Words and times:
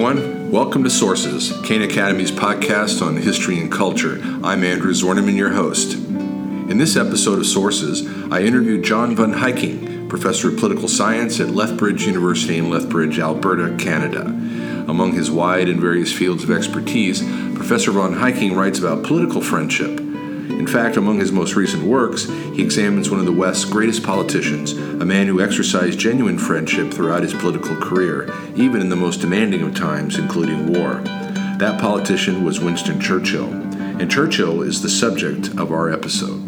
everyone. 0.00 0.52
Welcome 0.52 0.84
to 0.84 0.90
Sources, 0.90 1.52
Cana 1.64 1.86
Academy's 1.86 2.30
podcast 2.30 3.04
on 3.04 3.16
history 3.16 3.58
and 3.58 3.70
culture. 3.70 4.20
I'm 4.44 4.62
Andrew 4.62 4.92
Zwerneman, 4.92 5.36
your 5.36 5.50
host. 5.50 5.94
In 5.94 6.78
this 6.78 6.96
episode 6.96 7.40
of 7.40 7.46
Sources, 7.46 8.06
I 8.30 8.42
interviewed 8.42 8.84
John 8.84 9.16
von 9.16 9.32
Heyking, 9.32 10.08
professor 10.08 10.50
of 10.50 10.56
political 10.56 10.86
science 10.86 11.40
at 11.40 11.50
Lethbridge 11.50 12.06
University 12.06 12.58
in 12.58 12.70
Lethbridge, 12.70 13.18
Alberta, 13.18 13.76
Canada. 13.76 14.26
Among 14.86 15.14
his 15.14 15.32
wide 15.32 15.68
and 15.68 15.80
various 15.80 16.12
fields 16.12 16.44
of 16.44 16.52
expertise, 16.52 17.20
Professor 17.56 17.90
von 17.90 18.14
Heyking 18.14 18.54
writes 18.54 18.78
about 18.78 19.02
political 19.02 19.40
friendship, 19.40 19.98
fact, 20.68 20.96
among 20.96 21.18
his 21.18 21.32
most 21.32 21.56
recent 21.56 21.82
works, 21.82 22.24
he 22.24 22.62
examines 22.62 23.10
one 23.10 23.18
of 23.18 23.26
the 23.26 23.32
West's 23.32 23.64
greatest 23.64 24.02
politicians, 24.02 24.72
a 24.72 25.04
man 25.04 25.26
who 25.26 25.40
exercised 25.40 25.98
genuine 25.98 26.38
friendship 26.38 26.92
throughout 26.92 27.22
his 27.22 27.34
political 27.34 27.76
career, 27.76 28.32
even 28.54 28.80
in 28.80 28.88
the 28.88 28.96
most 28.96 29.20
demanding 29.20 29.62
of 29.62 29.74
times, 29.74 30.18
including 30.18 30.72
war. 30.72 31.02
That 31.58 31.80
politician 31.80 32.44
was 32.44 32.60
Winston 32.60 33.00
Churchill, 33.00 33.48
and 33.50 34.10
Churchill 34.10 34.62
is 34.62 34.82
the 34.82 34.88
subject 34.88 35.48
of 35.58 35.72
our 35.72 35.90
episode. 35.90 36.44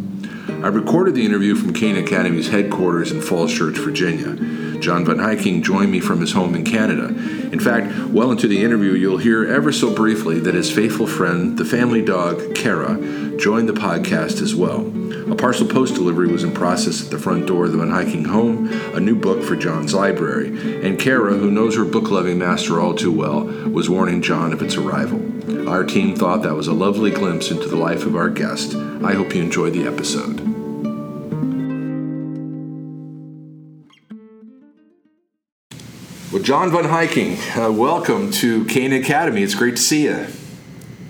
I 0.63 0.69
recorded 0.69 1.15
the 1.15 1.25
interview 1.25 1.55
from 1.55 1.73
Cana 1.73 2.01
Academy's 2.01 2.49
headquarters 2.49 3.13
in 3.13 3.23
Falls 3.23 3.53
Church, 3.53 3.79
Virginia. 3.79 4.79
John 4.79 5.05
von 5.05 5.17
Heyking 5.17 5.63
joined 5.63 5.91
me 5.91 6.01
from 6.01 6.21
his 6.21 6.33
home 6.33 6.55
in 6.55 6.65
Canada. 6.65 7.15
In 7.53 7.59
fact, 7.59 7.93
well 8.11 8.31
into 8.31 8.47
the 8.47 8.63
interview, 8.63 8.93
you'll 8.93 9.19
hear 9.19 9.45
ever 9.45 9.73
so 9.73 9.93
briefly 9.95 10.39
that 10.41 10.55
his 10.55 10.71
faithful 10.71 11.07
friend, 11.07 11.59
the 11.59 11.65
family 11.65 12.03
dog, 12.03 12.55
Kara, 12.55 12.97
joined 13.37 13.69
the 13.69 13.73
podcast 13.73 14.41
as 14.41 14.55
well. 14.55 14.87
A 15.33 15.35
parcel 15.35 15.67
post 15.67 15.95
delivery 15.95 16.29
was 16.29 16.45
in 16.45 16.53
process 16.53 17.05
at 17.05 17.11
the 17.11 17.19
front 17.19 17.47
door 17.47 17.67
of 17.67 17.73
the 17.73 17.79
von 17.79 17.91
Heyking 17.91 18.27
home, 18.27 18.69
a 18.95 19.01
new 19.01 19.15
book 19.15 19.43
for 19.43 19.57
John's 19.57 19.95
library, 19.95 20.49
and 20.85 20.99
Kara, 20.99 21.35
who 21.35 21.51
knows 21.51 21.77
her 21.77 21.85
book 21.85 22.11
loving 22.11 22.39
master 22.39 22.81
all 22.81 22.95
too 22.95 23.13
well, 23.13 23.45
was 23.45 23.91
warning 23.91 24.23
John 24.23 24.53
of 24.53 24.63
its 24.63 24.77
arrival. 24.77 25.21
Our 25.69 25.85
team 25.85 26.17
thought 26.17 26.43
that 26.43 26.55
was 26.55 26.69
a 26.69 26.73
lovely 26.73 27.11
glimpse 27.11 27.51
into 27.51 27.69
the 27.69 27.77
life 27.77 28.07
of 28.07 28.17
our 28.17 28.29
guest. 28.29 28.75
I 28.75 29.15
hope 29.15 29.35
you 29.35 29.43
enjoyed 29.43 29.73
the 29.73 29.87
episode. 29.87 30.50
Well, 36.33 36.41
John 36.41 36.71
von 36.71 36.85
Heyking, 36.85 37.39
uh, 37.57 37.73
welcome 37.73 38.31
to 38.35 38.65
Cana 38.67 39.01
Academy. 39.01 39.43
It's 39.43 39.57
great 39.57 39.75
to 39.75 39.83
see 39.83 40.05
you. 40.05 40.27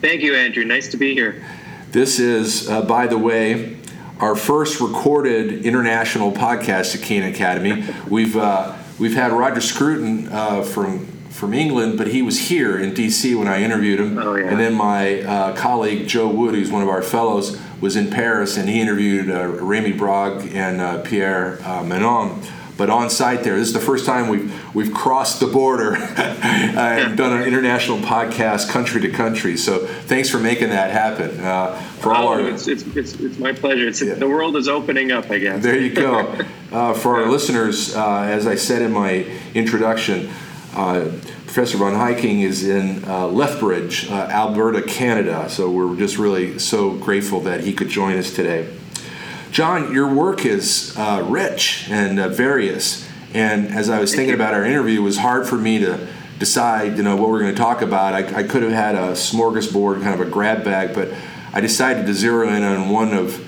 Thank 0.00 0.22
you, 0.22 0.34
Andrew. 0.34 0.64
Nice 0.64 0.88
to 0.92 0.96
be 0.96 1.12
here. 1.12 1.44
This 1.90 2.18
is, 2.18 2.70
uh, 2.70 2.80
by 2.80 3.06
the 3.06 3.18
way, 3.18 3.76
our 4.18 4.34
first 4.34 4.80
recorded 4.80 5.66
international 5.66 6.32
podcast 6.32 6.94
at 6.94 7.02
Cana 7.02 7.28
Academy. 7.28 7.84
We've 8.08 8.34
uh, 8.34 8.78
we've 8.98 9.12
had 9.12 9.32
Roger 9.32 9.60
Scruton 9.60 10.28
uh, 10.28 10.62
from 10.62 11.04
from 11.28 11.52
England, 11.52 11.98
but 11.98 12.06
he 12.06 12.22
was 12.22 12.48
here 12.48 12.78
in 12.78 12.94
D.C. 12.94 13.34
when 13.34 13.46
I 13.46 13.62
interviewed 13.62 14.00
him. 14.00 14.16
Oh, 14.16 14.36
yeah. 14.36 14.48
And 14.48 14.58
then 14.58 14.72
my 14.72 15.20
uh, 15.20 15.54
colleague 15.54 16.08
Joe 16.08 16.28
Wood, 16.28 16.54
who's 16.54 16.70
one 16.70 16.82
of 16.82 16.88
our 16.88 17.02
fellows, 17.02 17.60
was 17.78 17.94
in 17.94 18.08
Paris, 18.08 18.56
and 18.56 18.70
he 18.70 18.80
interviewed 18.80 19.30
uh, 19.30 19.48
Rémi 19.48 19.98
Brague 19.98 20.54
and 20.54 20.80
uh, 20.80 21.02
Pierre 21.02 21.58
uh, 21.62 21.82
Manent. 21.82 22.50
But 22.80 22.88
on 22.88 23.10
site 23.10 23.44
there, 23.44 23.58
this 23.58 23.68
is 23.68 23.74
the 23.74 23.78
first 23.78 24.06
time 24.06 24.28
we've 24.28 24.74
we've 24.74 24.94
crossed 24.94 25.40
the 25.40 25.46
border 25.46 25.96
and 25.96 27.14
done 27.14 27.38
an 27.38 27.46
international 27.46 27.98
podcast, 27.98 28.70
country 28.70 29.02
to 29.02 29.10
country. 29.10 29.58
So 29.58 29.86
thanks 29.86 30.30
for 30.30 30.38
making 30.38 30.70
that 30.70 30.90
happen. 30.90 31.38
Uh, 31.40 31.78
for 31.98 32.14
all 32.14 32.28
Oh, 32.28 32.32
our 32.32 32.40
it's, 32.48 32.68
it's, 32.68 32.84
it's, 32.96 33.20
it's 33.20 33.38
my 33.38 33.52
pleasure. 33.52 33.86
It's, 33.86 34.00
Yeah. 34.00 34.14
The 34.14 34.26
world 34.26 34.56
is 34.56 34.66
opening 34.66 35.12
up, 35.12 35.30
I 35.30 35.36
guess. 35.36 35.62
There 35.62 35.78
you 35.78 35.92
go. 35.92 36.38
Uh, 36.72 36.94
for 36.94 37.20
our 37.20 37.28
listeners, 37.28 37.96
uh, 37.96 38.20
as 38.20 38.46
I 38.46 38.54
said 38.54 38.80
in 38.80 38.92
my 38.92 39.26
introduction, 39.54 40.30
uh, 40.76 41.10
Professor 41.46 41.78
Von 41.78 41.94
Heyking 41.94 42.42
is 42.44 42.64
in 42.64 43.04
uh, 43.08 43.26
Lethbridge, 43.26 44.08
uh, 44.08 44.28
Alberta, 44.30 44.80
Canada. 44.80 45.48
So 45.50 45.69
we're 45.69 45.96
just 45.96 46.16
really 46.16 46.60
so 46.60 46.92
grateful 46.92 47.40
that 47.40 47.64
he 47.64 47.72
could 47.72 47.88
join 47.88 48.16
us 48.16 48.32
today. 48.32 48.72
John, 49.50 49.93
your 49.93 50.06
work 50.06 50.47
is 50.47 50.94
uh, 50.97 51.27
rich 51.28 51.88
and 51.91 52.21
uh, 52.21 52.28
various. 52.28 53.09
And 53.34 53.66
as 53.69 53.91
I 53.91 53.99
was 53.99 54.15
thinking 54.15 54.34
about 54.34 54.55
our 54.55 54.65
interview, 54.65 55.00
it 55.00 55.05
was 55.05 55.19
hard 55.19 55.49
for 55.49 55.56
me 55.56 55.81
to 55.81 56.06
decide, 56.38 56.97
you 56.97 57.03
know, 57.03 57.16
what 57.16 57.31
we're 57.31 57.41
going 57.41 57.55
to 57.55 57.61
talk 57.61 57.83
about. 57.83 58.15
I, 58.15 58.38
I 58.38 58.43
could 58.44 58.62
have 58.62 58.72
had 58.72 58.94
a 58.94 59.12
smorgasbord, 59.12 60.03
kind 60.03 60.21
of 60.21 60.27
a 60.27 60.31
grab 60.31 60.65
bag, 60.65 60.94
but 60.94 61.12
I 61.53 61.61
decided 61.61 62.06
to 62.06 62.15
zero 62.15 62.49
in 62.49 62.62
on 62.62 62.91
one 62.91 63.12
of 63.12 63.44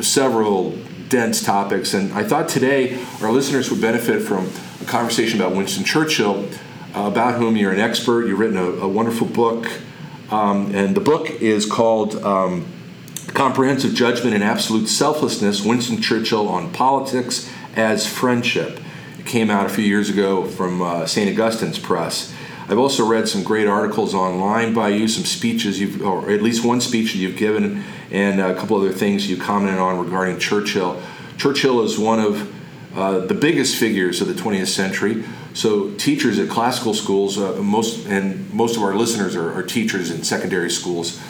several 0.00 0.76
dense 1.08 1.42
topics. 1.44 1.94
And 1.94 2.12
I 2.12 2.24
thought 2.24 2.48
today 2.48 3.00
our 3.22 3.30
listeners 3.30 3.70
would 3.70 3.80
benefit 3.80 4.22
from 4.22 4.50
a 4.82 4.84
conversation 4.86 5.40
about 5.40 5.54
Winston 5.54 5.84
Churchill, 5.84 6.48
uh, 6.96 7.02
about 7.02 7.36
whom 7.36 7.56
you're 7.56 7.72
an 7.72 7.80
expert. 7.80 8.26
You've 8.26 8.40
written 8.40 8.56
a, 8.56 8.64
a 8.64 8.88
wonderful 8.88 9.28
book, 9.28 9.68
um, 10.32 10.74
and 10.74 10.96
the 10.96 11.00
book 11.00 11.30
is 11.30 11.64
called 11.64 12.16
um, 12.24 12.66
Comprehensive 13.34 13.94
Judgment 13.94 14.32
and 14.32 14.44
Absolute 14.44 14.86
Selflessness 14.86 15.64
Winston 15.64 16.00
Churchill 16.00 16.48
on 16.48 16.72
Politics 16.72 17.50
as 17.74 18.06
Friendship. 18.06 18.78
It 19.18 19.26
came 19.26 19.50
out 19.50 19.66
a 19.66 19.68
few 19.68 19.84
years 19.84 20.08
ago 20.08 20.44
from 20.44 20.80
uh, 20.80 21.04
St. 21.06 21.28
Augustine's 21.28 21.80
Press. 21.80 22.32
I've 22.68 22.78
also 22.78 23.04
read 23.04 23.26
some 23.28 23.42
great 23.42 23.66
articles 23.66 24.14
online 24.14 24.72
by 24.72 24.90
you, 24.90 25.08
some 25.08 25.24
speeches 25.24 25.80
you've, 25.80 26.00
or 26.00 26.30
at 26.30 26.42
least 26.42 26.64
one 26.64 26.80
speech 26.80 27.12
that 27.12 27.18
you've 27.18 27.36
given, 27.36 27.82
and 28.12 28.40
a 28.40 28.54
couple 28.54 28.76
other 28.76 28.92
things 28.92 29.28
you 29.28 29.36
commented 29.36 29.80
on 29.80 29.98
regarding 29.98 30.38
Churchill. 30.38 31.02
Churchill 31.36 31.82
is 31.82 31.98
one 31.98 32.20
of 32.20 32.54
uh, 32.96 33.18
the 33.18 33.34
biggest 33.34 33.74
figures 33.76 34.20
of 34.20 34.28
the 34.28 34.34
20th 34.34 34.68
century. 34.68 35.24
So 35.54 35.90
teachers 35.94 36.38
at 36.38 36.48
classical 36.48 36.94
schools, 36.94 37.36
uh, 37.36 37.60
most 37.60 38.06
and 38.06 38.52
most 38.54 38.76
of 38.76 38.82
our 38.84 38.94
listeners 38.94 39.34
are, 39.34 39.52
are 39.52 39.64
teachers 39.64 40.12
in 40.12 40.22
secondary 40.22 40.70
schools, 40.70 41.20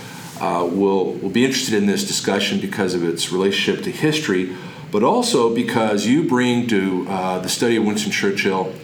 uh, 0.41 0.69
will 0.71 1.13
will 1.15 1.31
be 1.31 1.45
interested 1.45 1.75
in 1.75 1.87
this 1.87 2.07
discussion 2.07 2.61
because 2.61 2.95
of 2.95 3.05
its 3.05 3.33
relationship 3.33 3.85
to 3.85 3.91
history, 3.91 4.57
but 4.91 5.03
also 5.03 5.55
because 5.55 6.07
you 6.07 6.23
bring 6.29 6.67
to 6.69 7.07
uh, 7.09 7.39
the 7.41 7.49
study 7.49 7.77
of 7.77 7.85
Winston 7.85 8.13
Churchill 8.13 8.75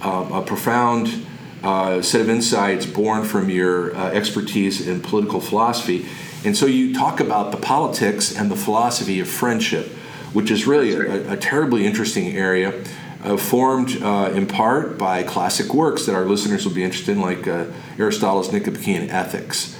um, 0.00 0.32
a 0.32 0.42
profound 0.42 1.26
uh, 1.62 2.02
set 2.02 2.20
of 2.20 2.28
insights 2.28 2.84
born 2.86 3.24
from 3.24 3.48
your 3.48 3.96
uh, 3.96 4.10
expertise 4.10 4.86
in 4.86 5.00
political 5.00 5.40
philosophy. 5.40 6.06
And 6.44 6.54
so 6.54 6.66
you 6.66 6.92
talk 6.92 7.20
about 7.20 7.52
the 7.52 7.56
politics 7.56 8.36
and 8.36 8.50
the 8.50 8.56
philosophy 8.56 9.18
of 9.20 9.28
friendship, 9.28 9.86
which 10.34 10.50
is 10.50 10.66
really 10.66 10.92
a, 10.92 11.32
a 11.32 11.36
terribly 11.38 11.86
interesting 11.86 12.36
area, 12.36 12.84
uh, 13.24 13.38
formed 13.38 14.02
uh, 14.02 14.30
in 14.34 14.46
part 14.46 14.98
by 14.98 15.22
classic 15.22 15.72
works 15.72 16.04
that 16.04 16.14
our 16.14 16.26
listeners 16.26 16.66
will 16.66 16.74
be 16.74 16.84
interested 16.84 17.12
in, 17.12 17.22
like 17.22 17.48
uh, 17.48 17.64
Aristotle's 17.98 18.52
Nicomachean 18.52 19.08
Ethics. 19.08 19.74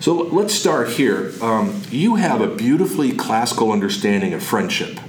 So 0.00 0.14
let's 0.14 0.54
start 0.54 0.90
here. 0.90 1.32
Um, 1.40 1.82
you 1.90 2.16
have 2.16 2.40
a 2.40 2.46
beautifully 2.46 3.12
classical 3.12 3.72
understanding 3.72 4.34
of 4.34 4.42
friendship. 4.42 5.00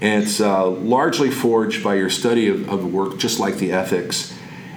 And 0.00 0.22
it's 0.24 0.40
uh, 0.40 0.68
largely 0.68 1.30
forged 1.30 1.82
by 1.82 1.94
your 1.96 2.10
study 2.10 2.48
of, 2.48 2.68
of 2.68 2.80
the 2.80 2.86
work, 2.86 3.18
just 3.18 3.38
like 3.38 3.56
the 3.56 3.72
ethics. 3.72 4.34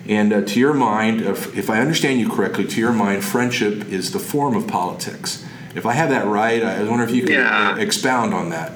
And 0.08 0.32
uh, 0.32 0.42
to 0.42 0.60
your 0.60 0.74
mind, 0.74 1.22
if, 1.22 1.58
if 1.58 1.70
I 1.70 1.80
understand 1.80 2.20
you 2.20 2.30
correctly, 2.30 2.66
to 2.66 2.80
your 2.80 2.94
mind, 2.94 3.24
friendship 3.24 3.90
is 3.90 4.12
the 4.12 4.20
form 4.20 4.56
of 4.56 4.68
politics. 4.68 5.46
If 5.76 5.86
I 5.86 5.94
have 5.94 6.10
that 6.10 6.26
right, 6.26 6.64
I 6.64 6.84
wonder 6.84 7.04
if 7.04 7.12
you 7.12 7.22
could 7.22 7.36
Yeah. 7.36 7.74
uh, 7.74 7.76
expound 7.78 8.34
on 8.34 8.50
that. 8.50 8.74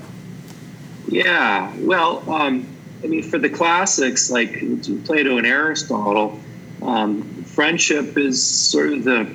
Yeah. 1.08 1.74
Well, 1.80 2.30
um, 2.30 2.68
I 3.04 3.08
mean, 3.08 3.24
for 3.24 3.40
the 3.40 3.50
classics 3.50 4.30
like 4.30 4.62
Plato 5.06 5.38
and 5.38 5.48
Aristotle, 5.48 6.40
um, 6.82 7.24
friendship 7.46 8.18
is 8.18 8.44
sort 8.44 8.94
of 8.94 9.04
the 9.04 9.34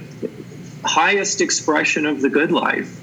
highest 0.87 1.41
expression 1.41 2.07
of 2.07 2.21
the 2.21 2.29
good 2.29 2.53
life, 2.53 3.01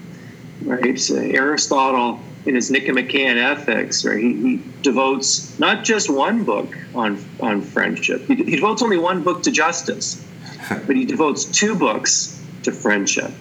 right? 0.64 1.00
So 1.00 1.16
Aristotle, 1.16 2.20
in 2.46 2.56
his 2.56 2.70
Nicomachean 2.70 3.38
Ethics, 3.38 4.06
right, 4.06 4.20
he, 4.20 4.34
he 4.34 4.64
devotes 4.82 5.58
not 5.60 5.84
just 5.84 6.10
one 6.10 6.44
book 6.44 6.78
on 6.94 7.24
on 7.40 7.62
friendship. 7.62 8.26
He, 8.26 8.36
he 8.36 8.56
devotes 8.56 8.82
only 8.82 8.98
one 8.98 9.24
book 9.24 9.44
to 9.44 9.52
justice, 9.52 10.26
but 10.70 10.96
he 10.96 11.06
devotes 11.06 11.46
two 11.46 11.76
books 11.76 12.42
to 12.64 12.72
friendship. 12.72 13.32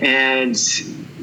And 0.00 0.56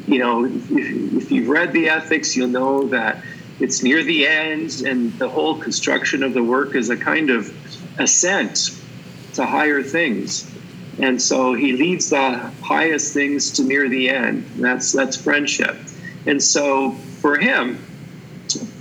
you 0.08 0.20
know, 0.20 0.46
if, 0.46 0.72
if 0.72 1.32
you've 1.32 1.50
read 1.50 1.74
the 1.74 1.90
ethics, 1.90 2.36
you'll 2.36 2.50
know 2.50 2.88
that 2.88 3.24
it's 3.60 3.84
near 3.84 4.04
the 4.04 4.28
end, 4.28 4.82
and 4.86 5.14
the 5.20 5.30
whole 5.30 5.58
construction 5.58 6.24
of 6.24 6.34
the 6.34 6.44
work 6.44 6.76
is 6.76 6.90
a 6.90 6.98
kind 6.98 7.30
of 7.30 7.54
ascent 8.00 8.78
to 9.36 9.46
higher 9.46 9.82
things. 9.82 10.50
And 11.00 11.22
so 11.22 11.54
he 11.54 11.74
leads 11.74 12.10
the 12.10 12.38
highest 12.62 13.14
things 13.14 13.52
to 13.54 13.64
near 13.64 13.90
the 13.90 14.10
end. 14.10 14.46
That's 14.58 14.92
that's 14.92 15.18
friendship. 15.18 15.76
And 16.26 16.42
so 16.42 16.92
for 16.92 17.38
him, 17.38 17.78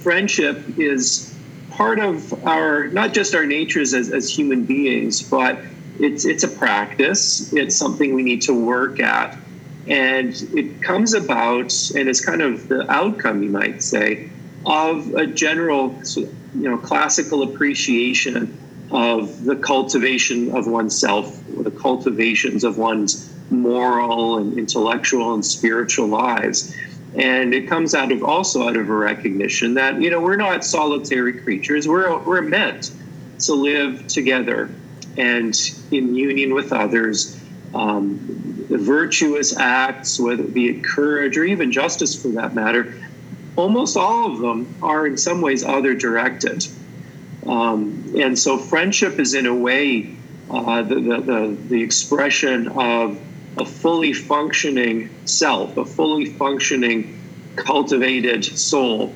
friendship 0.02 0.78
is 0.78 1.34
part 1.70 1.98
of 1.98 2.46
our 2.46 2.88
not 2.88 3.14
just 3.14 3.34
our 3.34 3.46
natures 3.46 3.94
as, 3.94 4.10
as 4.10 4.28
human 4.28 4.64
beings, 4.64 5.22
but 5.22 5.58
it's 5.98 6.24
it's 6.24 6.44
a 6.44 6.48
practice. 6.48 7.52
It's 7.52 7.76
something 7.76 8.14
we 8.14 8.22
need 8.22 8.42
to 8.42 8.54
work 8.54 9.00
at. 9.00 9.38
And 9.86 10.34
it 10.54 10.82
comes 10.82 11.14
about 11.14 11.72
and 11.96 12.08
is 12.08 12.20
kind 12.20 12.40
of 12.40 12.68
the 12.68 12.88
outcome, 12.90 13.42
you 13.42 13.50
might 13.50 13.82
say, 13.82 14.30
of 14.64 15.14
a 15.14 15.26
general 15.26 15.98
you 16.14 16.68
know 16.68 16.76
classical 16.76 17.42
appreciation 17.42 18.58
of 18.92 19.44
the 19.44 19.56
cultivation 19.56 20.54
of 20.54 20.66
oneself 20.66 21.42
the 21.48 21.70
cultivations 21.70 22.62
of 22.62 22.76
one's 22.76 23.32
moral 23.50 24.38
and 24.38 24.58
intellectual 24.58 25.34
and 25.34 25.44
spiritual 25.44 26.06
lives. 26.06 26.76
And 27.14 27.54
it 27.54 27.68
comes 27.68 27.94
out 27.94 28.12
of 28.12 28.22
also 28.22 28.68
out 28.68 28.76
of 28.76 28.88
a 28.88 28.94
recognition 28.94 29.74
that, 29.74 30.00
you 30.00 30.10
know, 30.10 30.20
we're 30.20 30.36
not 30.36 30.64
solitary 30.64 31.34
creatures. 31.40 31.86
We're, 31.86 32.18
we're 32.18 32.42
meant 32.42 32.90
to 33.40 33.54
live 33.54 34.06
together 34.06 34.70
and 35.18 35.54
in 35.90 36.14
union 36.14 36.54
with 36.54 36.72
others. 36.72 37.38
Um, 37.74 38.18
virtuous 38.68 39.56
acts, 39.56 40.18
whether 40.18 40.42
it 40.42 40.54
be 40.54 40.80
courage 40.80 41.36
or 41.36 41.44
even 41.44 41.72
justice 41.72 42.20
for 42.20 42.28
that 42.28 42.54
matter, 42.54 42.94
almost 43.56 43.96
all 43.96 44.32
of 44.32 44.40
them 44.40 44.74
are 44.82 45.06
in 45.06 45.16
some 45.16 45.40
ways 45.40 45.64
other 45.64 45.94
directed. 45.94 46.66
Um, 47.46 48.14
and 48.16 48.38
so 48.38 48.58
friendship 48.58 49.18
is 49.18 49.34
in 49.34 49.46
a 49.46 49.54
way 49.54 50.14
uh, 50.50 50.82
the, 50.82 50.94
the, 50.96 51.20
the, 51.20 51.56
the 51.68 51.82
expression 51.82 52.68
of 52.68 53.20
a 53.58 53.64
fully 53.64 54.12
functioning 54.12 55.10
self, 55.24 55.76
a 55.76 55.84
fully 55.84 56.26
functioning, 56.26 57.18
cultivated 57.56 58.44
soul. 58.44 59.14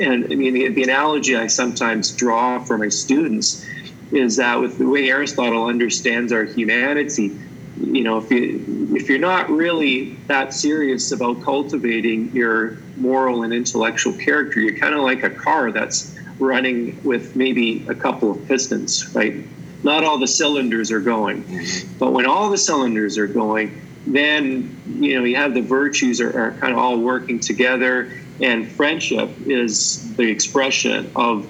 And 0.00 0.24
I 0.24 0.34
mean, 0.34 0.54
the, 0.54 0.68
the 0.68 0.82
analogy 0.82 1.36
I 1.36 1.46
sometimes 1.46 2.10
draw 2.12 2.62
for 2.62 2.76
my 2.76 2.88
students 2.88 3.64
is 4.12 4.36
that 4.36 4.60
with 4.60 4.78
the 4.78 4.88
way 4.88 5.10
Aristotle 5.10 5.66
understands 5.66 6.32
our 6.32 6.44
humanity, 6.44 7.38
you 7.80 8.02
know, 8.02 8.18
if 8.18 8.30
you 8.30 8.88
if 8.94 9.08
you're 9.08 9.18
not 9.18 9.48
really 9.50 10.14
that 10.26 10.52
serious 10.52 11.12
about 11.12 11.42
cultivating 11.42 12.32
your 12.32 12.78
moral 12.96 13.44
and 13.44 13.52
intellectual 13.52 14.12
character, 14.14 14.60
you're 14.60 14.76
kind 14.76 14.94
of 14.94 15.02
like 15.02 15.22
a 15.22 15.30
car 15.30 15.70
that's 15.70 16.14
running 16.38 17.00
with 17.04 17.36
maybe 17.36 17.86
a 17.88 17.94
couple 17.94 18.30
of 18.30 18.46
pistons, 18.46 19.14
right? 19.14 19.44
Not 19.82 20.04
all 20.04 20.18
the 20.18 20.26
cylinders 20.26 20.90
are 20.90 21.00
going, 21.00 21.44
mm-hmm. 21.44 21.98
but 21.98 22.12
when 22.12 22.26
all 22.26 22.50
the 22.50 22.58
cylinders 22.58 23.18
are 23.18 23.26
going, 23.26 23.80
then 24.06 24.76
you 24.86 25.18
know 25.18 25.24
you 25.24 25.36
have 25.36 25.54
the 25.54 25.60
virtues 25.60 26.20
are, 26.20 26.38
are 26.40 26.52
kind 26.52 26.72
of 26.72 26.78
all 26.78 26.98
working 26.98 27.38
together, 27.38 28.12
and 28.40 28.70
friendship 28.70 29.30
is 29.46 30.14
the 30.16 30.28
expression 30.30 31.10
of 31.14 31.46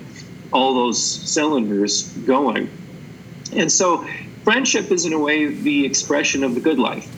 all 0.52 0.74
those 0.74 1.02
cylinders 1.02 2.08
going. 2.26 2.70
And 3.52 3.70
so 3.70 4.06
friendship 4.44 4.90
is 4.90 5.04
in 5.04 5.12
a 5.12 5.18
way 5.18 5.46
the 5.46 5.84
expression 5.84 6.42
of 6.44 6.54
the 6.54 6.60
good 6.60 6.78
life. 6.78 7.14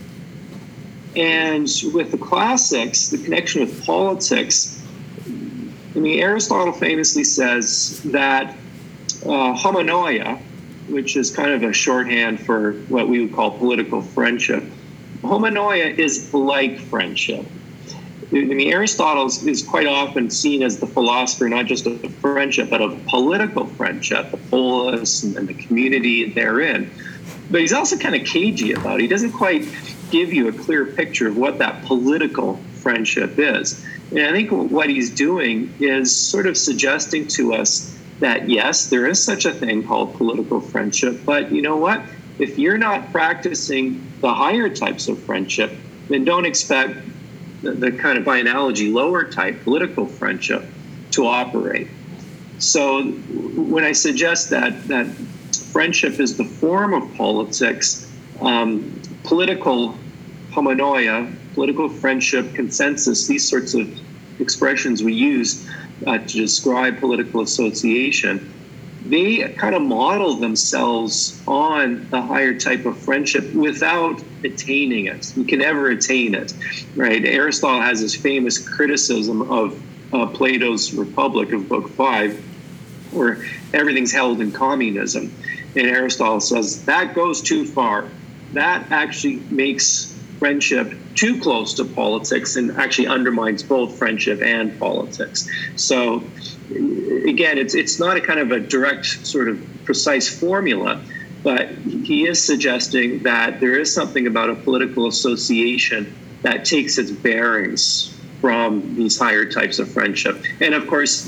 And 1.17 1.69
with 1.93 2.13
the 2.13 2.19
classics, 2.19 3.09
the 3.09 3.19
connection 3.19 3.63
with 3.63 3.85
politics, 3.85 4.80
I 5.95 5.99
mean, 5.99 6.21
Aristotle 6.21 6.73
famously 6.73 7.25
says 7.25 8.01
that 8.05 8.57
uh, 9.25 9.55
homonoia, 9.55 10.41
which 10.89 11.17
is 11.17 11.31
kind 11.31 11.51
of 11.51 11.63
a 11.69 11.73
shorthand 11.73 12.41
for 12.41 12.73
what 12.89 13.09
we 13.09 13.21
would 13.21 13.35
call 13.35 13.59
political 13.59 14.01
friendship, 14.01 14.63
homonoia 15.23 15.99
is 15.99 16.33
like 16.33 16.79
friendship. 16.79 17.45
I 18.33 18.45
mean, 18.45 18.73
Aristotle 18.73 19.27
is 19.27 19.67
quite 19.69 19.89
often 19.89 20.31
seen 20.31 20.63
as 20.63 20.79
the 20.79 20.87
philosopher 20.87 21.49
not 21.49 21.67
just 21.67 21.87
of 21.87 22.01
friendship, 22.17 22.71
but 22.71 22.81
of 22.81 23.05
political 23.07 23.67
friendship, 23.67 24.31
the 24.31 24.37
polis 24.37 25.25
and 25.25 25.49
the 25.49 25.55
community 25.55 26.31
therein. 26.31 26.89
But 27.51 27.63
he's 27.63 27.73
also 27.73 27.97
kind 27.97 28.15
of 28.15 28.25
cagey 28.25 28.73
about 28.73 29.01
it. 29.01 29.03
He 29.03 29.09
doesn't 29.09 29.33
quite 29.33 29.67
give 30.13 30.33
you 30.33 30.47
a 30.47 30.53
clear 30.53 30.87
picture 30.87 31.27
of 31.27 31.37
what 31.37 31.59
that 31.59 31.85
political 31.85 32.61
friendship 32.75 33.37
is. 33.37 33.85
And 34.11 34.21
I 34.21 34.33
think 34.33 34.51
what 34.51 34.91
he's 34.91 35.11
doing 35.11 35.73
is 35.79 36.15
sort 36.15 36.47
of 36.47 36.57
suggesting 36.57 37.29
to 37.29 37.55
us 37.55 37.97
that 38.19 38.49
yes, 38.49 38.91
there 38.91 39.07
is 39.07 39.23
such 39.23 39.45
a 39.45 39.53
thing 39.53 39.87
called 39.87 40.15
political 40.15 40.61
friendship, 40.61 41.21
but 41.25 41.53
you 41.53 41.63
know 41.63 41.77
what? 41.77 42.03
If 42.39 42.59
you're 42.59 42.79
not 42.79 43.13
practicing 43.13 44.07
the 44.21 44.33
higher 44.33 44.69
types 44.69 45.09
of 45.09 45.23
friendship, 45.23 45.73
then 46.09 46.25
don't 46.25 46.45
expect 46.45 46.99
the, 47.63 47.73
the 47.73 47.93
kind 47.93 48.19
of 48.19 48.25
by 48.25 48.39
analogy 48.39 48.91
lower 48.91 49.25
type 49.25 49.63
political 49.63 50.07
friendship 50.07 50.65
to 51.13 51.27
operate. 51.27 51.89
So 52.59 53.05
when 53.13 53.85
I 53.85 53.93
suggest 53.93 54.51
that 54.51 54.89
that 54.89 55.07
friendship 55.73 56.21
is 56.21 56.37
the 56.37 56.45
form 56.45 56.95
of 56.95 57.15
politics, 57.15 58.11
um, 58.41 59.01
political 59.25 59.97
homonoia, 60.51 61.33
political 61.61 61.91
friendship, 61.91 62.55
consensus, 62.55 63.27
these 63.27 63.47
sorts 63.47 63.75
of 63.75 63.87
expressions 64.41 65.03
we 65.03 65.13
use 65.13 65.69
uh, 66.07 66.17
to 66.17 66.39
describe 66.39 66.99
political 66.99 67.43
association 67.43 68.51
they 69.05 69.47
kind 69.59 69.75
of 69.75 69.83
model 69.83 70.37
themselves 70.37 71.43
on 71.47 72.09
the 72.09 72.21
higher 72.21 72.59
type 72.59 72.87
of 72.87 72.97
friendship 72.99 73.53
without 73.53 74.23
attaining 74.43 75.07
it. 75.07 75.37
You 75.37 75.45
can 75.45 75.59
never 75.59 75.91
attain 75.91 76.35
it, 76.35 76.55
right? 76.97 77.25
Aristotle 77.25 77.81
has 77.81 78.01
his 78.01 78.15
famous 78.15 78.59
criticism 78.59 79.51
of 79.51 79.83
uh, 80.15 80.27
Plato's 80.29 80.95
Republic 80.95 81.53
of 81.53 81.69
Book 81.69 81.91
Five, 81.91 82.43
where 83.13 83.45
everything's 83.75 84.13
held 84.13 84.41
in 84.41 84.51
communism. 84.51 85.35
And 85.77 85.87
Aristotle 85.87 86.41
says 86.41 86.85
that 86.87 87.15
goes 87.15 87.43
too 87.43 87.67
far. 87.67 88.09
That 88.53 88.91
actually 88.91 89.37
makes 89.51 90.20
friendship 90.41 90.95
too 91.15 91.39
close 91.39 91.75
to 91.75 91.85
politics 91.85 92.57
and 92.57 92.73
actually 92.79 93.07
undermines 93.07 93.63
both 93.63 93.97
friendship 93.97 94.43
and 94.43 94.77
politics. 94.81 95.49
So 95.77 96.25
again, 96.71 97.59
it's 97.59 97.75
it's 97.75 98.01
not 98.01 98.17
a 98.17 98.21
kind 98.21 98.41
of 98.41 98.51
a 98.51 98.59
direct 98.59 99.07
sort 99.07 99.49
of 99.49 99.65
precise 99.85 100.29
formula, 100.29 101.01
but 101.45 101.69
he 101.69 102.27
is 102.27 102.45
suggesting 102.45 103.23
that 103.23 103.61
there 103.61 103.79
is 103.79 103.95
something 103.95 104.27
about 104.27 104.51
a 104.51 104.55
political 104.55 105.07
association 105.07 106.13
that 106.43 106.65
takes 106.65 106.97
its 106.99 107.11
bearings 107.11 108.19
from 108.41 108.95
these 108.97 109.19
higher 109.19 109.45
types 109.45 109.79
of 109.79 109.93
friendship. 109.93 110.43
And 110.61 110.75
of 110.75 110.87
course, 110.87 111.27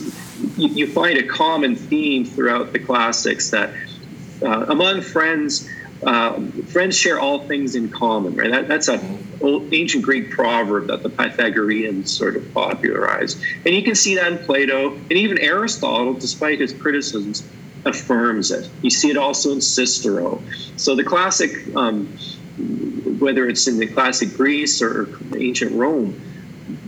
you, 0.56 0.68
you 0.68 0.86
find 0.86 1.18
a 1.18 1.26
common 1.26 1.76
theme 1.76 2.24
throughout 2.24 2.72
the 2.72 2.78
classics 2.78 3.50
that 3.50 3.70
uh, 4.42 4.66
among 4.68 5.02
friends, 5.02 5.68
uh, 6.04 6.40
friends 6.66 6.96
share 6.96 7.20
all 7.20 7.46
things 7.46 7.74
in 7.74 7.88
common, 7.88 8.34
right? 8.34 8.50
That, 8.50 8.68
that's 8.68 8.88
an 8.88 9.26
old, 9.40 9.72
ancient 9.72 10.02
Greek 10.02 10.30
proverb 10.30 10.88
that 10.88 11.02
the 11.02 11.08
Pythagoreans 11.10 12.10
sort 12.10 12.36
of 12.36 12.52
popularized. 12.52 13.40
And 13.64 13.74
you 13.74 13.82
can 13.82 13.94
see 13.94 14.14
that 14.16 14.32
in 14.32 14.38
Plato 14.38 14.92
and 14.94 15.12
even 15.12 15.38
Aristotle, 15.38 16.14
despite 16.14 16.60
his 16.60 16.72
criticisms, 16.72 17.46
affirms 17.84 18.50
it. 18.50 18.68
You 18.82 18.90
see 18.90 19.10
it 19.10 19.16
also 19.16 19.52
in 19.52 19.60
Cicero. 19.60 20.42
So 20.76 20.94
the 20.94 21.04
classic, 21.04 21.50
um, 21.76 22.06
whether 23.18 23.46
it's 23.46 23.66
in 23.66 23.78
the 23.78 23.86
classic 23.86 24.36
Greece 24.36 24.82
or 24.82 25.08
ancient 25.36 25.72
Rome, 25.72 26.20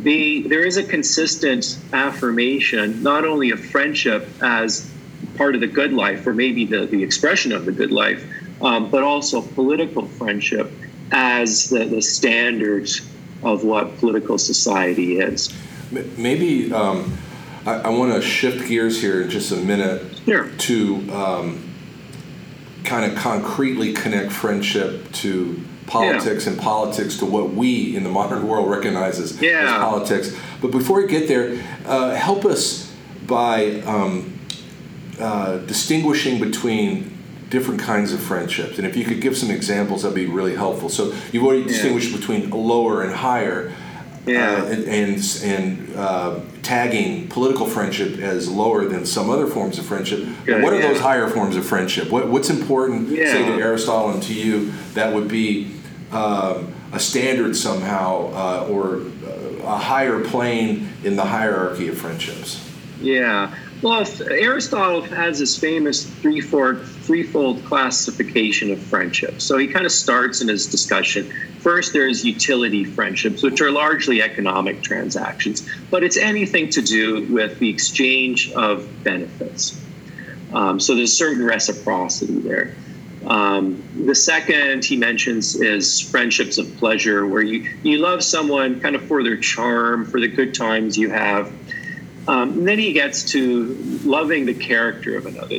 the, 0.03 0.43
there 0.49 0.65
is 0.65 0.77
a 0.77 0.83
consistent 0.83 1.79
affirmation, 1.93 3.03
not 3.03 3.25
only 3.25 3.51
of 3.51 3.65
friendship 3.65 4.29
as 4.43 4.91
part 5.37 5.55
of 5.55 5.61
the 5.61 5.67
good 5.67 5.93
life, 5.93 6.27
or 6.27 6.33
maybe 6.33 6.65
the, 6.65 6.87
the 6.87 7.03
expression 7.03 7.53
of 7.53 7.65
the 7.65 7.73
good 7.73 7.91
life, 7.91 8.25
um, 8.65 8.91
but 8.91 9.03
also 9.03 9.43
political 9.43 10.07
friendship 10.07 10.73
as 11.13 11.69
the, 11.69 11.85
the 11.85 12.01
standard 12.01 12.89
of 13.43 13.63
what 13.63 13.97
political 13.99 14.39
society 14.39 15.19
is. 15.19 15.55
Maybe 15.93 16.73
um, 16.73 17.17
I, 17.67 17.75
I 17.75 17.89
want 17.91 18.15
to 18.15 18.23
shift 18.23 18.67
gears 18.67 19.01
here 19.01 19.23
in 19.23 19.31
just 19.31 19.53
a 19.53 19.57
minute 19.57 20.03
sure. 20.25 20.49
to 20.49 21.13
um, 21.13 21.75
kind 22.85 23.11
of 23.11 23.17
concretely 23.19 23.93
connect 23.93 24.33
friendship 24.33 25.13
to 25.13 25.61
politics 25.87 26.47
yeah. 26.47 26.53
and 26.53 26.61
politics 26.61 27.19
to 27.19 27.27
what 27.27 27.51
we 27.51 27.95
in 27.95 28.03
the 28.03 28.11
modern 28.11 28.49
world 28.49 28.71
recognize 28.71 29.21
as, 29.21 29.41
yeah. 29.41 29.65
as 29.65 29.71
politics. 29.73 30.37
But 30.63 30.71
before 30.71 31.03
we 31.03 31.07
get 31.07 31.29
there, 31.29 31.63
uh, 31.85 32.15
help 32.15 32.47
us 32.47 32.91
by 33.27 33.81
um, 33.83 34.39
uh, 35.21 35.59
distinguishing 35.59 36.41
between 36.41 37.14
different 37.55 37.81
kinds 37.81 38.13
of 38.13 38.21
friendships. 38.21 38.79
And 38.79 38.87
if 38.87 38.97
you 38.97 39.05
could 39.05 39.21
give 39.21 39.37
some 39.37 39.51
examples, 39.51 40.03
that'd 40.03 40.15
be 40.15 40.27
really 40.27 40.57
helpful. 40.57 40.89
So 40.89 41.15
you've 41.31 41.45
already 41.45 41.65
distinguished 41.65 42.11
yeah. 42.11 42.19
between 42.19 42.51
lower 42.51 43.03
and 43.05 43.13
higher. 43.15 43.73
Yeah. 44.27 44.55
Uh, 44.55 44.73
and 44.73 44.85
and, 44.89 45.41
and 45.45 45.97
uh, 45.97 46.41
tagging 46.63 47.29
political 47.29 47.67
friendship 47.67 48.19
as 48.19 48.49
lower 48.49 48.87
than 48.87 49.05
some 49.07 49.29
other 49.35 49.47
forms 49.47 49.79
of 49.79 49.85
friendship. 49.85 50.21
Good, 50.47 50.63
what 50.63 50.73
are 50.73 50.81
yeah. 50.81 50.89
those 50.89 51.01
higher 51.01 51.29
forms 51.29 51.57
of 51.57 51.65
friendship? 51.67 52.11
What, 52.11 52.29
what's 52.29 52.51
important, 52.51 53.11
yeah. 53.11 53.33
say 53.33 53.45
to 53.45 53.53
Aristotle 53.53 54.11
and 54.11 54.23
to 54.23 54.35
you, 54.35 54.73
that 54.95 55.15
would 55.15 55.29
be 55.29 55.77
um, 56.11 56.73
a 56.93 56.99
standard 56.99 57.55
somehow 57.55 58.09
uh, 58.33 58.73
or 58.73 59.03
a 59.63 59.79
higher 59.79 60.19
plane 60.25 60.89
in 61.05 61.17
the 61.17 61.25
hierarchy 61.25 61.89
of 61.89 61.99
friendships? 61.99 62.61
Yeah. 63.01 63.55
Well, 63.85 64.03
Aristotle 64.31 65.03
has 65.03 65.41
this 65.41 65.59
famous 65.59 66.07
threefold, 66.07 66.81
threefold 66.81 67.63
classification 67.67 68.71
of 68.71 68.81
friendship. 68.81 69.43
So 69.43 69.59
he 69.59 69.67
kind 69.67 69.85
of 69.85 69.93
starts 69.93 70.41
in 70.41 70.49
his 70.49 70.67
discussion. 70.67 71.31
First, 71.59 71.93
there's 71.93 72.25
utility 72.25 72.85
friendships, 72.85 73.43
which 73.43 73.61
are 73.61 73.71
largely 73.71 74.23
economic 74.23 74.81
transactions, 74.81 75.69
but 75.91 76.03
it's 76.03 76.17
anything 76.17 76.71
to 76.71 76.81
do 76.81 77.31
with 77.31 77.59
the 77.59 77.69
exchange 77.69 78.53
of 78.53 78.89
benefits. 79.05 79.79
Um, 80.55 80.81
so 80.81 80.95
there's 80.95 81.13
certain 81.13 81.45
reciprocity 81.45 82.39
there. 82.39 82.75
Um, 83.27 83.83
the 84.07 84.15
second 84.15 84.87
he 84.87 84.97
mentions 84.97 85.57
is 85.57 86.01
friendships 86.01 86.57
of 86.57 86.75
pleasure, 86.79 87.27
where 87.27 87.43
you, 87.43 87.71
you 87.83 87.99
love 87.99 88.25
someone 88.25 88.81
kind 88.81 88.97
of 88.97 89.03
for 89.07 89.23
their 89.23 89.37
charm, 89.37 90.07
for 90.07 90.21
the 90.21 90.29
good 90.29 90.55
times 90.55 90.97
you 90.97 91.11
have. 91.11 91.53
Um, 92.27 92.65
then 92.65 92.79
he 92.79 92.93
gets 92.93 93.33
to 93.33 93.75
loving 94.05 94.47
the 94.47 94.55
character 94.55 95.17
of 95.17 95.27
another. 95.27 95.57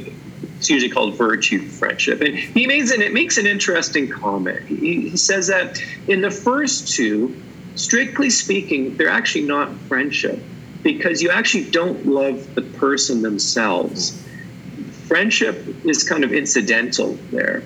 It's 0.58 0.70
usually 0.70 0.92
called 0.92 1.16
virtue 1.16 1.68
friendship. 1.68 2.22
And 2.22 2.36
he 2.36 2.66
makes 2.66 2.92
an, 2.92 3.02
it 3.02 3.14
makes 3.14 3.38
an 3.38 3.46
interesting 3.46 4.10
comment. 4.10 4.66
He, 4.66 5.10
he 5.10 5.18
says 5.18 5.48
that 5.48 5.80
in 6.08 6.22
the 6.22 6.32
first 6.32 6.96
two, 6.96 7.36
strictly 7.76 8.30
speaking, 8.30 8.98
they're 8.98 9.10
actually 9.10 9.46
not 9.46 9.74
friendship 9.88 10.42
because 10.82 11.22
you 11.22 11.30
actually 11.30 11.70
don't 11.70 12.06
love 12.06 12.56
the 12.56 12.62
person 12.62 13.22
themselves 13.22 14.22
friendship 15.08 15.86
is 15.86 16.04
kind 16.04 16.24
of 16.24 16.34
incidental 16.34 17.14
there. 17.32 17.64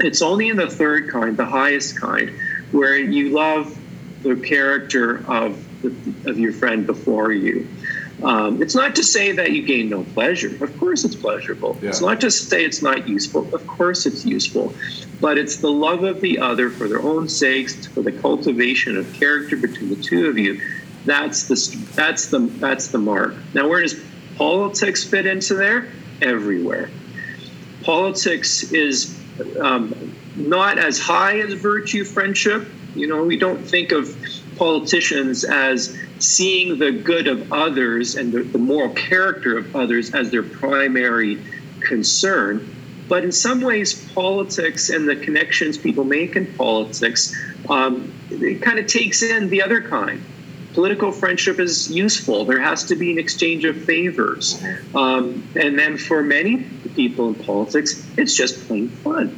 It's 0.00 0.22
only 0.22 0.48
in 0.48 0.56
the 0.56 0.68
third 0.68 1.10
kind, 1.10 1.36
the 1.36 1.46
highest 1.46 2.00
kind, 2.00 2.30
where 2.72 2.96
you 2.96 3.30
love 3.30 3.78
the 4.22 4.36
character 4.36 5.24
of 5.28 5.62
the, 5.82 6.30
of 6.30 6.38
your 6.38 6.52
friend 6.52 6.86
before 6.86 7.32
you. 7.32 7.68
Um, 8.24 8.62
it's 8.62 8.74
not 8.74 8.96
to 8.96 9.02
say 9.02 9.32
that 9.32 9.52
you 9.52 9.62
gain 9.62 9.88
no 9.88 10.04
pleasure. 10.04 10.62
Of 10.62 10.78
course, 10.78 11.04
it's 11.04 11.16
pleasurable. 11.16 11.78
Yeah. 11.82 11.88
It's 11.88 12.00
not 12.00 12.20
to 12.20 12.30
say 12.30 12.64
it's 12.64 12.82
not 12.82 13.08
useful. 13.08 13.52
Of 13.54 13.66
course, 13.66 14.06
it's 14.06 14.24
useful. 14.24 14.74
But 15.20 15.38
it's 15.38 15.56
the 15.56 15.70
love 15.70 16.04
of 16.04 16.20
the 16.20 16.38
other 16.38 16.70
for 16.70 16.88
their 16.88 17.02
own 17.02 17.28
sakes, 17.28 17.86
for 17.86 18.02
the 18.02 18.12
cultivation 18.12 18.96
of 18.96 19.12
character 19.12 19.56
between 19.56 19.90
the 19.90 19.96
two 19.96 20.28
of 20.28 20.38
you. 20.38 20.60
That's 21.04 21.48
the 21.48 21.86
that's 21.94 22.26
the 22.28 22.38
that's 22.38 22.88
the 22.88 22.98
mark. 22.98 23.34
Now, 23.54 23.68
where 23.68 23.82
does 23.82 24.00
politics 24.36 25.04
fit 25.04 25.26
into 25.26 25.54
there? 25.54 25.88
everywhere. 26.22 26.88
Politics 27.82 28.72
is 28.72 29.18
um, 29.60 30.14
not 30.36 30.78
as 30.78 30.98
high 30.98 31.40
as 31.40 31.54
virtue 31.54 32.04
friendship. 32.04 32.66
You 32.94 33.08
know, 33.08 33.24
we 33.24 33.36
don't 33.36 33.62
think 33.62 33.92
of 33.92 34.16
politicians 34.56 35.44
as 35.44 35.98
seeing 36.22 36.78
the 36.78 36.92
good 36.92 37.26
of 37.26 37.52
others 37.52 38.14
and 38.14 38.32
the, 38.32 38.42
the 38.42 38.58
moral 38.58 38.94
character 38.94 39.58
of 39.58 39.74
others 39.74 40.14
as 40.14 40.30
their 40.30 40.42
primary 40.42 41.42
concern. 41.80 42.74
But 43.08 43.24
in 43.24 43.32
some 43.32 43.60
ways, 43.60 44.10
politics 44.12 44.88
and 44.88 45.08
the 45.08 45.16
connections 45.16 45.76
people 45.76 46.04
make 46.04 46.36
in 46.36 46.46
politics, 46.54 47.34
um, 47.68 48.12
it 48.30 48.62
kind 48.62 48.78
of 48.78 48.86
takes 48.86 49.22
in 49.22 49.50
the 49.50 49.62
other 49.62 49.82
kind 49.82 50.24
political 50.72 51.12
friendship 51.12 51.60
is 51.60 51.90
useful. 51.90 52.44
There 52.44 52.60
has 52.60 52.84
to 52.84 52.96
be 52.96 53.12
an 53.12 53.18
exchange 53.18 53.64
of 53.64 53.76
favors. 53.84 54.62
Um, 54.94 55.46
and 55.54 55.78
then 55.78 55.98
for 55.98 56.22
many 56.22 56.64
people 56.94 57.28
in 57.28 57.34
politics, 57.34 58.06
it's 58.16 58.34
just 58.34 58.66
plain 58.66 58.88
fun. 58.88 59.36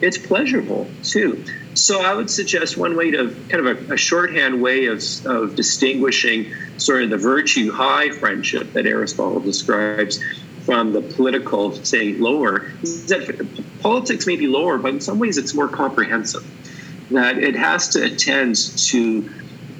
It's 0.00 0.18
pleasurable 0.18 0.90
too. 1.02 1.44
So 1.74 2.02
I 2.02 2.14
would 2.14 2.30
suggest 2.30 2.76
one 2.76 2.96
way 2.96 3.10
to 3.10 3.34
kind 3.48 3.66
of 3.66 3.90
a, 3.90 3.94
a 3.94 3.96
shorthand 3.96 4.60
way 4.60 4.86
of, 4.86 5.02
of 5.26 5.54
distinguishing 5.54 6.52
sort 6.78 7.04
of 7.04 7.10
the 7.10 7.18
virtue 7.18 7.70
high 7.70 8.10
friendship 8.10 8.72
that 8.72 8.86
Aristotle 8.86 9.40
describes 9.40 10.22
from 10.64 10.92
the 10.92 11.00
political, 11.00 11.72
say, 11.84 12.12
lower, 12.14 12.70
is 12.82 13.06
that 13.06 13.46
politics 13.80 14.26
may 14.26 14.36
be 14.36 14.46
lower, 14.46 14.78
but 14.78 14.94
in 14.94 15.00
some 15.00 15.18
ways 15.18 15.38
it's 15.38 15.54
more 15.54 15.68
comprehensive. 15.68 16.46
That 17.10 17.38
it 17.38 17.56
has 17.56 17.88
to 17.90 18.04
attend 18.04 18.56
to 18.56 19.28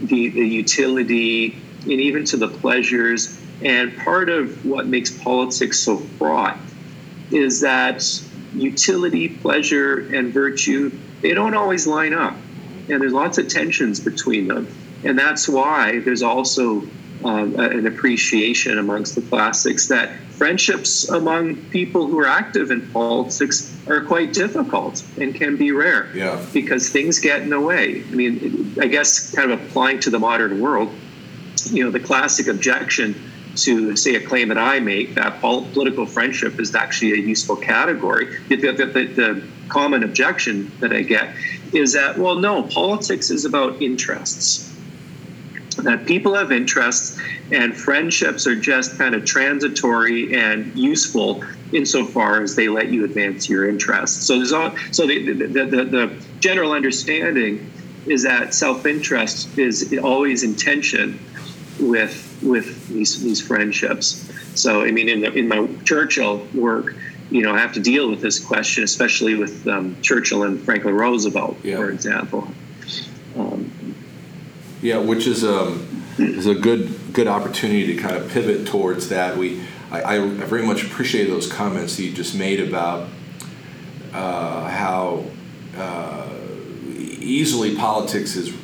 the, 0.02 0.28
the 0.28 0.46
utility 0.46 1.56
and 1.82 1.92
even 1.92 2.24
to 2.26 2.36
the 2.36 2.48
pleasures. 2.48 3.38
And 3.62 3.96
part 3.98 4.30
of 4.30 4.64
what 4.64 4.86
makes 4.86 5.10
politics 5.10 5.78
so 5.78 5.98
fraught 5.98 6.58
is 7.30 7.60
that 7.60 8.02
utility, 8.54 9.28
pleasure, 9.28 10.14
and 10.14 10.32
virtue, 10.32 10.90
they 11.20 11.34
don't 11.34 11.54
always 11.54 11.86
line 11.86 12.14
up. 12.14 12.36
And 12.88 13.00
there's 13.00 13.12
lots 13.12 13.38
of 13.38 13.48
tensions 13.48 14.00
between 14.00 14.48
them. 14.48 14.68
And 15.04 15.18
that's 15.18 15.48
why 15.48 16.00
there's 16.00 16.22
also 16.22 16.82
um, 17.24 17.58
an 17.58 17.86
appreciation 17.86 18.78
amongst 18.78 19.14
the 19.14 19.22
classics 19.22 19.88
that 19.88 20.18
friendships 20.30 21.08
among 21.08 21.56
people 21.66 22.06
who 22.06 22.18
are 22.18 22.26
active 22.26 22.70
in 22.70 22.90
politics 22.92 23.76
are 23.86 24.02
quite 24.02 24.32
difficult 24.32 25.04
and 25.18 25.34
can 25.34 25.56
be 25.56 25.70
rare 25.70 26.10
yeah. 26.14 26.42
because 26.52 26.88
things 26.88 27.18
get 27.18 27.42
in 27.42 27.50
the 27.50 27.60
way. 27.60 28.02
I 28.02 28.14
mean, 28.14 28.74
I 28.80 28.86
guess 28.86 29.34
kind 29.34 29.50
of 29.50 29.62
applying 29.62 30.00
to 30.00 30.10
the 30.10 30.18
modern 30.18 30.60
world, 30.60 30.90
you 31.66 31.84
know, 31.84 31.90
the 31.90 32.00
classic 32.00 32.46
objection 32.46 33.29
to 33.56 33.96
say 33.96 34.14
a 34.14 34.20
claim 34.20 34.48
that 34.48 34.58
I 34.58 34.80
make 34.80 35.14
that 35.14 35.40
political 35.40 36.06
friendship 36.06 36.60
is 36.60 36.74
actually 36.74 37.12
a 37.12 37.16
useful 37.16 37.56
category. 37.56 38.38
The, 38.48 38.56
the, 38.56 38.72
the, 38.72 39.04
the 39.04 39.48
common 39.68 40.04
objection 40.04 40.70
that 40.80 40.92
I 40.92 41.02
get 41.02 41.34
is 41.72 41.92
that, 41.92 42.18
well, 42.18 42.36
no, 42.36 42.62
politics 42.64 43.30
is 43.30 43.44
about 43.44 43.80
interests 43.80 44.70
that 45.82 46.06
people 46.06 46.34
have 46.34 46.52
interests 46.52 47.18
and 47.52 47.76
friendships 47.76 48.46
are 48.46 48.56
just 48.56 48.96
kind 48.98 49.14
of 49.14 49.24
transitory 49.24 50.34
and 50.34 50.76
useful 50.76 51.44
insofar 51.72 52.42
as 52.42 52.56
they 52.56 52.68
let 52.68 52.88
you 52.88 53.04
advance 53.04 53.48
your 53.48 53.68
interests. 53.68 54.26
So 54.26 54.36
there's 54.36 54.52
all, 54.52 54.74
so 54.92 55.06
the, 55.06 55.32
the, 55.32 55.46
the, 55.46 55.84
the 55.84 56.24
general 56.40 56.72
understanding 56.72 57.70
is 58.06 58.22
that 58.22 58.54
self-interest 58.54 59.58
is 59.58 59.96
always 60.02 60.42
in 60.42 60.54
tension 60.54 61.18
with 61.78 62.26
with 62.42 62.88
these 62.88 63.22
these 63.22 63.40
friendships. 63.40 64.30
So 64.54 64.82
I 64.82 64.90
mean, 64.90 65.08
in 65.08 65.20
the, 65.20 65.32
in 65.32 65.48
my 65.48 65.68
Churchill 65.84 66.46
work, 66.54 66.94
you 67.30 67.42
know, 67.42 67.54
I 67.54 67.58
have 67.58 67.72
to 67.74 67.80
deal 67.80 68.10
with 68.10 68.20
this 68.20 68.38
question, 68.38 68.84
especially 68.84 69.34
with 69.34 69.66
um, 69.68 69.96
Churchill 70.02 70.42
and 70.42 70.60
Franklin 70.60 70.94
Roosevelt, 70.94 71.56
yeah. 71.62 71.76
for 71.76 71.90
example. 71.90 72.48
Um, 73.36 73.94
yeah, 74.82 74.98
which 74.98 75.26
is 75.26 75.44
um, 75.44 76.04
is 76.18 76.46
a 76.46 76.54
good 76.54 77.12
good 77.12 77.28
opportunity 77.28 77.94
to 77.94 77.96
kind 77.96 78.16
of 78.16 78.30
pivot 78.30 78.66
towards 78.66 79.08
that. 79.10 79.36
We 79.36 79.62
I, 79.90 80.16
I 80.16 80.28
very 80.28 80.64
much 80.64 80.84
appreciate 80.84 81.26
those 81.26 81.50
comments 81.50 81.96
that 81.96 82.02
you 82.02 82.12
just 82.12 82.34
made 82.34 82.60
about 82.60 83.08
uh, 84.12 84.68
how 84.68 85.24
uh, 85.76 86.28
easily 86.96 87.76
politics 87.76 88.36
is 88.36 88.54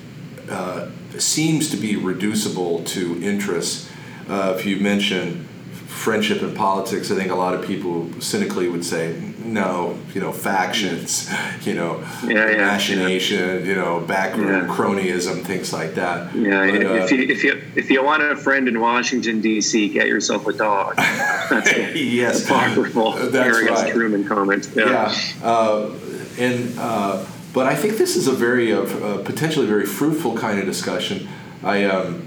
uh, 0.49 0.91
seems 1.23 1.71
to 1.71 1.77
be 1.77 1.97
reducible 1.97 2.85
to 2.85 3.23
interests. 3.23 3.91
Uh, 4.29 4.55
if 4.57 4.67
you 4.67 4.79
mention 4.79 5.47
friendship 5.87 6.43
and 6.43 6.57
politics, 6.57 7.11
I 7.11 7.17
think 7.17 7.31
a 7.31 7.35
lot 7.35 7.55
of 7.55 7.67
people 7.67 8.09
cynically 8.21 8.69
would 8.69 8.85
say, 8.85 9.19
no, 9.39 9.99
you 10.15 10.21
know, 10.21 10.33
factions, 10.33 11.31
you 11.63 11.75
know, 11.75 12.01
yeah, 12.25 12.51
yeah, 12.51 12.57
machination, 12.59 13.39
yeah. 13.39 13.65
you 13.65 13.75
know, 13.75 14.01
backroom 14.01 14.69
cronyism, 14.69 15.43
things 15.43 15.73
like 15.73 15.95
that. 15.95 16.35
Yeah, 16.35 16.71
but, 16.71 16.83
if, 16.83 17.13
uh, 17.13 17.15
you, 17.15 17.23
if 17.23 17.45
you 17.45 17.63
if 17.75 17.91
you 17.91 18.05
want 18.05 18.23
a 18.23 18.37
friend 18.37 18.69
in 18.69 18.81
Washington 18.81 19.41
D.C., 19.41 19.89
get 19.89 20.07
yourself 20.07 20.47
a 20.47 20.53
dog. 20.53 20.97
That's 20.97 21.73
a 21.73 21.99
yes, 21.99 22.45
apocryphal 22.45 23.13
That's 23.13 23.63
right. 23.63 23.93
Truman 23.93 24.27
comment. 24.27 24.69
Yeah, 24.75 25.15
uh, 25.43 25.91
and 26.39 26.79
uh, 26.79 27.25
but 27.57 27.67
I 27.67 27.75
think 27.75 27.97
this 27.97 28.17
is 28.17 28.29
a 28.29 28.33
very 28.33 28.71
uh, 28.71 28.83
uh, 28.83 29.25
potentially 29.25 29.67
very 29.67 29.87
fruitful 29.87 30.37
kind 30.37 30.59
of 30.61 30.67
discussion. 30.67 31.27
I. 31.65 31.85
Um, 31.85 32.23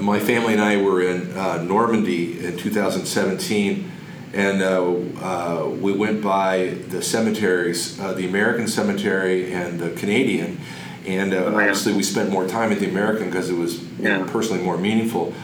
my 0.00 0.18
family 0.18 0.54
and 0.54 0.62
I 0.62 0.80
were 0.80 1.02
in 1.02 1.30
uh, 1.36 1.62
Normandy 1.62 2.42
in 2.42 2.56
2017, 2.56 3.92
and 4.32 4.62
uh, 4.62 4.94
uh, 5.20 5.68
we 5.68 5.92
went 5.92 6.22
by 6.22 6.68
the 6.88 7.02
cemeteries, 7.02 8.00
uh, 8.00 8.14
the 8.14 8.26
American 8.26 8.66
cemetery 8.66 9.52
and 9.52 9.78
the 9.78 9.90
Canadian. 9.90 10.58
And 11.06 11.34
uh, 11.34 11.44
oh, 11.44 11.56
obviously, 11.56 11.92
we 11.92 12.02
spent 12.02 12.30
more 12.30 12.48
time 12.48 12.72
at 12.72 12.78
the 12.78 12.88
American 12.88 13.26
because 13.26 13.50
it 13.50 13.58
was 13.58 13.82
yeah. 13.98 14.26
personally 14.26 14.62
more 14.62 14.78
meaningful. 14.78 15.34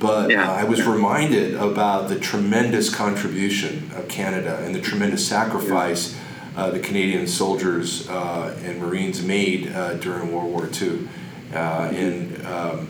But 0.00 0.30
yeah. 0.30 0.50
I 0.50 0.64
was 0.64 0.86
reminded 0.86 1.56
about 1.56 2.08
the 2.08 2.18
tremendous 2.18 2.88
contribution 2.88 3.90
of 3.94 4.08
Canada 4.08 4.62
and 4.64 4.74
the 4.74 4.80
tremendous 4.80 5.28
sacrifice 5.28 6.18
the 6.56 6.80
Canadian 6.80 7.26
soldiers 7.26 8.08
and 8.08 8.80
Marines 8.80 9.22
made 9.22 9.72
during 10.00 10.32
World 10.32 10.50
War 10.50 10.68
II. 10.80 11.08
and 11.52 12.46
um, 12.46 12.88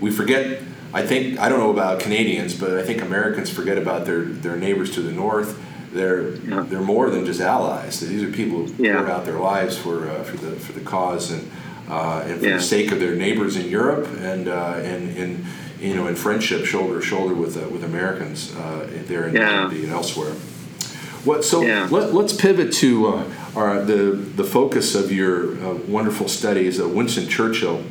we 0.00 0.10
forget. 0.10 0.62
I 0.92 1.06
think 1.06 1.38
I 1.38 1.48
don't 1.48 1.60
know 1.60 1.70
about 1.70 2.00
Canadians, 2.00 2.54
but 2.54 2.76
I 2.76 2.82
think 2.82 3.02
Americans 3.02 3.48
forget 3.48 3.78
about 3.78 4.06
their 4.06 4.24
their 4.24 4.56
neighbors 4.56 4.90
to 4.92 5.02
the 5.02 5.12
north. 5.12 5.58
They're 5.92 6.34
yeah. 6.36 6.64
they're 6.68 6.80
more 6.80 7.10
than 7.10 7.26
just 7.26 7.40
allies. 7.40 8.00
These 8.00 8.22
are 8.22 8.30
people 8.30 8.66
who 8.66 8.84
yeah. 8.84 8.96
poured 8.96 9.10
out 9.10 9.24
their 9.24 9.38
lives 9.38 9.76
for 9.76 10.08
uh, 10.08 10.22
for 10.22 10.36
the 10.36 10.52
for 10.56 10.72
the 10.72 10.80
cause 10.80 11.30
and 11.30 11.50
uh, 11.88 12.24
and 12.26 12.40
for 12.40 12.46
yeah. 12.46 12.56
the 12.56 12.62
sake 12.62 12.92
of 12.92 13.00
their 13.00 13.14
neighbors 13.14 13.56
in 13.56 13.68
Europe 13.68 14.06
and 14.20 14.48
uh, 14.48 14.74
and 14.78 15.16
in 15.16 15.46
you 15.80 15.94
know 15.94 16.06
in 16.06 16.14
friendship 16.14 16.64
shoulder 16.64 17.00
to 17.00 17.04
shoulder 17.04 17.34
with 17.34 17.56
uh, 17.56 17.68
with 17.68 17.82
Americans 17.82 18.54
uh, 18.56 18.88
there 19.06 19.26
in 19.26 19.34
yeah. 19.34 19.68
And 19.68 19.90
elsewhere. 19.90 20.34
What 21.24 21.44
so 21.44 21.60
let, 21.60 22.14
us 22.14 22.32
pivot 22.40 22.72
to 22.74 23.08
uh, 23.08 23.24
our, 23.54 23.82
the 23.82 24.12
the 24.12 24.44
focus 24.44 24.94
of 24.94 25.12
your 25.12 25.54
wonderful 25.86 26.28
studies, 26.28 26.80
Winston 26.80 27.28
Churchill 27.28 27.82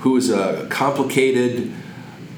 who 0.00 0.16
is 0.16 0.30
a 0.30 0.66
complicated, 0.68 1.72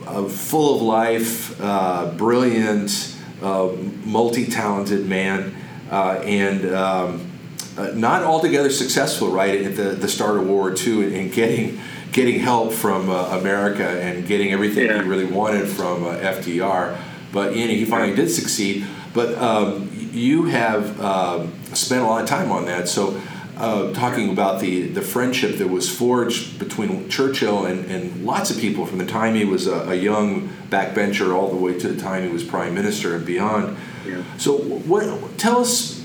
uh, 0.06 0.24
full 0.24 0.76
of 0.76 0.82
life, 0.82 1.58
uh, 1.60 2.12
brilliant, 2.16 3.16
uh, 3.42 3.68
multi 4.04 4.46
talented 4.46 5.06
man. 5.06 5.54
uh, 5.90 6.20
and 6.24 6.74
um, 6.74 7.30
uh, 7.76 7.90
not 7.94 8.22
altogether 8.22 8.70
successful, 8.70 9.30
right, 9.30 9.62
at 9.62 9.76
the, 9.76 9.90
the 9.90 10.08
start 10.08 10.36
of 10.36 10.46
World 10.46 10.48
War 10.48 10.74
II 10.76 11.18
and 11.18 11.32
getting 11.32 11.80
getting 12.12 12.38
help 12.38 12.72
from 12.72 13.10
uh, 13.10 13.38
America 13.38 13.84
and 13.86 14.24
getting 14.26 14.52
everything 14.52 14.86
Yeah. 14.86 15.02
he 15.02 15.08
really 15.08 15.24
wanted 15.24 15.66
from 15.66 16.04
uh, 16.04 16.14
FDR. 16.16 16.96
But 17.32 17.56
you 17.56 17.66
know, 17.66 17.74
he 17.74 17.84
finally 17.84 18.14
did 18.14 18.30
succeed. 18.30 18.86
But 19.14 19.38
um, 19.38 19.90
you 20.12 20.44
have 20.46 21.00
um, 21.00 21.52
spent 21.72 22.02
a 22.02 22.06
lot 22.06 22.22
of 22.22 22.28
time 22.28 22.52
on 22.52 22.66
that. 22.66 22.88
So, 22.88 23.20
uh, 23.56 23.92
talking 23.92 24.30
about 24.30 24.60
the, 24.60 24.88
the 24.88 25.00
friendship 25.00 25.58
that 25.58 25.68
was 25.68 25.88
forged 25.88 26.58
between 26.58 27.08
Churchill 27.08 27.66
and, 27.66 27.88
and 27.88 28.26
lots 28.26 28.50
of 28.50 28.58
people 28.58 28.84
from 28.84 28.98
the 28.98 29.06
time 29.06 29.36
he 29.36 29.44
was 29.44 29.68
a, 29.68 29.90
a 29.90 29.94
young 29.94 30.48
backbencher 30.70 31.32
all 31.32 31.50
the 31.50 31.56
way 31.56 31.78
to 31.78 31.86
the 31.86 32.00
time 32.00 32.24
he 32.24 32.28
was 32.28 32.42
prime 32.42 32.74
minister 32.74 33.14
and 33.14 33.24
beyond. 33.24 33.76
Yeah. 34.04 34.24
So, 34.38 34.58
what 34.58 35.38
tell 35.38 35.60
us 35.60 36.04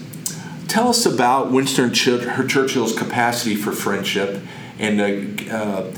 tell 0.67 0.89
us 0.89 1.07
about 1.07 1.51
Winston 1.51 1.91
Chur- 1.91 2.47
Churchill's 2.47 2.95
capacity 2.95 3.55
for 3.55 3.71
friendship 3.71 4.41
and 4.77 5.01
uh, 5.49 5.53
uh, 5.53 5.91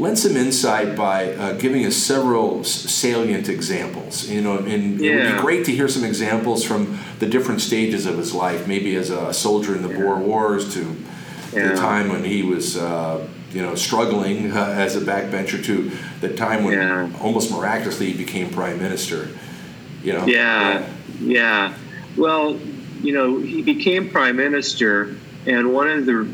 lend 0.00 0.18
some 0.18 0.36
insight 0.36 0.96
by 0.96 1.32
uh, 1.34 1.52
giving 1.54 1.84
us 1.84 1.94
several 1.94 2.64
salient 2.64 3.48
examples. 3.48 4.28
You 4.28 4.40
know, 4.40 4.58
and 4.58 5.00
it 5.00 5.14
would 5.14 5.36
be 5.36 5.40
great 5.40 5.64
to 5.66 5.72
hear 5.72 5.88
some 5.88 6.04
examples 6.04 6.64
from 6.64 6.98
the 7.18 7.26
different 7.26 7.60
stages 7.60 8.06
of 8.06 8.16
his 8.18 8.34
life, 8.34 8.66
maybe 8.66 8.96
as 8.96 9.10
a 9.10 9.32
soldier 9.32 9.76
in 9.76 9.82
the 9.82 9.88
Boer 9.88 10.18
Wars 10.18 10.72
to 10.74 10.96
Yeah. 11.52 11.68
the 11.72 11.76
time 11.76 12.08
when 12.08 12.24
he 12.24 12.42
was. 12.42 12.76
Uh, 12.76 13.26
you 13.52 13.60
know, 13.62 13.74
struggling 13.74 14.52
uh, 14.52 14.60
as 14.78 14.94
a 14.94 15.00
backbencher 15.00 15.60
to 15.64 15.90
the 16.20 16.28
time 16.36 16.62
when 16.62 16.74
Yeah. 16.74 17.08
almost 17.20 17.50
miraculously 17.50 18.06
he 18.12 18.16
became 18.16 18.48
prime 18.50 18.78
minister. 18.78 19.26
You 20.04 20.12
know, 20.12 20.24
Yeah, 20.24 20.86
yeah. 21.20 21.72
Well, 22.16 22.56
you 23.02 23.12
know, 23.12 23.40
he 23.40 23.60
became 23.62 24.08
prime 24.08 24.36
minister, 24.36 25.16
and 25.46 25.72
one 25.72 25.88
of 25.90 26.06
the 26.06 26.28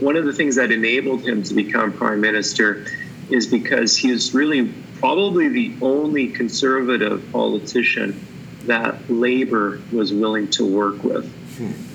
one 0.00 0.16
of 0.16 0.24
the 0.24 0.32
things 0.32 0.56
that 0.56 0.70
enabled 0.70 1.22
him 1.22 1.42
to 1.42 1.54
become 1.54 1.92
prime 1.92 2.20
minister 2.20 2.86
is 3.30 3.46
because 3.46 3.96
he 3.96 4.10
was 4.10 4.34
really 4.34 4.72
probably 4.98 5.48
the 5.48 5.72
only 5.82 6.28
conservative 6.28 7.30
politician 7.32 8.26
that 8.66 9.10
Labor 9.10 9.80
was 9.92 10.12
willing 10.12 10.48
to 10.50 10.64
work 10.64 11.02
with. 11.02 11.32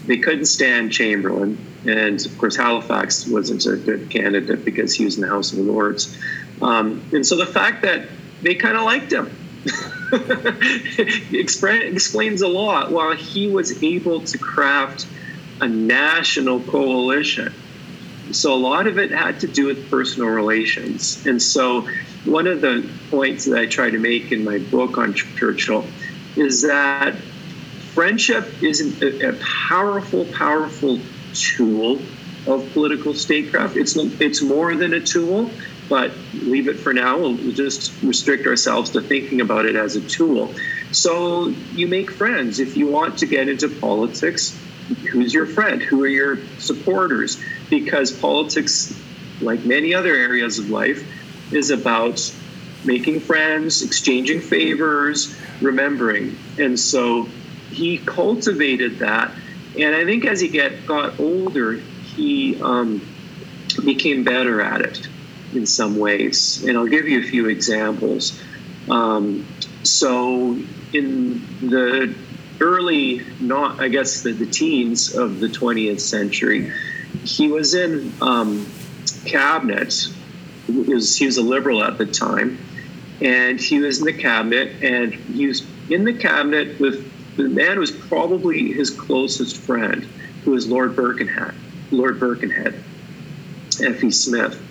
They 0.05 0.17
couldn't 0.17 0.45
stand 0.45 0.91
Chamberlain, 0.91 1.57
and 1.87 2.23
of 2.23 2.37
course 2.37 2.55
Halifax 2.55 3.27
wasn't 3.27 3.65
a 3.65 3.75
good 3.75 4.09
candidate 4.09 4.63
because 4.63 4.93
he 4.93 5.05
was 5.05 5.15
in 5.15 5.21
the 5.21 5.27
House 5.27 5.53
of 5.53 5.59
Lords. 5.59 6.15
Um, 6.61 7.03
and 7.11 7.25
so 7.25 7.35
the 7.35 7.45
fact 7.45 7.81
that 7.81 8.07
they 8.41 8.55
kind 8.55 8.77
of 8.77 8.83
liked 8.83 9.11
him 9.11 9.31
explains 11.31 12.41
a 12.41 12.47
lot. 12.47 12.91
While 12.91 13.15
he 13.15 13.47
was 13.47 13.83
able 13.83 14.21
to 14.21 14.37
craft 14.37 15.07
a 15.61 15.67
national 15.67 16.59
coalition, 16.61 17.53
so 18.31 18.53
a 18.53 18.57
lot 18.57 18.87
of 18.87 18.97
it 18.97 19.11
had 19.11 19.39
to 19.41 19.47
do 19.47 19.67
with 19.67 19.89
personal 19.89 20.29
relations. 20.29 21.25
And 21.25 21.41
so 21.41 21.87
one 22.25 22.47
of 22.47 22.61
the 22.61 22.87
points 23.11 23.45
that 23.45 23.59
I 23.59 23.65
try 23.67 23.89
to 23.89 23.99
make 23.99 24.31
in 24.31 24.43
my 24.43 24.57
book 24.57 24.97
on 24.97 25.13
Churchill 25.13 25.85
is 26.35 26.63
that 26.63 27.15
friendship 27.93 28.51
is 28.61 29.01
a, 29.01 29.33
powerful, 29.69 30.25
powerful 30.25 30.99
tool 31.33 31.99
of 32.47 32.69
political 32.73 33.13
statecraft. 33.13 33.77
It's 33.77 33.95
it's 33.95 34.41
more 34.41 34.75
than 34.75 34.93
a 34.93 34.99
tool, 34.99 35.49
but 35.87 36.11
leave 36.33 36.67
it 36.67 36.77
for 36.77 36.93
now. 36.93 37.17
We'll 37.17 37.37
just 37.53 38.01
restrict 38.03 38.47
ourselves 38.47 38.89
to 38.91 39.01
thinking 39.01 39.41
about 39.41 39.65
it 39.65 39.75
as 39.75 39.95
a 39.95 40.01
tool. 40.01 40.53
So 40.91 41.47
you 41.73 41.87
make 41.87 42.11
friends 42.11 42.59
if 42.59 42.75
you 42.75 42.87
want 42.87 43.17
to 43.19 43.25
get 43.25 43.47
into 43.49 43.69
politics. 43.69 44.59
Who's 45.11 45.33
your 45.33 45.45
friend? 45.45 45.81
Who 45.81 46.03
are 46.03 46.07
your 46.07 46.39
supporters? 46.59 47.41
Because 47.69 48.11
politics, 48.11 48.99
like 49.41 49.65
many 49.65 49.93
other 49.93 50.13
areas 50.15 50.59
of 50.59 50.69
life, 50.69 51.05
is 51.51 51.71
about 51.71 52.19
making 52.83 53.19
friends, 53.19 53.81
exchanging 53.81 54.41
favors, 54.41 55.35
remembering. 55.61 56.37
And 56.59 56.79
so 56.79 57.27
he 57.71 57.97
cultivated 57.97 58.99
that. 58.99 59.31
And 59.77 59.95
I 59.95 60.05
think 60.05 60.25
as 60.25 60.39
he 60.39 60.47
get 60.47 60.85
got 60.85 61.19
older, 61.19 61.73
he 61.73 62.61
um, 62.61 63.01
became 63.83 64.23
better 64.23 64.61
at 64.61 64.81
it 64.81 65.07
in 65.53 65.65
some 65.65 65.97
ways. 65.97 66.63
And 66.63 66.77
I'll 66.77 66.87
give 66.87 67.07
you 67.07 67.19
a 67.19 67.23
few 67.23 67.49
examples. 67.49 68.41
Um, 68.89 69.45
so 69.83 70.57
in 70.93 71.41
the 71.61 72.13
early, 72.61 73.21
not 73.39 73.79
I 73.79 73.87
guess 73.87 74.21
the, 74.21 74.31
the 74.31 74.45
teens 74.45 75.15
of 75.15 75.39
the 75.39 75.47
20th 75.47 75.99
century, 75.99 76.71
he 77.23 77.47
was 77.47 77.73
in 77.73 78.11
um, 78.21 78.65
cabinet. 79.25 80.07
He 80.67 80.73
was, 80.73 81.15
he 81.15 81.25
was 81.25 81.37
a 81.37 81.41
liberal 81.41 81.83
at 81.83 81.97
the 81.97 82.05
time, 82.05 82.57
and 83.21 83.59
he 83.59 83.79
was 83.79 83.99
in 83.99 84.05
the 84.05 84.13
cabinet, 84.13 84.83
and 84.83 85.13
he 85.13 85.47
was 85.47 85.65
in 85.89 86.03
the 86.03 86.13
cabinet 86.13 86.79
with 86.79 87.11
the 87.37 87.43
man 87.49 87.73
who 87.73 87.79
was 87.81 87.91
probably 87.91 88.71
his 88.71 88.89
closest 88.89 89.57
friend, 89.57 90.03
who 90.43 90.51
was 90.51 90.67
Lord 90.67 90.95
Birkenhead, 90.95 91.53
Lord 91.91 92.19
Birkenhead, 92.19 92.81
F.E. 93.81 94.09
Smith. 94.11 94.61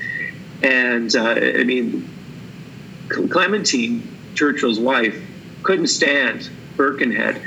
And 0.62 1.14
uh, 1.14 1.34
I 1.34 1.64
mean, 1.64 2.08
Clementine, 3.08 4.02
Churchill's 4.34 4.80
wife, 4.80 5.22
couldn't 5.62 5.88
stand 5.88 6.50
Birkenhead 6.76 7.40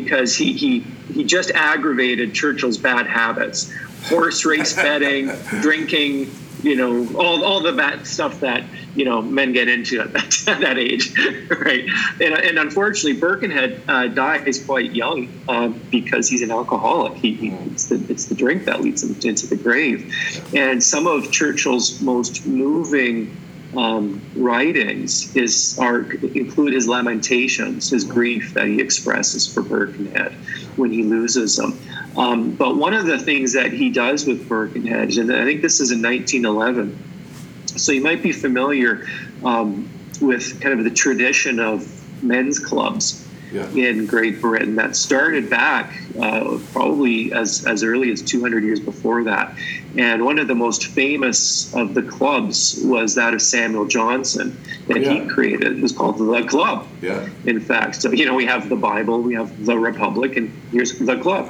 because 0.00 0.36
he, 0.36 0.52
he, 0.52 0.80
he 1.12 1.24
just 1.24 1.50
aggravated 1.52 2.34
Churchill's 2.34 2.78
bad 2.78 3.06
habits 3.06 3.72
horse 4.04 4.44
race 4.44 4.74
betting, 4.74 5.26
drinking, 5.60 6.30
you 6.62 6.76
know, 6.76 7.08
all, 7.18 7.44
all 7.44 7.60
the 7.60 7.72
bad 7.72 8.06
stuff 8.06 8.40
that, 8.40 8.64
you 8.94 9.04
know, 9.04 9.22
men 9.22 9.52
get 9.52 9.68
into 9.68 10.00
at 10.00 10.12
that, 10.12 10.48
at 10.48 10.60
that 10.60 10.78
age, 10.78 11.16
right? 11.60 11.84
And, 12.20 12.34
and 12.34 12.58
unfortunately, 12.58 13.18
Birkenhead 13.18 13.82
uh, 13.88 14.08
dies 14.08 14.64
quite 14.64 14.92
young 14.92 15.28
um, 15.48 15.80
because 15.90 16.28
he's 16.28 16.42
an 16.42 16.50
alcoholic. 16.50 17.14
He, 17.14 17.34
he, 17.34 17.48
it's, 17.48 17.88
the, 17.88 18.04
it's 18.08 18.26
the 18.26 18.34
drink 18.34 18.64
that 18.64 18.80
leads 18.80 19.02
him 19.02 19.16
into 19.28 19.46
the 19.46 19.56
grave. 19.56 20.14
And 20.54 20.82
some 20.82 21.06
of 21.06 21.30
Churchill's 21.30 22.00
most 22.00 22.46
moving 22.46 23.36
um, 23.76 24.20
writings 24.36 25.34
is 25.34 25.78
are 25.78 26.00
include 26.12 26.74
his 26.74 26.88
lamentations, 26.88 27.90
his 27.90 28.04
grief 28.04 28.54
that 28.54 28.66
he 28.66 28.80
expresses 28.80 29.52
for 29.52 29.62
Birkenhead 29.62 30.32
when 30.76 30.90
he 30.90 31.02
loses 31.02 31.58
him. 31.58 31.78
Um, 32.16 32.50
but 32.54 32.76
one 32.76 32.92
of 32.92 33.06
the 33.06 33.18
things 33.18 33.54
that 33.54 33.72
he 33.72 33.88
does 33.88 34.26
with 34.26 34.48
Birkenhead, 34.48 35.16
and 35.16 35.32
I 35.32 35.44
think 35.44 35.62
this 35.62 35.80
is 35.80 35.90
in 35.90 36.02
1911, 36.02 36.98
so 37.66 37.92
you 37.92 38.02
might 38.02 38.22
be 38.22 38.32
familiar 38.32 39.06
um, 39.44 39.88
with 40.20 40.60
kind 40.60 40.78
of 40.78 40.84
the 40.84 40.90
tradition 40.90 41.58
of 41.58 41.88
men's 42.22 42.58
clubs 42.58 43.26
Yeah. 43.52 43.68
in 43.68 44.06
Great 44.06 44.40
Britain 44.40 44.76
that 44.76 44.96
started 44.96 45.50
back 45.50 45.92
uh, 46.20 46.58
probably 46.72 47.32
as, 47.32 47.66
as 47.66 47.82
early 47.82 48.10
as 48.10 48.22
200 48.22 48.64
years 48.64 48.80
before 48.80 49.24
that. 49.24 49.54
And 49.96 50.24
one 50.24 50.38
of 50.38 50.48
the 50.48 50.54
most 50.54 50.86
famous 50.86 51.72
of 51.74 51.92
the 51.94 52.02
clubs 52.02 52.80
was 52.82 53.14
that 53.16 53.34
of 53.34 53.42
Samuel 53.42 53.84
Johnson 53.86 54.58
that 54.88 55.02
Yeah. 55.02 55.22
he 55.22 55.28
created. 55.28 55.76
It 55.78 55.82
was 55.82 55.92
called 55.92 56.16
the 56.18 56.42
Club 56.44 56.86
Yeah. 57.02 57.28
in 57.44 57.60
fact. 57.60 57.96
So, 58.00 58.10
you 58.10 58.24
know, 58.24 58.34
we 58.34 58.46
have 58.46 58.68
the 58.70 58.76
Bible, 58.76 59.20
we 59.20 59.34
have 59.34 59.66
the 59.66 59.78
Republic, 59.78 60.36
and 60.36 60.50
here's 60.70 60.98
the 60.98 61.16
club. 61.16 61.48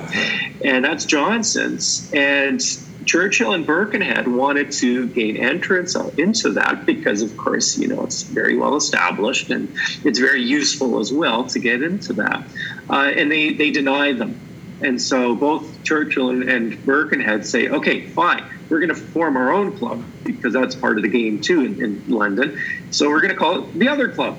And 0.65 0.85
that's 0.85 1.05
Johnson's. 1.05 2.11
And 2.13 2.61
Churchill 3.07 3.53
and 3.53 3.67
Birkenhead 3.67 4.29
wanted 4.29 4.73
to 4.73 5.09
gain 5.09 5.37
entrance 5.37 5.95
into 5.95 6.51
that 6.51 6.87
because, 6.87 7.23
of 7.23 7.37
course, 7.37 7.79
you 7.79 7.89
know, 7.89 8.05
it's 8.05 8.23
very 8.23 8.57
well 8.57 8.77
established 8.77 9.51
and 9.51 9.73
it's 10.05 10.19
very 10.19 10.43
useful 10.43 10.99
as 10.99 11.13
well 11.13 11.45
to 11.45 11.59
get 11.59 11.83
into 11.83 12.13
that. 12.15 12.45
Uh, 12.91 13.13
and 13.17 13.31
they, 13.31 13.53
they 13.53 13.71
denied 13.71 14.19
them. 14.19 14.39
And 14.81 15.01
so 15.01 15.35
both 15.35 15.83
Churchill 15.85 16.31
and, 16.31 16.49
and 16.49 16.85
Birkenhead 16.85 17.47
say, 17.47 17.69
okay, 17.69 18.07
fine, 18.07 18.45
we're 18.69 18.81
going 18.81 18.89
to 18.89 18.95
form 18.95 19.37
our 19.37 19.53
own 19.53 19.77
club 19.79 20.05
because 20.25 20.53
that's 20.53 20.75
part 20.75 20.97
of 20.97 21.03
the 21.03 21.09
game 21.09 21.41
too 21.41 21.65
in, 21.65 21.83
in 21.83 22.05
London. 22.09 22.59
So 22.91 23.09
we're 23.09 23.21
going 23.21 23.33
to 23.33 23.39
call 23.39 23.63
it 23.65 23.79
the 23.79 23.89
other 23.89 24.09
club. 24.09 24.39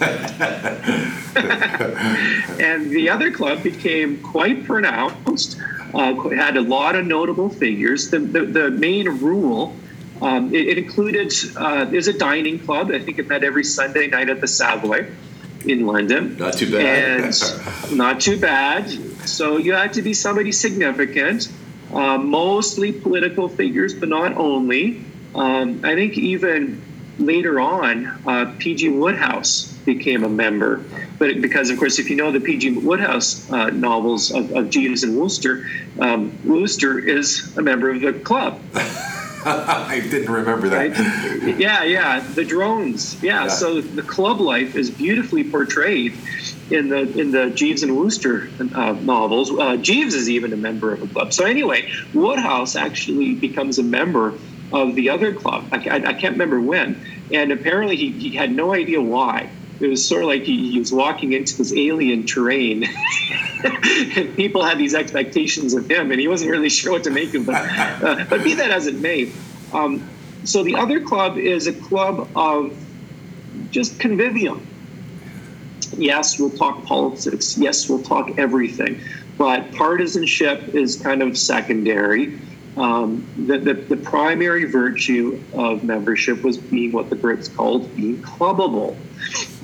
and 2.60 2.90
the 2.90 3.10
other 3.10 3.30
club 3.30 3.62
became 3.62 4.20
quite 4.22 4.64
pronounced, 4.64 5.58
uh, 5.94 6.28
had 6.30 6.56
a 6.56 6.60
lot 6.60 6.96
of 6.96 7.06
notable 7.06 7.48
figures. 7.48 8.10
The, 8.10 8.18
the, 8.18 8.44
the 8.44 8.70
main 8.70 9.08
rule, 9.08 9.76
um, 10.20 10.54
it, 10.54 10.68
it 10.68 10.78
included, 10.78 11.32
uh, 11.56 11.84
there's 11.84 12.08
a 12.08 12.18
dining 12.18 12.58
club. 12.58 12.90
I 12.90 12.98
think 12.98 13.18
it 13.18 13.28
met 13.28 13.44
every 13.44 13.64
Sunday 13.64 14.08
night 14.08 14.28
at 14.28 14.40
the 14.40 14.48
Savoy 14.48 15.06
in 15.66 15.86
London. 15.86 16.36
Not 16.36 16.54
too 16.54 16.70
bad. 16.70 17.20
And 17.20 17.96
not 17.96 18.20
too 18.20 18.38
bad. 18.38 18.88
So 19.26 19.56
you 19.56 19.72
had 19.72 19.92
to 19.94 20.02
be 20.02 20.14
somebody 20.14 20.52
significant, 20.52 21.50
uh, 21.92 22.18
mostly 22.18 22.92
political 22.92 23.48
figures, 23.48 23.94
but 23.94 24.08
not 24.08 24.36
only. 24.36 25.04
Um, 25.34 25.80
I 25.84 25.94
think 25.94 26.16
even 26.16 26.80
later 27.18 27.60
on, 27.60 28.06
uh, 28.26 28.54
P.G. 28.58 28.88
Wodehouse 28.90 29.72
became 29.84 30.24
a 30.24 30.28
member. 30.28 30.84
But 31.18 31.40
because, 31.40 31.70
of 31.70 31.78
course, 31.78 31.98
if 31.98 32.10
you 32.10 32.16
know 32.16 32.32
the 32.32 32.40
P.G. 32.40 32.78
Wodehouse 32.78 33.50
uh, 33.50 33.70
novels 33.70 34.30
of, 34.32 34.50
of, 34.52 34.70
Jeeves 34.70 35.04
and 35.04 35.18
Wooster, 35.18 35.66
um, 36.00 36.36
Wooster 36.44 36.98
is 36.98 37.56
a 37.56 37.62
member 37.62 37.90
of 37.90 38.00
the 38.00 38.12
club. 38.12 38.60
I 39.46 40.00
didn't 40.00 40.32
remember 40.32 40.70
that. 40.70 40.96
Right? 40.96 41.58
Yeah, 41.58 41.84
yeah. 41.84 42.20
The 42.20 42.44
drones. 42.44 43.22
Yeah. 43.22 43.42
yeah. 43.42 43.48
So 43.48 43.80
the 43.82 44.02
club 44.02 44.40
life 44.40 44.74
is 44.74 44.90
beautifully 44.90 45.44
portrayed 45.44 46.14
in 46.70 46.88
the 46.88 47.00
in 47.20 47.30
the 47.30 47.50
Jeeves 47.50 47.82
and 47.82 47.94
Wooster 47.94 48.48
uh, 48.74 48.92
novels. 48.92 49.50
Uh, 49.50 49.76
Jeeves 49.76 50.14
is 50.14 50.30
even 50.30 50.54
a 50.54 50.56
member 50.56 50.94
of 50.94 51.02
a 51.02 51.06
club. 51.06 51.34
So 51.34 51.44
anyway, 51.44 51.90
Wodehouse 52.14 52.74
actually 52.74 53.34
becomes 53.34 53.78
a 53.78 53.82
member 53.82 54.34
of 54.72 54.94
the 54.94 55.10
other 55.10 55.34
club. 55.34 55.66
I, 55.72 55.76
I, 55.76 55.94
I 55.96 56.12
can't 56.14 56.32
remember 56.32 56.60
when, 56.60 57.00
and 57.32 57.52
apparently 57.52 57.96
he, 57.96 58.10
he 58.10 58.30
had 58.30 58.52
no 58.52 58.74
idea 58.74 59.00
why. 59.00 59.50
It 59.80 59.88
was 59.88 60.06
sort 60.06 60.22
of 60.22 60.28
like 60.28 60.42
he, 60.42 60.70
he 60.70 60.78
was 60.78 60.92
walking 60.92 61.32
into 61.32 61.56
this 61.56 61.72
alien 61.74 62.26
terrain, 62.26 62.84
and 64.16 64.34
people 64.36 64.62
had 64.64 64.78
these 64.78 64.94
expectations 64.94 65.74
of 65.74 65.90
him, 65.90 66.10
and 66.10 66.20
he 66.20 66.28
wasn't 66.28 66.50
really 66.50 66.68
sure 66.68 66.92
what 66.92 67.04
to 67.04 67.10
make 67.10 67.34
of 67.34 67.46
them. 67.46 67.54
Uh, 67.56 68.24
but 68.28 68.44
be 68.44 68.54
that 68.54 68.70
as 68.70 68.86
it 68.86 68.94
may, 68.94 69.32
um, 69.72 70.08
so 70.44 70.62
the 70.62 70.76
other 70.76 71.00
club 71.00 71.38
is 71.38 71.66
a 71.66 71.72
club 71.72 72.28
of 72.36 72.76
just 73.70 73.98
convivium 73.98 74.64
yes, 75.98 76.38
we'll 76.38 76.50
talk 76.50 76.84
politics. 76.84 77.58
Yes, 77.58 77.88
we'll 77.88 78.02
talk 78.02 78.38
everything. 78.38 79.00
But 79.38 79.72
partisanship 79.72 80.74
is 80.74 80.96
kind 80.96 81.22
of 81.22 81.36
secondary. 81.36 82.38
Um, 82.76 83.26
the, 83.36 83.58
the, 83.58 83.74
the, 83.74 83.96
primary 83.96 84.64
virtue 84.64 85.40
of 85.52 85.84
membership 85.84 86.42
was 86.42 86.58
being 86.58 86.90
what 86.90 87.08
the 87.08 87.14
Brits 87.14 87.54
called 87.54 87.94
being 87.94 88.20
clubbable, 88.20 88.96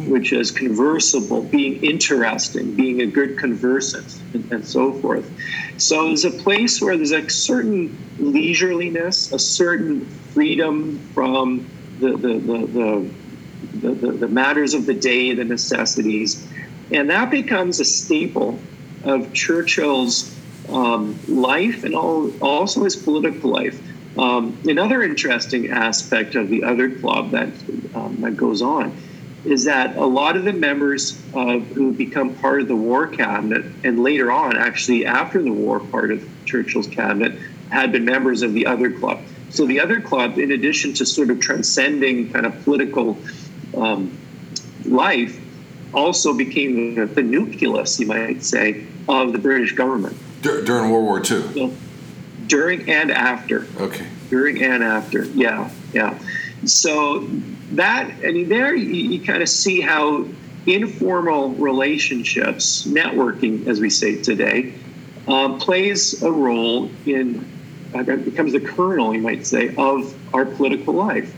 which 0.07 0.33
is 0.33 0.53
conversable, 0.53 1.43
being 1.43 1.83
interesting, 1.83 2.75
being 2.77 3.01
a 3.01 3.07
good 3.07 3.37
conversant, 3.37 4.17
and, 4.33 4.53
and 4.53 4.65
so 4.65 4.93
forth. 4.93 5.29
So 5.77 6.07
there's 6.07 6.25
a 6.25 6.31
place 6.31 6.81
where 6.81 6.97
there's 6.97 7.11
a 7.11 7.29
certain 7.29 7.89
leisureliness, 8.19 9.33
a 9.33 9.41
certain 9.41 10.07
freedom 10.07 11.01
from 11.13 11.69
the, 11.99 12.11
the, 12.11 12.39
the, 12.39 12.67
the 12.67 13.11
the, 13.75 13.93
the, 13.93 14.13
the 14.13 14.29
matters 14.29 14.75
of 14.75 14.87
the 14.87 14.95
day, 14.95 15.35
the 15.35 15.45
necessities. 15.45 16.47
And 16.93 17.11
that 17.11 17.31
becomes 17.31 17.81
a 17.81 17.85
staple 17.85 18.59
of 19.05 19.33
Churchill's 19.33 20.35
um, 20.73 21.19
life 21.29 21.85
and 21.85 21.95
all, 21.95 22.33
also 22.43 22.85
his 22.85 22.97
political 22.97 23.51
life. 23.51 23.81
Um, 24.19 24.59
another 24.65 25.03
interesting 25.03 25.71
aspect 25.71 26.35
of 26.35 26.49
the 26.49 26.65
other 26.65 26.91
club 26.91 27.31
that, 27.31 27.49
um, 27.95 28.19
that 28.21 28.37
goes 28.37 28.61
on 28.63 28.97
is 29.45 29.65
that 29.65 29.97
a 29.97 30.05
lot 30.05 30.37
of 30.37 30.45
the 30.45 30.53
members 30.53 31.19
of, 31.33 31.67
who 31.69 31.93
become 31.93 32.35
part 32.37 32.61
of 32.61 32.69
the 32.69 32.77
war 32.77 33.07
cabinet 33.07 33.65
and 33.85 34.03
later 34.03 34.31
on, 34.31 34.57
actually 34.57 35.07
after 35.07 35.43
the 35.43 35.53
war, 35.53 35.81
part 35.81 36.11
of 36.11 36.29
Churchill's 36.45 36.87
cabinet, 36.87 37.39
had 37.71 37.93
been 37.93 38.05
members 38.05 38.43
of 38.43 38.53
the 38.53 38.67
other 38.67 38.91
club. 38.91 39.21
So 39.49 39.67
the 39.67 39.81
other 39.81 40.01
club, 40.01 40.39
in 40.39 40.53
addition 40.53 40.93
to 40.95 41.07
sort 41.07 41.31
of 41.31 41.41
transcending 41.41 42.33
kind 42.33 42.47
of 42.47 42.63
political 42.65 43.19
um, 43.77 44.17
life 44.85 45.41
also 45.95 46.35
became 46.35 46.95
the, 46.95 47.07
the, 47.07 47.23
nucleus, 47.23 47.99
you 47.99 48.07
might 48.07 48.45
say, 48.45 48.87
of 49.09 49.33
the 49.33 49.39
British 49.39 49.73
government. 49.73 50.17
Dur- 50.43 50.63
during 50.63 50.91
World 50.91 51.05
War 51.05 51.23
II? 51.25 51.77
During 52.47 52.91
and 52.91 53.11
after. 53.11 53.67
Okay. 53.79 54.07
During 54.29 54.63
and 54.63 54.83
after, 54.83 55.25
yeah, 55.25 55.71
yeah. 55.93 56.19
So 56.65 57.27
that, 57.73 58.11
I 58.25 58.33
mean, 58.33 58.49
there 58.49 58.75
you, 58.75 59.11
you 59.11 59.25
kind 59.25 59.43
of 59.43 59.49
see 59.49 59.81
how 59.81 60.27
informal 60.67 61.51
relationships, 61.51 62.87
networking, 62.87 63.67
as 63.67 63.81
we 63.81 63.91
say 63.91 64.21
today, 64.23 64.75
um, 65.27 65.59
plays 65.59 66.23
a 66.23 66.31
role 66.31 66.91
in, 67.07 67.47
uh, 67.95 68.03
becomes 68.03 68.53
the 68.53 68.61
kernel, 68.61 69.15
you 69.15 69.21
might 69.21 69.47
say, 69.47 69.75
of 69.77 70.15
our 70.35 70.45
political 70.45 70.95
life. 70.95 71.35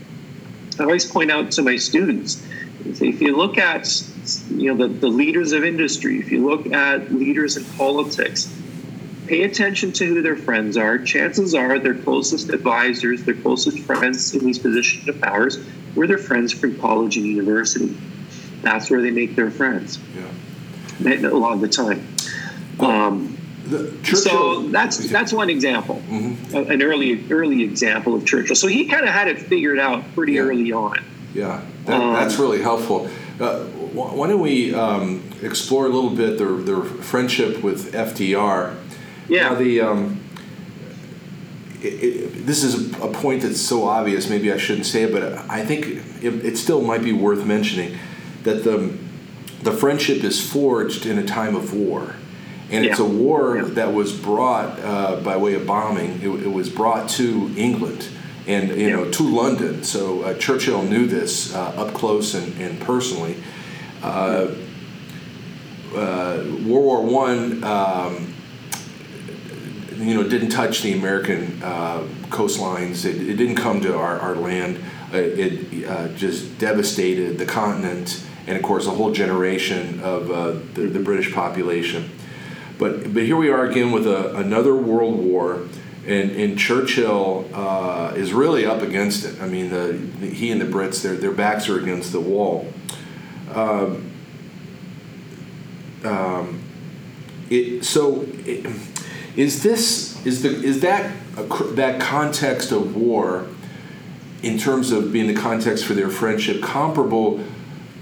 I 0.79 0.83
always 0.83 1.05
point 1.05 1.31
out 1.31 1.51
to 1.51 1.61
my 1.61 1.77
students 1.77 2.43
if 2.85 3.21
you 3.21 3.35
look 3.35 3.57
at 3.57 4.03
you 4.49 4.73
know 4.73 4.87
the, 4.87 4.93
the 4.93 5.07
leaders 5.07 5.51
of 5.51 5.63
industry, 5.63 6.19
if 6.19 6.31
you 6.31 6.45
look 6.45 6.67
at 6.67 7.13
leaders 7.13 7.57
in 7.57 7.65
politics, 7.77 8.53
pay 9.33 9.43
attention 9.45 9.91
to 9.91 10.05
who 10.05 10.21
their 10.21 10.35
friends 10.35 10.77
are. 10.77 10.99
Chances 10.99 11.55
are 11.55 11.79
their 11.79 11.95
closest 11.95 12.49
advisors, 12.49 13.23
their 13.23 13.33
closest 13.33 13.79
friends 13.79 14.31
in 14.35 14.45
these 14.45 14.59
positions 14.59 15.07
of 15.07 15.19
powers 15.19 15.57
were 15.95 16.05
their 16.05 16.19
friends 16.19 16.53
from 16.53 16.79
college 16.79 17.17
and 17.17 17.25
university. 17.25 17.97
That's 18.61 18.91
where 18.91 19.01
they 19.01 19.09
make 19.09 19.35
their 19.35 19.49
friends. 19.49 19.97
Yeah. 20.15 21.27
A 21.27 21.33
lot 21.33 21.53
of 21.53 21.61
the 21.61 21.67
time. 21.67 22.07
Um, 22.79 23.37
so 24.03 24.67
that's 24.67 25.09
that's 25.09 25.33
one 25.33 25.49
example, 25.49 25.95
mm-hmm. 26.07 26.71
an 26.71 26.83
early 26.83 27.25
early 27.31 27.63
example 27.63 28.13
of 28.13 28.25
Churchill. 28.25 28.55
So 28.55 28.67
he 28.67 28.85
kind 28.85 29.03
of 29.03 29.09
had 29.09 29.27
it 29.27 29.39
figured 29.39 29.79
out 29.79 30.03
pretty 30.13 30.33
yeah. 30.33 30.41
early 30.41 30.71
on. 30.71 31.03
Yeah, 31.33 31.65
that, 31.85 32.01
um, 32.01 32.13
that's 32.13 32.37
really 32.37 32.61
helpful. 32.61 33.09
Uh, 33.39 33.63
why 33.63 34.27
don't 34.27 34.39
we 34.39 34.75
um, 34.75 35.23
explore 35.41 35.85
a 35.85 35.89
little 35.89 36.11
bit 36.11 36.37
their, 36.37 36.51
their 36.51 36.83
friendship 36.83 37.63
with 37.63 37.93
FDR? 37.93 38.75
Yeah. 39.27 39.49
Now 39.49 39.55
the 39.55 39.81
um, 39.81 40.19
it, 41.81 42.03
it, 42.03 42.45
this 42.45 42.63
is 42.63 42.93
a 42.99 43.07
point 43.07 43.41
that's 43.43 43.61
so 43.61 43.85
obvious. 43.85 44.29
Maybe 44.29 44.51
I 44.51 44.57
shouldn't 44.57 44.85
say 44.85 45.03
it, 45.03 45.11
but 45.11 45.23
I 45.49 45.65
think 45.65 45.87
it, 46.23 46.45
it 46.45 46.57
still 46.57 46.81
might 46.81 47.03
be 47.03 47.13
worth 47.13 47.45
mentioning 47.45 47.97
that 48.43 48.63
the 48.63 48.97
the 49.61 49.71
friendship 49.71 50.23
is 50.23 50.45
forged 50.45 51.05
in 51.05 51.17
a 51.17 51.25
time 51.25 51.55
of 51.55 51.73
war 51.73 52.15
and 52.73 52.85
yeah. 52.85 52.91
it's 52.91 52.99
a 52.99 53.05
war 53.05 53.57
yeah. 53.57 53.63
that 53.65 53.93
was 53.93 54.11
brought 54.11 54.79
uh, 54.79 55.17
by 55.17 55.37
way 55.37 55.53
of 55.53 55.67
bombing. 55.67 56.21
It, 56.21 56.45
it, 56.45 56.51
was 56.51 56.69
brought 56.69 57.07
to 57.11 57.53
England 57.55 58.07
and 58.47 58.69
you 58.69 58.75
yeah. 58.75 58.95
know 58.95 59.11
to 59.11 59.23
London. 59.23 59.83
So 59.83 60.23
uh, 60.23 60.33
Churchill 60.35 60.81
knew 60.81 61.05
this 61.05 61.53
uh, 61.53 61.59
up 61.59 61.93
close 61.93 62.33
and, 62.33 62.59
and 62.59 62.79
personally. 62.81 63.37
Uh, 64.01 64.55
uh, 65.95 66.43
World 66.65 66.65
War 66.65 67.05
One, 67.05 67.63
um, 67.63 68.32
you 70.07 70.15
know, 70.15 70.27
didn't 70.27 70.49
touch 70.49 70.81
the 70.81 70.93
American 70.93 71.61
uh, 71.63 72.07
coastlines. 72.29 73.05
It, 73.05 73.15
it, 73.15 73.35
didn't 73.35 73.55
come 73.55 73.81
to 73.81 73.97
our, 73.97 74.19
our 74.19 74.35
land. 74.35 74.83
it 75.11 76.15
just 76.15 76.57
devastated 76.59 77.37
the 77.37 77.45
continent 77.45 78.23
and, 78.45 78.57
of 78.57 78.63
course, 78.63 78.87
a 78.87 78.91
whole 78.91 79.11
generation 79.11 80.01
of 80.01 80.27
the, 80.73 80.81
the 80.81 80.99
British 80.99 81.33
population. 81.33 82.09
But 82.77 83.13
but 83.13 83.23
here 83.23 83.37
we 83.37 83.49
are 83.49 83.65
again 83.65 83.91
with 83.91 84.07
a, 84.07 84.35
another 84.35 84.75
world 84.75 85.19
war, 85.19 85.67
and, 86.05 86.31
and 86.31 86.57
Churchill 86.57 87.47
uh, 87.53 88.13
is 88.15 88.33
really 88.33 88.65
up 88.65 88.81
against 88.81 89.25
it. 89.25 89.41
I 89.41 89.47
mean, 89.47 89.69
the, 89.69 89.93
the, 90.19 90.29
he 90.29 90.51
and 90.51 90.59
the 90.59 90.65
Brits, 90.65 91.01
their 91.01 91.15
their 91.15 91.31
backs 91.31 91.69
are 91.69 91.79
against 91.79 92.11
the 92.11 92.19
wall. 92.19 92.67
Um, 93.53 94.11
um, 96.03 96.61
it, 97.49 97.85
so, 97.85 98.25
it, 98.45 98.65
is 99.35 99.63
this 99.63 100.23
is 100.25 100.43
the 100.43 100.49
is 100.49 100.81
that 100.81 101.13
that 101.75 101.99
context 101.99 102.71
of 102.71 102.95
war, 102.95 103.47
in 104.41 104.57
terms 104.57 104.91
of 104.91 105.11
being 105.11 105.27
the 105.27 105.39
context 105.39 105.85
for 105.85 105.93
their 105.93 106.09
friendship, 106.09 106.61
comparable 106.61 107.43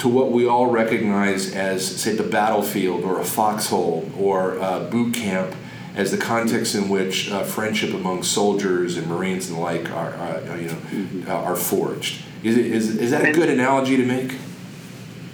to 0.02 0.10
what 0.10 0.32
we 0.32 0.48
all 0.48 0.66
recognize 0.66 1.54
as, 1.54 1.86
say, 2.02 2.16
the 2.16 2.24
battlefield 2.24 3.04
or 3.04 3.20
a 3.20 3.24
foxhole 3.24 4.12
or 4.18 4.58
a 4.58 4.80
boot 4.80 5.14
camp 5.14 5.56
as 5.96 6.10
the 6.10 6.18
context 6.18 6.74
in 6.74 6.90
which 6.90 7.30
uh, 7.30 7.44
friendship 7.44 7.94
among 7.94 8.24
soldiers 8.24 8.98
and 8.98 9.06
Marines 9.08 9.48
and 9.48 9.58
the 9.58 9.62
like 9.62 9.92
are, 9.92 10.14
uh, 10.16 10.56
you 10.56 10.68
know, 10.68 10.74
mm-hmm. 10.74 11.30
uh, 11.30 11.34
are 11.34 11.56
forged. 11.56 12.24
Is, 12.44 12.58
it, 12.58 12.66
is, 12.66 12.98
is 12.98 13.12
that 13.12 13.24
a 13.24 13.32
good 13.32 13.50
analogy 13.50 13.96
to 13.98 14.06
make? 14.06 14.38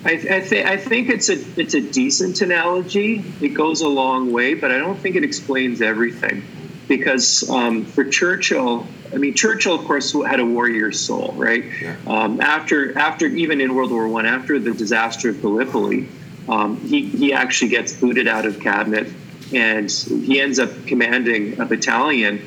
I, 0.07 0.11
I, 0.11 0.39
th- 0.39 0.65
I 0.65 0.77
think 0.77 1.09
it's 1.09 1.27
a 1.27 1.37
it's 1.59 1.73
a 1.73 1.81
decent 1.81 2.39
analogy. 2.41 3.25
It 3.41 3.49
goes 3.49 3.81
a 3.81 3.89
long 3.89 4.31
way, 4.31 4.53
but 4.53 4.71
I 4.71 4.77
don't 4.77 4.97
think 4.97 5.17
it 5.17 5.23
explains 5.25 5.81
everything. 5.81 6.43
Because 6.87 7.49
um, 7.49 7.83
for 7.83 8.05
Churchill, 8.05 8.87
I 9.13 9.17
mean, 9.17 9.33
Churchill, 9.33 9.75
of 9.75 9.85
course, 9.85 10.13
had 10.13 10.39
a 10.39 10.45
warrior 10.45 10.93
soul, 10.93 11.33
right? 11.35 11.65
Yeah. 11.81 11.97
Um, 12.07 12.39
after, 12.39 12.97
after 12.97 13.25
even 13.25 13.59
in 13.59 13.75
World 13.75 13.91
War 13.91 14.07
One, 14.07 14.25
after 14.25 14.57
the 14.57 14.71
disaster 14.71 15.31
of 15.31 15.41
Gallipoli, 15.41 16.07
um, 16.47 16.77
he 16.77 17.05
he 17.09 17.33
actually 17.33 17.71
gets 17.71 17.91
booted 17.91 18.29
out 18.29 18.45
of 18.45 18.61
cabinet, 18.61 19.11
and 19.53 19.91
he 19.91 20.39
ends 20.39 20.57
up 20.57 20.69
commanding 20.85 21.59
a 21.59 21.65
battalion 21.65 22.41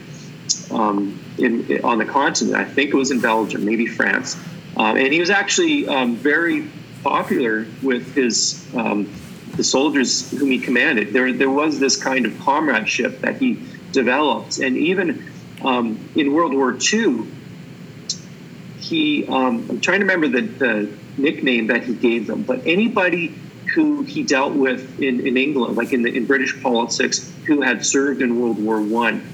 um, 0.70 1.22
in 1.36 1.84
on 1.84 1.98
the 1.98 2.06
continent. 2.06 2.56
I 2.56 2.64
think 2.64 2.94
it 2.94 2.96
was 2.96 3.10
in 3.10 3.20
Belgium, 3.20 3.66
maybe 3.66 3.86
France, 3.86 4.38
um, 4.78 4.96
and 4.96 5.12
he 5.12 5.20
was 5.20 5.28
actually 5.28 5.86
um, 5.86 6.16
very 6.16 6.66
popular 7.02 7.66
with 7.82 8.14
his 8.14 8.66
um, 8.74 9.12
the 9.56 9.64
soldiers 9.64 10.30
whom 10.30 10.50
he 10.50 10.58
commanded. 10.58 11.12
There 11.12 11.32
there 11.32 11.50
was 11.50 11.78
this 11.78 12.02
kind 12.02 12.26
of 12.26 12.38
comradeship 12.40 13.20
that 13.20 13.36
he 13.36 13.62
developed, 13.92 14.58
and 14.58 14.76
even 14.76 15.30
um, 15.62 15.98
in 16.14 16.32
World 16.32 16.54
War 16.54 16.76
II, 16.92 17.26
he, 18.78 19.26
um, 19.26 19.66
I'm 19.68 19.80
trying 19.80 20.00
to 20.00 20.06
remember 20.06 20.28
the, 20.28 20.42
the 20.42 20.92
nickname 21.16 21.66
that 21.68 21.84
he 21.84 21.94
gave 21.94 22.26
them, 22.26 22.42
but 22.42 22.66
anybody 22.66 23.34
who 23.74 24.02
he 24.02 24.22
dealt 24.22 24.54
with 24.54 25.00
in, 25.00 25.26
in 25.26 25.36
England, 25.36 25.76
like 25.76 25.92
in, 25.92 26.02
the, 26.02 26.14
in 26.14 26.26
British 26.26 26.60
politics, 26.62 27.32
who 27.46 27.60
had 27.60 27.84
served 27.84 28.22
in 28.22 28.40
World 28.40 28.62
War 28.62 28.80
One, 28.80 29.26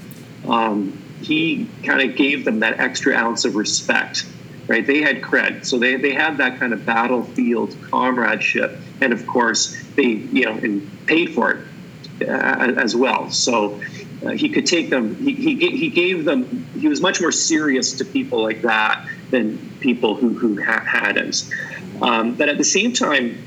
um, 0.47 1.01
he 1.21 1.67
kind 1.83 2.07
of 2.07 2.15
gave 2.15 2.45
them 2.45 2.59
that 2.59 2.79
extra 2.79 3.15
ounce 3.15 3.45
of 3.45 3.55
respect. 3.55 4.25
Right, 4.67 4.85
they 4.85 5.01
had 5.01 5.21
cred, 5.21 5.65
so 5.65 5.79
they, 5.79 5.95
they 5.95 6.13
had 6.13 6.37
that 6.39 6.59
kind 6.59 6.73
of 6.73 6.85
battlefield 6.85 7.73
comradeship, 7.89 8.77
and 8.99 9.13
of 9.13 9.25
course 9.25 9.81
they 9.95 10.03
you 10.03 10.43
know 10.43 10.51
and 10.51 10.89
paid 11.07 11.33
for 11.33 11.51
it 11.51 12.27
uh, 12.27 12.73
as 12.77 12.93
well. 12.93 13.29
So 13.29 13.79
uh, 14.25 14.31
he 14.31 14.49
could 14.49 14.65
take 14.65 14.89
them. 14.89 15.15
He, 15.15 15.33
he 15.33 15.55
he 15.77 15.89
gave 15.89 16.25
them. 16.25 16.65
He 16.77 16.89
was 16.89 16.99
much 16.99 17.21
more 17.21 17.31
serious 17.31 17.93
to 17.93 18.05
people 18.05 18.43
like 18.43 18.61
that 18.63 19.07
than 19.31 19.57
people 19.79 20.15
who 20.15 20.33
who 20.33 20.61
ha- 20.61 20.83
had 20.83 21.15
him. 21.15 21.31
Um, 22.01 22.35
but 22.35 22.49
at 22.49 22.57
the 22.57 22.65
same 22.65 22.91
time, 22.91 23.41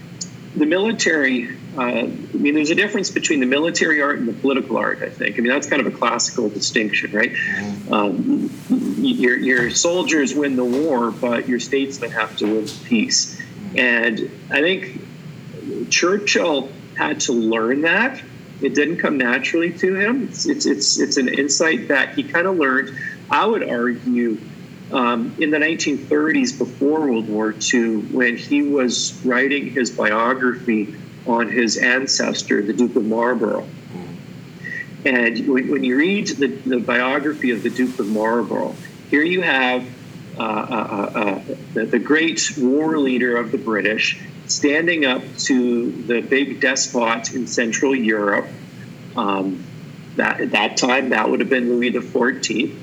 the 0.57 0.67
military 0.67 1.57
uh, 1.77 1.83
I 1.83 2.07
mean, 2.35 2.55
there's 2.55 2.71
a 2.71 2.75
difference 2.75 3.11
between 3.11 3.39
the 3.39 3.47
military 3.47 4.03
art 4.03 4.19
and 4.19 4.27
the 4.27 4.33
political 4.33 4.77
art. 4.77 5.03
I 5.03 5.09
think. 5.09 5.39
I 5.39 5.41
mean, 5.41 5.53
that's 5.53 5.69
kind 5.69 5.85
of 5.85 5.93
a 5.93 5.97
classical 5.97 6.49
distinction, 6.49 7.13
right? 7.13 7.33
Mm-hmm. 7.33 7.93
Um, 7.93 8.51
your, 8.99 9.37
your 9.37 9.71
soldiers 9.71 10.35
win 10.35 10.57
the 10.57 10.65
war, 10.65 11.13
but 11.13 11.49
your 11.49 11.61
statesmen 11.61 12.11
have 12.11 12.37
to 12.39 12.47
win 12.47 12.67
peace. 12.85 13.41
And 13.77 14.31
I 14.51 14.61
think 14.61 15.01
Churchill 15.91 16.71
had 16.97 17.21
to 17.21 17.33
learn 17.33 17.83
that. 17.83 18.21
It 18.61 18.75
didn't 18.75 18.99
come 18.99 19.17
naturally 19.17 19.73
to 19.75 19.95
him. 19.95 20.25
It's 20.25 20.47
it's 20.47 20.67
it's, 20.67 20.99
it's 20.99 21.17
an 21.17 21.29
insight 21.29 21.89
that 21.89 22.15
he 22.15 22.25
kind 22.25 22.47
of 22.47 22.57
learned. 22.57 22.99
I 23.31 23.47
would 23.47 23.67
argue 23.67 24.39
um, 24.93 25.35
in 25.39 25.51
the 25.51 25.59
1930s, 25.59 26.59
before 26.59 27.01
World 27.01 27.29
War 27.29 27.55
II, 27.73 27.99
when 28.13 28.37
he 28.37 28.63
was 28.63 29.21
writing 29.25 29.71
his 29.71 29.91
biography 29.91 30.95
on 31.27 31.49
his 31.49 31.77
ancestor, 31.77 32.63
the 32.63 32.73
Duke 32.73 32.97
of 32.97 33.05
Marlborough. 33.05 33.69
And 35.05 35.49
when, 35.49 35.83
you 35.83 35.97
read 35.97 36.29
the, 36.29 36.49
the, 36.49 36.79
biography 36.79 37.53
of 37.53 37.63
the 37.63 37.71
Duke 37.71 37.99
of 37.99 38.09
Marlborough, 38.09 38.75
here 39.09 39.23
you 39.23 39.41
have 39.41 39.87
uh, 40.39 40.43
uh, 40.43 40.45
uh, 40.45 41.19
uh, 41.19 41.43
the, 41.73 41.85
the, 41.87 41.99
great 41.99 42.53
war 42.59 42.99
leader 42.99 43.37
of 43.37 43.51
the 43.51 43.59
British 43.59 44.21
standing 44.47 45.07
up 45.07 45.23
to 45.39 45.91
the 45.91 46.21
big 46.21 46.61
despot 46.61 47.35
in 47.35 47.47
Central 47.47 47.95
Europe. 47.95 48.47
Um, 49.17 49.65
that, 50.17 50.41
at 50.41 50.51
that 50.53 50.77
time, 50.77 51.11
that 51.11 51.31
would 51.31 51.41
have 51.41 51.49
been 51.49 51.71
Louis 51.71 51.93
XIV. 51.93 52.77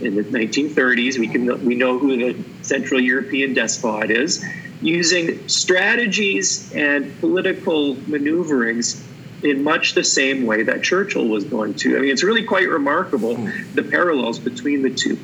In 0.00 0.16
the 0.16 0.24
1930s, 0.24 1.18
we 1.18 1.28
can 1.28 1.64
we 1.64 1.74
know 1.74 1.98
who 1.98 2.16
the 2.16 2.44
Central 2.62 3.00
European 3.00 3.54
despot 3.54 4.10
is 4.10 4.44
using 4.80 5.48
strategies 5.48 6.72
and 6.74 7.18
political 7.20 7.94
maneuverings 8.06 9.02
in 9.42 9.62
much 9.62 9.94
the 9.94 10.04
same 10.04 10.46
way 10.46 10.62
that 10.62 10.82
Churchill 10.82 11.26
was 11.26 11.44
going 11.44 11.74
to. 11.74 11.96
I 11.96 12.00
mean, 12.00 12.10
it's 12.10 12.22
really 12.22 12.44
quite 12.44 12.68
remarkable 12.68 13.36
the 13.74 13.82
parallels 13.82 14.38
between 14.38 14.82
the 14.82 14.90
two. 14.90 15.18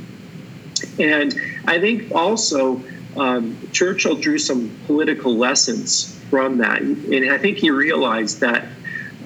And 0.98 1.34
I 1.66 1.78
think 1.78 2.12
also 2.12 2.82
um, 3.16 3.56
Churchill 3.72 4.16
drew 4.16 4.38
some 4.38 4.70
political 4.86 5.36
lessons 5.36 6.18
from 6.30 6.58
that. 6.58 6.80
And 6.80 7.30
I 7.30 7.38
think 7.38 7.58
he 7.58 7.70
realized 7.70 8.40
that 8.40 8.66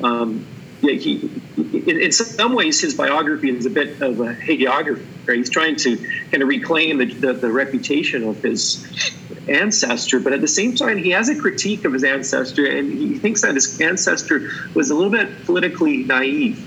um, 0.03 0.47
he, 0.81 1.31
in, 1.57 2.01
in, 2.01 2.13
some 2.13 2.55
ways, 2.55 2.81
his 2.81 2.95
biography 2.95 3.51
is 3.51 3.67
a 3.67 3.71
bit 3.71 4.01
of 4.01 4.21
a 4.21 4.35
hagiography. 4.35 5.07
Right? 5.27 5.39
He's 5.39 5.51
trying 5.51 5.77
to 5.77 5.97
kind 6.31 6.43
of 6.43 6.49
reclaim 6.49 6.99
the, 6.99 7.07
the, 7.07 7.33
the, 7.33 7.51
reputation 7.51 8.25
of 8.25 8.43
his 8.43 8.87
ancestor, 9.49 10.21
but 10.21 10.33
at 10.33 10.41
the 10.41 10.49
same 10.49 10.75
time, 10.75 10.99
he 10.99 11.11
has 11.11 11.29
a 11.29 11.39
critique 11.39 11.85
of 11.85 11.93
his 11.93 12.05
ancestor, 12.05 12.67
and 12.67 12.93
he 12.93 13.19
thinks 13.19 13.43
that 13.43 13.55
his 13.55 13.81
ancestor 13.81 14.51
was 14.75 14.91
a 14.91 14.95
little 14.95 15.11
bit 15.11 15.45
politically 15.45 16.05
naive. 16.05 16.63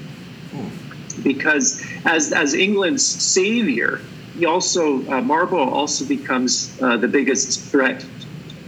Because 1.24 1.84
as, 2.06 2.32
as 2.32 2.54
England's 2.54 3.06
savior, 3.06 4.02
he 4.36 4.46
also, 4.46 5.08
uh, 5.10 5.22
Marlborough 5.22 5.70
also 5.70 6.06
becomes 6.06 6.80
uh, 6.82 6.98
the 6.98 7.08
biggest 7.08 7.60
threat 7.60 8.06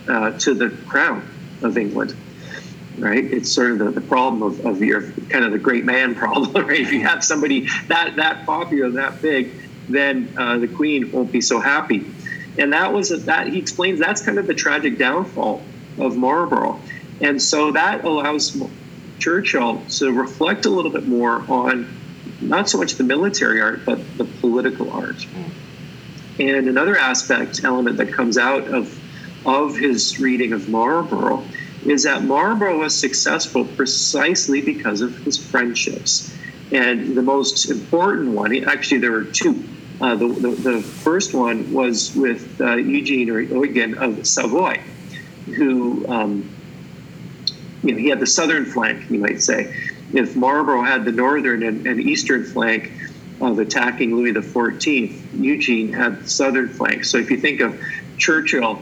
uh, 0.08 0.32
to 0.40 0.54
the 0.54 0.70
crown 0.88 1.28
of 1.62 1.78
England 1.78 2.16
right? 3.00 3.24
It's 3.24 3.52
sort 3.52 3.72
of 3.72 3.80
the, 3.80 3.92
the 3.92 4.02
problem 4.02 4.44
of, 4.44 4.66
of 4.66 4.82
your 4.82 5.12
kind 5.30 5.46
of 5.46 5.52
the 5.52 5.60
great 5.60 5.86
man 5.86 6.16
problem, 6.24 6.68
right? 6.68 6.80
If 6.80 6.92
you 6.92 7.02
have 7.02 7.24
somebody 7.24 7.68
that 7.88 8.16
that 8.18 8.46
popular, 8.46 8.90
that 8.92 9.22
big, 9.22 9.52
then 9.90 10.34
uh, 10.38 10.58
the 10.58 10.68
queen 10.68 11.12
won't 11.12 11.32
be 11.32 11.42
so 11.42 11.60
happy. 11.60 12.06
And 12.58 12.74
that 12.74 12.94
was 12.94 13.12
a, 13.12 13.18
that 13.18 13.48
he 13.48 13.60
explains 13.60 14.00
that's 14.00 14.22
kind 14.22 14.38
of 14.38 14.48
the 14.48 14.54
tragic 14.54 14.98
downfall 14.98 15.62
of 15.98 16.16
Marlborough, 16.16 16.80
and 17.22 17.42
so 17.42 17.72
that 17.72 18.06
allows 18.06 18.58
Churchill 19.20 19.82
to 19.90 20.12
reflect 20.12 20.66
a 20.66 20.70
little 20.70 20.92
bit 20.92 21.08
more 21.08 21.44
on 21.50 21.88
not 22.42 22.70
so 22.70 22.78
much 22.78 22.96
the 22.96 23.04
military 23.04 23.62
art, 23.62 23.82
but 23.86 24.00
the 24.18 24.24
political 24.24 24.92
art. 24.92 25.26
And 26.40 26.68
another 26.68 26.98
aspect 26.98 27.64
element 27.64 27.98
that 27.98 28.14
comes 28.14 28.38
out 28.38 28.68
of 28.68 28.98
of 29.46 29.78
his 29.78 30.20
reading 30.20 30.54
of 30.54 30.70
Marlborough 30.70 31.44
is 31.86 32.04
that 32.04 32.24
Marlborough 32.24 32.80
was 32.80 32.98
successful 32.98 33.64
precisely 33.64 34.62
because 34.62 35.02
of 35.02 35.18
his 35.20 35.38
friendships. 35.38 36.36
And 36.72 37.16
the 37.16 37.22
most 37.22 37.70
important 37.70 38.30
one, 38.30 38.56
actually, 38.66 39.00
there 39.00 39.12
were 39.12 39.24
two. 39.24 39.64
Uh, 40.02 40.16
the, 40.16 40.28
the, 40.28 40.50
the, 40.50 40.82
first 40.82 41.34
one 41.34 41.72
was 41.74 42.16
with 42.16 42.62
uh, 42.62 42.76
Eugene 42.78 43.30
or 43.30 43.42
Eugen 43.42 43.98
of 43.98 44.26
Savoy, 44.26 44.80
who, 45.46 46.08
um, 46.08 46.50
you 47.84 47.92
know, 47.92 47.98
he 47.98 48.08
had 48.08 48.20
the 48.22 48.28
southern 48.28 48.64
flank, 48.64 49.10
you 49.10 49.20
might 49.20 49.42
say. 49.42 49.76
If 50.14 50.38
Marlborough 50.38 50.84
had 50.84 51.04
the 51.04 51.12
northern 51.12 51.64
and, 51.64 51.86
and 51.86 52.00
eastern 52.00 52.46
flank 52.46 52.94
of 53.42 53.60
attacking 53.60 54.16
Louis 54.16 54.34
XIV, 54.34 55.42
Eugene 55.44 55.92
had 55.92 56.24
the 56.24 56.30
southern 56.30 56.70
flank. 56.70 57.04
So 57.04 57.18
if 57.18 57.30
you 57.30 57.38
think 57.38 57.60
of 57.60 57.80
Churchill 58.18 58.82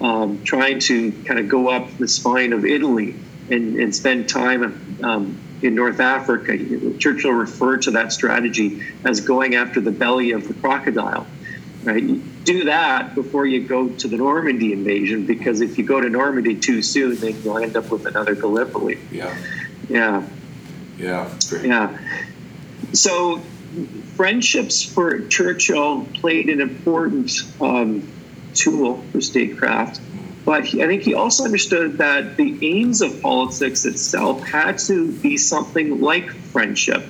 um, 0.00 0.42
trying 0.44 0.78
to 0.80 1.12
kind 1.24 1.40
of 1.40 1.48
go 1.48 1.68
up 1.68 1.96
the 1.98 2.08
spine 2.08 2.52
of 2.52 2.64
Italy 2.64 3.16
and, 3.50 3.76
and 3.76 3.94
spend 3.94 4.28
time 4.28 4.98
um, 5.02 5.38
in 5.64 5.74
North 5.74 5.98
Africa. 5.98 6.58
Churchill 6.98 7.32
referred 7.32 7.82
to 7.82 7.90
that 7.92 8.12
strategy 8.12 8.82
as 9.04 9.20
going 9.20 9.54
after 9.54 9.80
the 9.80 9.90
belly 9.90 10.32
of 10.32 10.46
the 10.46 10.54
crocodile. 10.54 11.26
Right? 11.82 12.44
Do 12.44 12.64
that 12.64 13.14
before 13.14 13.46
you 13.46 13.66
go 13.66 13.88
to 13.88 14.08
the 14.08 14.16
Normandy 14.16 14.72
invasion, 14.72 15.26
because 15.26 15.60
if 15.60 15.76
you 15.78 15.84
go 15.84 16.00
to 16.00 16.08
Normandy 16.08 16.54
too 16.54 16.82
soon, 16.82 17.16
then 17.16 17.40
you'll 17.42 17.58
end 17.58 17.76
up 17.76 17.90
with 17.90 18.06
another 18.06 18.34
Gallipoli. 18.34 18.98
Yeah. 19.10 19.34
Yeah. 19.88 20.26
Yeah. 20.98 21.34
Yeah. 21.62 21.98
So 22.92 23.40
friendships 24.16 24.82
for 24.82 25.20
Churchill 25.28 26.06
played 26.14 26.48
an 26.48 26.60
important 26.60 27.32
um, 27.60 28.06
tool 28.54 29.02
for 29.10 29.20
statecraft. 29.20 30.00
But 30.44 30.66
he, 30.66 30.82
I 30.82 30.86
think 30.86 31.02
he 31.02 31.14
also 31.14 31.44
understood 31.44 31.98
that 31.98 32.36
the 32.36 32.58
aims 32.62 33.00
of 33.00 33.20
politics 33.22 33.84
itself 33.84 34.42
had 34.46 34.78
to 34.80 35.12
be 35.12 35.36
something 35.36 36.00
like 36.00 36.30
friendship. 36.30 37.04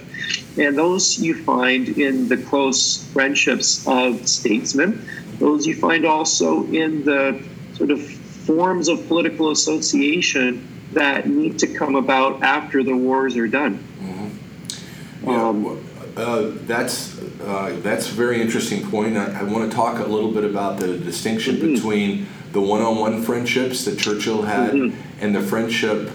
And 0.57 0.79
those 0.79 1.19
you 1.19 1.43
find 1.43 1.89
in 1.89 2.29
the 2.29 2.37
close 2.37 3.05
friendships 3.13 3.87
of 3.89 4.29
statesmen, 4.29 5.05
those 5.39 5.67
you 5.67 5.75
find 5.75 6.07
also 6.07 6.65
in 6.67 7.05
the 7.05 7.43
sort 7.75 7.91
of 7.91 8.01
forms 8.01 8.89
of 8.89 9.07
political 9.09 9.51
association 9.51 10.69
that 10.93 11.27
need 11.29 11.59
to 11.59 11.67
come 11.67 11.97
about 11.97 12.43
after 12.43 12.85
the 12.85 12.97
wars 12.97 13.37
are 13.37 13.49
done. 13.49 13.79
Mm-hmm. 14.01 15.31
Yeah, 15.31 15.49
um, 15.49 15.85
uh, 16.17 16.51
that's 16.67 17.19
uh, 17.41 17.77
that's 17.83 18.09
a 18.09 18.13
very 18.13 18.41
interesting 18.41 18.89
point. 18.89 19.17
I, 19.17 19.41
I, 19.41 19.43
want 19.43 19.69
to 19.69 19.77
talk 19.77 19.99
a 19.99 20.05
little 20.05 20.31
bit 20.31 20.45
about 20.45 20.79
the 20.79 20.97
distinction 20.97 21.57
mm-hmm. 21.57 21.75
between 21.75 22.27
the 22.55 22.61
one-on-one 22.61 23.21
friendships 23.23 23.85
that 23.85 23.99
Churchill 23.99 24.43
had 24.43 24.73
mm-hmm. 24.73 24.99
and 25.21 25.35
the 25.35 25.43
friendship. 25.43 26.11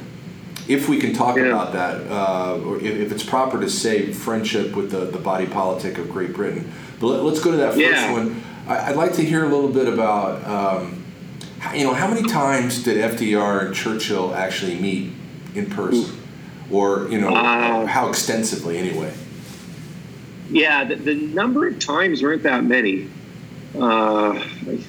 If 0.68 0.88
we 0.88 0.98
can 0.98 1.14
talk 1.14 1.36
yeah. 1.36 1.44
about 1.44 1.74
that, 1.74 2.12
uh, 2.12 2.60
or 2.60 2.78
if, 2.78 2.84
if, 2.84 3.12
it's 3.12 3.24
proper 3.24 3.60
to 3.60 3.70
say 3.70 4.14
friendship 4.14 4.76
with 4.76 4.92
the, 4.92 5.06
the 5.06 5.18
body 5.18 5.48
politic 5.48 5.98
of 5.98 6.10
Great 6.10 6.34
Britain. 6.34 6.72
But 7.00 7.08
let, 7.08 7.34
us 7.34 7.44
go 7.44 7.52
to 7.52 7.58
that 7.58 7.74
first 7.74 7.80
yeah. 7.80 8.12
one. 8.14 8.42
I, 8.68 8.92
would 8.92 8.98
like 8.98 9.14
to 9.14 9.24
hear 9.24 9.44
a 9.46 9.50
little 9.50 9.70
bit 9.70 9.92
about, 9.92 10.46
um, 10.48 11.04
how, 11.60 11.74
you 11.74 11.84
know, 11.84 11.94
how 11.94 12.08
many 12.08 12.28
times 12.28 12.84
did 12.84 12.98
FDR 12.98 13.66
and 13.66 13.76
Churchill 13.76 14.34
actually 14.34 14.80
meet 14.80 15.12
in 15.56 15.70
person, 15.70 16.16
or 16.72 17.10
you 17.10 17.20
know, 17.20 17.36
uh, 17.36 17.86
how 17.86 18.08
extensively 18.10 18.78
anyway? 18.78 19.12
Yeah, 20.52 20.84
the, 20.84 20.96
the, 20.96 21.16
number 21.16 21.68
of 21.68 21.80
times 21.80 22.22
weren't 22.22 22.44
that 22.44 22.64
many. 22.64 23.10
Uh, 23.78 24.44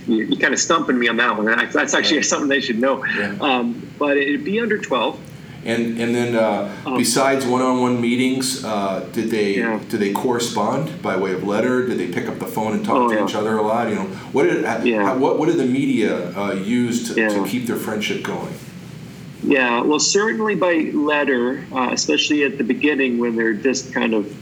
you, 0.07 0.33
are 0.33 0.37
kind 0.37 0.55
of 0.55 0.59
stumping 0.61 0.99
me 0.99 1.09
on 1.09 1.17
that 1.19 1.37
one. 1.37 1.45
That's 1.47 1.95
actually 1.95 2.23
something 2.23 2.49
they 2.49 2.61
should 2.61 2.79
know. 2.79 3.05
Yeah. 3.07 3.37
Um, 3.41 3.87
but 3.99 4.17
it'd 4.17 4.45
be 4.45 4.61
under 4.61 4.79
12. 4.79 5.19
And 5.63 6.01
and 6.01 6.15
then 6.15 6.35
uh, 6.35 6.75
Oh. 6.87 6.97
besides 6.97 7.45
one-on-one 7.45 8.01
meetings, 8.01 8.65
uh, 8.65 9.07
did 9.13 9.31
they 9.31 9.57
Yeah. 9.59 9.79
did 9.91 10.01
they 10.01 10.11
correspond 10.13 11.03
by 11.03 11.19
way 11.19 11.33
of 11.35 11.45
letter? 11.47 11.87
Did 11.87 11.99
they 11.99 12.07
pick 12.07 12.27
up 12.29 12.39
the 12.39 12.47
phone 12.47 12.73
and 12.73 12.83
talk 12.83 12.97
Oh, 12.97 13.09
to 13.11 13.15
yeah. 13.17 13.25
each 13.27 13.35
other 13.35 13.59
a 13.59 13.63
lot? 13.63 13.91
You 13.91 13.97
know, 13.97 14.07
what 14.33 14.45
did 14.45 14.65
uh, 14.65 14.81
Yeah. 14.83 15.05
how- 15.05 15.19
what 15.19 15.39
what 15.39 15.49
did 15.51 15.59
the 15.59 15.67
media 15.67 16.33
uh, 16.35 16.55
use 16.55 17.09
to, 17.09 17.15
to 17.29 17.45
keep 17.47 17.67
their 17.67 17.77
friendship 17.77 18.23
going? 18.23 18.55
Yeah, 19.43 19.83
well, 19.83 19.99
certainly 20.01 20.55
by 20.55 20.91
letter, 20.95 21.63
uh, 21.73 21.91
especially 21.93 22.45
at 22.45 22.57
the 22.57 22.65
beginning 22.65 23.19
when 23.19 23.37
they're 23.37 23.55
just 23.55 23.93
kind 23.93 24.13
of, 24.15 24.35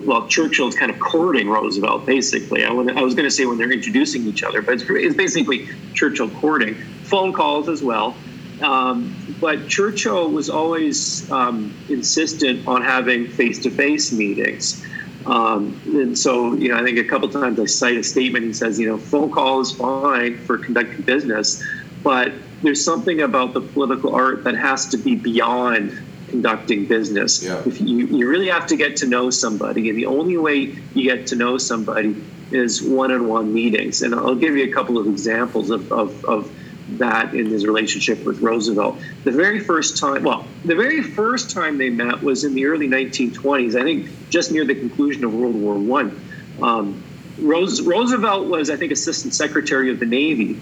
well, 0.00 0.26
Churchill's 0.26 0.74
kind 0.74 0.90
of 0.90 0.98
courting 0.98 1.48
Roosevelt, 1.48 2.06
basically. 2.06 2.64
I, 2.64 2.68
I 2.70 3.02
was 3.02 3.14
going 3.14 3.26
to 3.26 3.30
say 3.30 3.44
when 3.44 3.58
they're 3.58 3.72
introducing 3.72 4.26
each 4.26 4.42
other, 4.42 4.62
but 4.62 4.74
it's, 4.74 4.84
it's 4.88 5.16
basically 5.16 5.68
Churchill 5.92 6.30
courting. 6.30 6.74
Phone 7.04 7.32
calls 7.32 7.68
as 7.68 7.82
well. 7.82 8.16
Um, 8.62 9.14
but 9.40 9.68
Churchill 9.68 10.30
was 10.30 10.48
always 10.48 11.30
um, 11.30 11.74
insistent 11.88 12.66
on 12.66 12.82
having 12.82 13.26
face 13.28 13.58
to 13.64 13.70
face 13.70 14.12
meetings. 14.12 14.84
Um, 15.26 15.80
and 15.86 16.18
so, 16.18 16.54
you 16.54 16.68
know, 16.68 16.76
I 16.76 16.84
think 16.84 16.98
a 16.98 17.04
couple 17.04 17.28
times 17.28 17.60
I 17.60 17.66
cite 17.66 17.96
a 17.96 18.02
statement. 18.02 18.44
He 18.44 18.52
says, 18.52 18.78
you 18.78 18.88
know, 18.88 18.98
phone 18.98 19.30
call 19.30 19.60
is 19.60 19.72
fine 19.72 20.38
for 20.38 20.58
conducting 20.58 21.02
business, 21.02 21.62
but 22.02 22.32
there's 22.62 22.84
something 22.84 23.20
about 23.20 23.52
the 23.52 23.60
political 23.60 24.14
art 24.14 24.44
that 24.44 24.56
has 24.56 24.88
to 24.88 24.96
be 24.96 25.16
beyond 25.16 25.96
conducting 26.32 26.86
business. 26.86 27.42
Yeah. 27.42 27.62
If 27.66 27.80
you, 27.80 28.06
you 28.06 28.28
really 28.28 28.48
have 28.48 28.66
to 28.68 28.76
get 28.76 28.96
to 28.96 29.06
know 29.06 29.30
somebody, 29.30 29.88
and 29.90 29.98
the 29.98 30.06
only 30.06 30.38
way 30.38 30.76
you 30.94 31.04
get 31.04 31.26
to 31.28 31.36
know 31.36 31.58
somebody 31.58 32.16
is 32.50 32.82
one-on-one 32.82 33.52
meetings. 33.52 34.02
And 34.02 34.14
I'll 34.14 34.34
give 34.34 34.56
you 34.56 34.64
a 34.64 34.72
couple 34.72 34.98
of 34.98 35.06
examples 35.06 35.70
of, 35.70 35.92
of, 35.92 36.24
of 36.24 36.50
that 36.98 37.34
in 37.34 37.46
his 37.46 37.66
relationship 37.66 38.24
with 38.24 38.40
Roosevelt. 38.40 38.98
The 39.24 39.30
very 39.30 39.60
first 39.60 39.98
time, 39.98 40.24
well, 40.24 40.46
the 40.64 40.74
very 40.74 41.02
first 41.02 41.50
time 41.50 41.78
they 41.78 41.90
met 41.90 42.22
was 42.22 42.44
in 42.44 42.54
the 42.54 42.64
early 42.66 42.88
1920s. 42.88 43.78
I 43.78 43.82
think 43.82 44.30
just 44.30 44.50
near 44.50 44.64
the 44.64 44.74
conclusion 44.74 45.24
of 45.24 45.34
World 45.34 45.54
War 45.54 45.74
One. 45.74 46.18
Um, 46.62 47.02
Rose, 47.38 47.80
Roosevelt 47.82 48.48
was, 48.48 48.70
I 48.70 48.76
think, 48.76 48.92
Assistant 48.92 49.34
Secretary 49.34 49.90
of 49.90 49.98
the 50.00 50.06
Navy, 50.06 50.60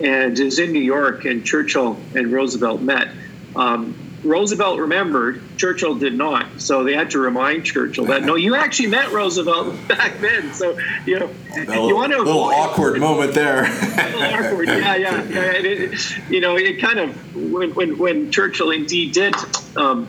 and 0.00 0.38
was 0.38 0.58
in 0.58 0.72
New 0.72 0.82
York. 0.82 1.24
And 1.24 1.44
Churchill 1.44 1.96
and 2.14 2.32
Roosevelt 2.32 2.80
met. 2.80 3.08
Um, 3.56 4.03
Roosevelt 4.24 4.80
remembered, 4.80 5.42
Churchill 5.58 5.94
did 5.94 6.14
not. 6.14 6.46
So 6.60 6.82
they 6.82 6.94
had 6.94 7.10
to 7.10 7.18
remind 7.18 7.64
Churchill 7.66 8.06
that 8.06 8.24
no, 8.24 8.34
you 8.36 8.54
actually 8.54 8.88
met 8.88 9.12
Roosevelt 9.12 9.74
back 9.88 10.18
then. 10.20 10.52
So 10.54 10.78
you 11.06 11.18
know, 11.20 11.30
A 11.56 11.86
you 11.86 11.94
want 11.94 12.12
to 12.12 12.18
little 12.18 12.48
avoid- 12.50 12.54
awkward 12.54 13.00
moment 13.00 13.34
there. 13.34 13.64
awkward. 13.66 14.68
Yeah, 14.68 14.96
yeah, 14.96 15.22
yeah. 15.24 15.52
It, 15.52 16.30
you 16.30 16.40
know, 16.40 16.56
it 16.56 16.80
kind 16.80 16.98
of 16.98 17.36
when 17.52 17.74
when, 17.74 17.98
when 17.98 18.30
Churchill 18.30 18.70
indeed 18.70 19.12
did 19.12 19.34
um, 19.76 20.08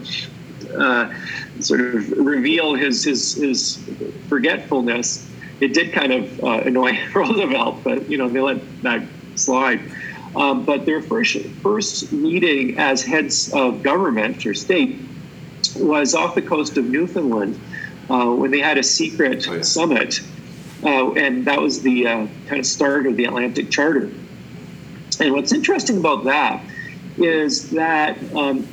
uh, 0.78 1.14
sort 1.60 1.82
of 1.82 2.10
reveal 2.12 2.76
his 2.76 3.04
his 3.04 3.34
his 3.36 3.78
forgetfulness, 4.30 5.30
it 5.60 5.74
did 5.74 5.92
kind 5.94 6.14
of 6.14 6.44
uh, 6.44 6.50
annoy 6.66 6.98
Roosevelt. 7.14 7.84
But 7.84 8.10
you 8.10 8.18
know, 8.18 8.30
they 8.30 8.40
let 8.42 8.82
that 8.84 9.04
slide. 9.36 9.82
Um, 10.36 10.66
but 10.66 10.86
their 10.86 11.02
first 11.02 11.38
first 11.64 12.12
meeting 12.12 12.78
as 12.78 13.04
heads 13.04 13.54
of 13.54 13.84
government 13.84 14.46
or 14.46 14.54
state 14.54 14.98
was 15.78 16.14
off 16.14 16.36
the 16.36 16.42
coast 16.42 16.78
of 16.78 16.86
Newfoundland 16.86 17.60
uh, 18.10 18.28
when 18.32 18.52
they 18.52 18.60
had 18.60 18.78
a 18.78 18.84
secret 18.84 19.48
Oh, 19.50 19.56
yeah. 19.56 19.62
summit, 19.62 20.20
uh, 20.84 21.14
and 21.14 21.46
that 21.46 21.62
was 21.62 21.82
the 21.82 22.06
uh, 22.08 22.28
kind 22.48 22.60
of 22.60 22.66
start 22.66 23.08
of 23.08 23.16
the 23.16 23.26
Atlantic 23.26 23.72
Charter. 23.72 24.12
And 25.20 25.34
what's 25.34 25.54
interesting 25.54 25.98
about 25.98 26.26
that 26.26 26.62
is 27.18 27.72
that 27.72 28.18
um, 28.36 28.68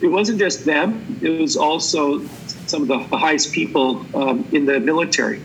it 0.00 0.08
wasn't 0.08 0.40
just 0.40 0.64
them; 0.64 1.18
it 1.22 1.40
was 1.40 1.56
also 1.56 2.24
some 2.66 2.82
of 2.82 2.88
the 2.88 2.98
highest 2.98 3.52
people 3.52 4.04
um, 4.16 4.44
in 4.52 4.66
the 4.66 4.80
military. 4.80 5.40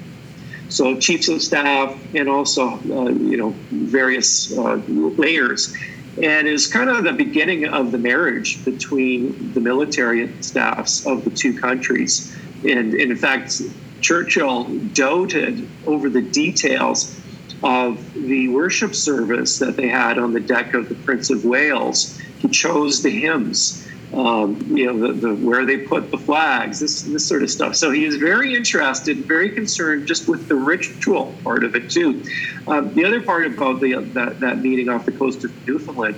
So 0.69 0.99
chiefs 0.99 1.27
of 1.29 1.41
staff 1.41 1.97
and 2.13 2.29
also 2.29 2.69
uh, 2.69 3.09
you 3.09 3.37
know 3.37 3.55
various 3.71 4.55
uh, 4.57 4.75
layers, 4.87 5.75
and 6.21 6.47
it 6.47 6.51
was 6.51 6.67
kind 6.67 6.89
of 6.89 7.03
the 7.03 7.13
beginning 7.13 7.65
of 7.65 7.91
the 7.91 7.97
marriage 7.97 8.63
between 8.63 9.53
the 9.53 9.59
military 9.59 10.31
staffs 10.41 11.05
of 11.05 11.23
the 11.23 11.31
two 11.31 11.57
countries. 11.59 12.35
And, 12.63 12.93
and 12.93 13.11
in 13.11 13.15
fact, 13.15 13.61
Churchill 14.01 14.65
doted 14.93 15.67
over 15.87 16.09
the 16.09 16.21
details 16.21 17.19
of 17.63 18.13
the 18.13 18.49
worship 18.49 18.95
service 18.95 19.59
that 19.59 19.75
they 19.75 19.87
had 19.87 20.17
on 20.17 20.33
the 20.33 20.39
deck 20.39 20.73
of 20.73 20.87
the 20.87 20.95
Prince 20.95 21.29
of 21.29 21.45
Wales. 21.45 22.17
He 22.39 22.47
chose 22.47 23.01
the 23.01 23.09
hymns 23.09 23.88
um, 24.13 24.59
you 24.75 24.87
know, 24.91 24.97
the, 25.07 25.13
the 25.13 25.35
where 25.35 25.65
they 25.65 25.77
put 25.77 26.09
the 26.09 26.17
flags, 26.17 26.79
this 26.79 27.03
this 27.03 27.27
sort 27.27 27.43
of 27.43 27.51
stuff. 27.51 27.75
So 27.75 27.91
he 27.91 28.05
is 28.05 28.15
very 28.15 28.55
interested, 28.55 29.17
very 29.17 29.51
concerned, 29.51 30.07
just 30.07 30.27
with 30.27 30.47
the 30.47 30.55
ritual 30.55 31.35
part 31.43 31.63
of 31.63 31.75
it 31.75 31.91
too. 31.91 32.23
Um, 32.67 32.93
the 32.95 33.05
other 33.05 33.21
part 33.21 33.45
about 33.45 33.81
the 33.81 33.95
that, 34.13 34.39
that 34.39 34.59
meeting 34.59 34.89
off 34.89 35.05
the 35.05 35.11
coast 35.11 35.43
of 35.43 35.67
Newfoundland 35.67 36.15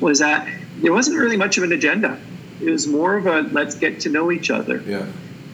was 0.00 0.20
that 0.20 0.48
there 0.78 0.92
wasn't 0.92 1.18
really 1.18 1.36
much 1.36 1.58
of 1.58 1.64
an 1.64 1.72
agenda. 1.72 2.18
It 2.60 2.70
was 2.70 2.86
more 2.86 3.16
of 3.16 3.26
a 3.26 3.42
let's 3.42 3.74
get 3.74 4.00
to 4.00 4.08
know 4.08 4.32
each 4.32 4.50
other 4.50 4.78
yeah. 4.86 5.06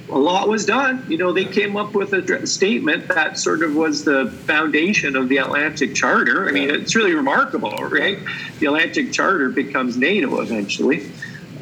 a 0.08 0.18
lot 0.18 0.48
was 0.48 0.64
done. 0.66 1.04
You 1.08 1.18
know, 1.18 1.32
they 1.32 1.46
came 1.46 1.76
up 1.76 1.94
with 1.94 2.12
a 2.12 2.46
statement 2.46 3.08
that 3.08 3.38
sort 3.38 3.62
of 3.62 3.74
was 3.74 4.04
the 4.04 4.30
foundation 4.46 5.16
of 5.16 5.28
the 5.28 5.38
Atlantic 5.38 5.96
Charter. 5.96 6.48
I 6.48 6.52
mean, 6.52 6.70
it's 6.70 6.94
really 6.94 7.14
remarkable, 7.14 7.72
right? 7.72 8.18
The 8.60 8.66
Atlantic 8.66 9.12
Charter 9.12 9.48
becomes 9.48 9.96
NATO 9.96 10.40
eventually. 10.40 11.10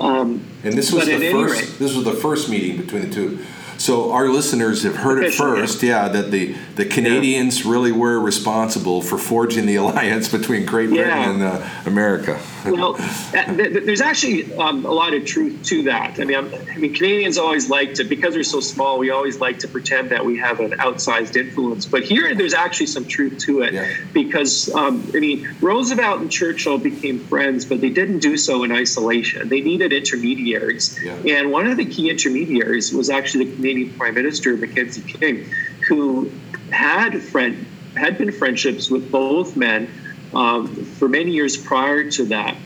Um, 0.00 0.40
And 0.64 0.74
this 0.74 0.92
was 0.92 1.06
the 1.06 1.30
first. 1.30 1.60
rate- 1.60 1.78
This 1.78 1.94
was 1.94 2.04
the 2.04 2.12
first 2.12 2.48
meeting 2.48 2.76
between 2.78 3.08
the 3.08 3.14
two. 3.14 3.38
So 3.78 4.10
our 4.10 4.28
listeners 4.28 4.82
have 4.82 4.96
heard 4.96 5.22
it 5.22 5.30
yeah. 5.32 5.38
first, 5.38 5.82
yeah, 5.84 6.08
that 6.08 6.32
the, 6.32 6.56
the 6.74 6.84
Canadians 6.84 7.64
really 7.64 7.92
were 7.92 8.18
responsible 8.18 9.02
for 9.02 9.16
forging 9.18 9.66
the 9.66 9.76
alliance 9.82 10.28
between 10.28 10.64
Great 10.66 10.88
Britain 10.88 11.06
Yeah. 11.06 11.30
and 11.30 11.42
uh, 11.42 11.68
America. 11.86 12.40
Well, 12.70 12.96
uh, 12.98 13.44
th- 13.44 13.56
th- 13.72 13.84
there's 13.84 14.00
actually 14.00 14.54
um, 14.56 14.84
a 14.84 14.90
lot 14.90 15.14
of 15.14 15.24
truth 15.24 15.62
to 15.64 15.82
that. 15.84 16.18
I 16.20 16.24
mean, 16.24 16.36
I'm, 16.36 16.54
I 16.54 16.76
mean, 16.76 16.94
Canadians 16.94 17.38
always 17.38 17.68
like 17.70 17.94
to 17.94 18.04
because 18.04 18.34
we're 18.34 18.42
so 18.42 18.60
small. 18.60 18.98
We 18.98 19.10
always 19.10 19.40
like 19.40 19.58
to 19.60 19.68
pretend 19.68 20.10
that 20.10 20.24
we 20.24 20.38
have 20.38 20.60
an 20.60 20.72
outsized 20.72 21.36
influence. 21.36 21.86
But 21.86 22.04
here, 22.04 22.34
there's 22.34 22.54
actually 22.54 22.86
some 22.86 23.04
truth 23.06 23.38
to 23.40 23.62
it 23.62 23.74
Yeah. 23.74 23.88
because 24.12 24.72
um, 24.74 25.08
I 25.14 25.20
mean, 25.20 25.48
Roosevelt 25.60 26.20
and 26.20 26.30
Churchill 26.30 26.78
became 26.78 27.18
friends, 27.18 27.64
but 27.64 27.80
they 27.80 27.90
didn't 27.90 28.20
do 28.20 28.36
so 28.36 28.64
in 28.64 28.72
isolation. 28.72 29.48
They 29.48 29.60
needed 29.60 29.92
intermediaries, 29.92 30.98
Yeah. 31.02 31.14
and 31.36 31.50
one 31.50 31.66
of 31.66 31.76
the 31.76 31.84
key 31.84 32.10
intermediaries 32.10 32.92
was 32.92 33.10
actually 33.10 33.46
the 33.46 33.56
Canadian 33.56 33.94
Prime 33.94 34.14
Minister 34.14 34.56
Mackenzie 34.56 35.02
King, 35.02 35.46
who 35.88 36.30
had 36.70 37.20
friend 37.22 37.66
had 37.96 38.16
been 38.18 38.30
friendships 38.30 38.90
with 38.90 39.10
both 39.10 39.56
men 39.56 39.88
um, 40.34 40.68
for 40.84 41.08
many 41.08 41.32
years 41.32 41.56
prior 41.56 42.10
to 42.10 42.24
that. 42.26 42.56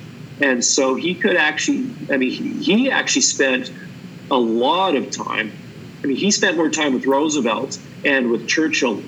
And 0.40 0.64
so 0.64 0.94
he 0.94 1.14
could 1.14 1.36
actually, 1.36 1.90
I 2.10 2.16
mean, 2.16 2.30
he, 2.30 2.90
actually 2.90 3.22
spent 3.22 3.72
a 4.30 4.36
lot 4.36 4.96
of 4.96 5.10
time. 5.10 5.52
I 6.02 6.06
mean, 6.06 6.16
he 6.16 6.30
spent 6.30 6.56
more 6.56 6.68
time 6.68 6.94
with 6.94 7.06
Roosevelt 7.06 7.78
and 8.04 8.30
with 8.30 8.48
Churchill, 8.48 9.02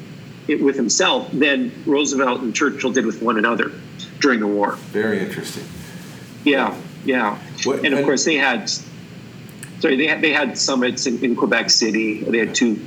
it, 0.46 0.62
with 0.62 0.76
himself, 0.76 1.30
than 1.32 1.72
Roosevelt 1.86 2.42
and 2.42 2.54
Churchill 2.54 2.92
did 2.92 3.04
with 3.04 3.20
one 3.20 3.36
another 3.36 3.72
during 4.20 4.40
the 4.40 4.46
war. 4.46 4.76
Very 4.92 5.18
interesting. 5.20 5.64
Yeah, 6.44 6.78
yeah. 7.04 7.38
What- 7.64 7.84
and 7.84 7.94
of 7.94 8.04
course, 8.04 8.24
they 8.24 8.36
had, 8.36 8.70
sorry, 9.80 9.96
they 9.96 10.06
had, 10.06 10.22
they 10.22 10.32
had 10.32 10.56
summits 10.56 11.06
in, 11.06 11.24
in 11.24 11.34
Quebec 11.34 11.70
City. 11.70 12.22
They 12.22 12.38
had 12.38 12.54
two. 12.54 12.80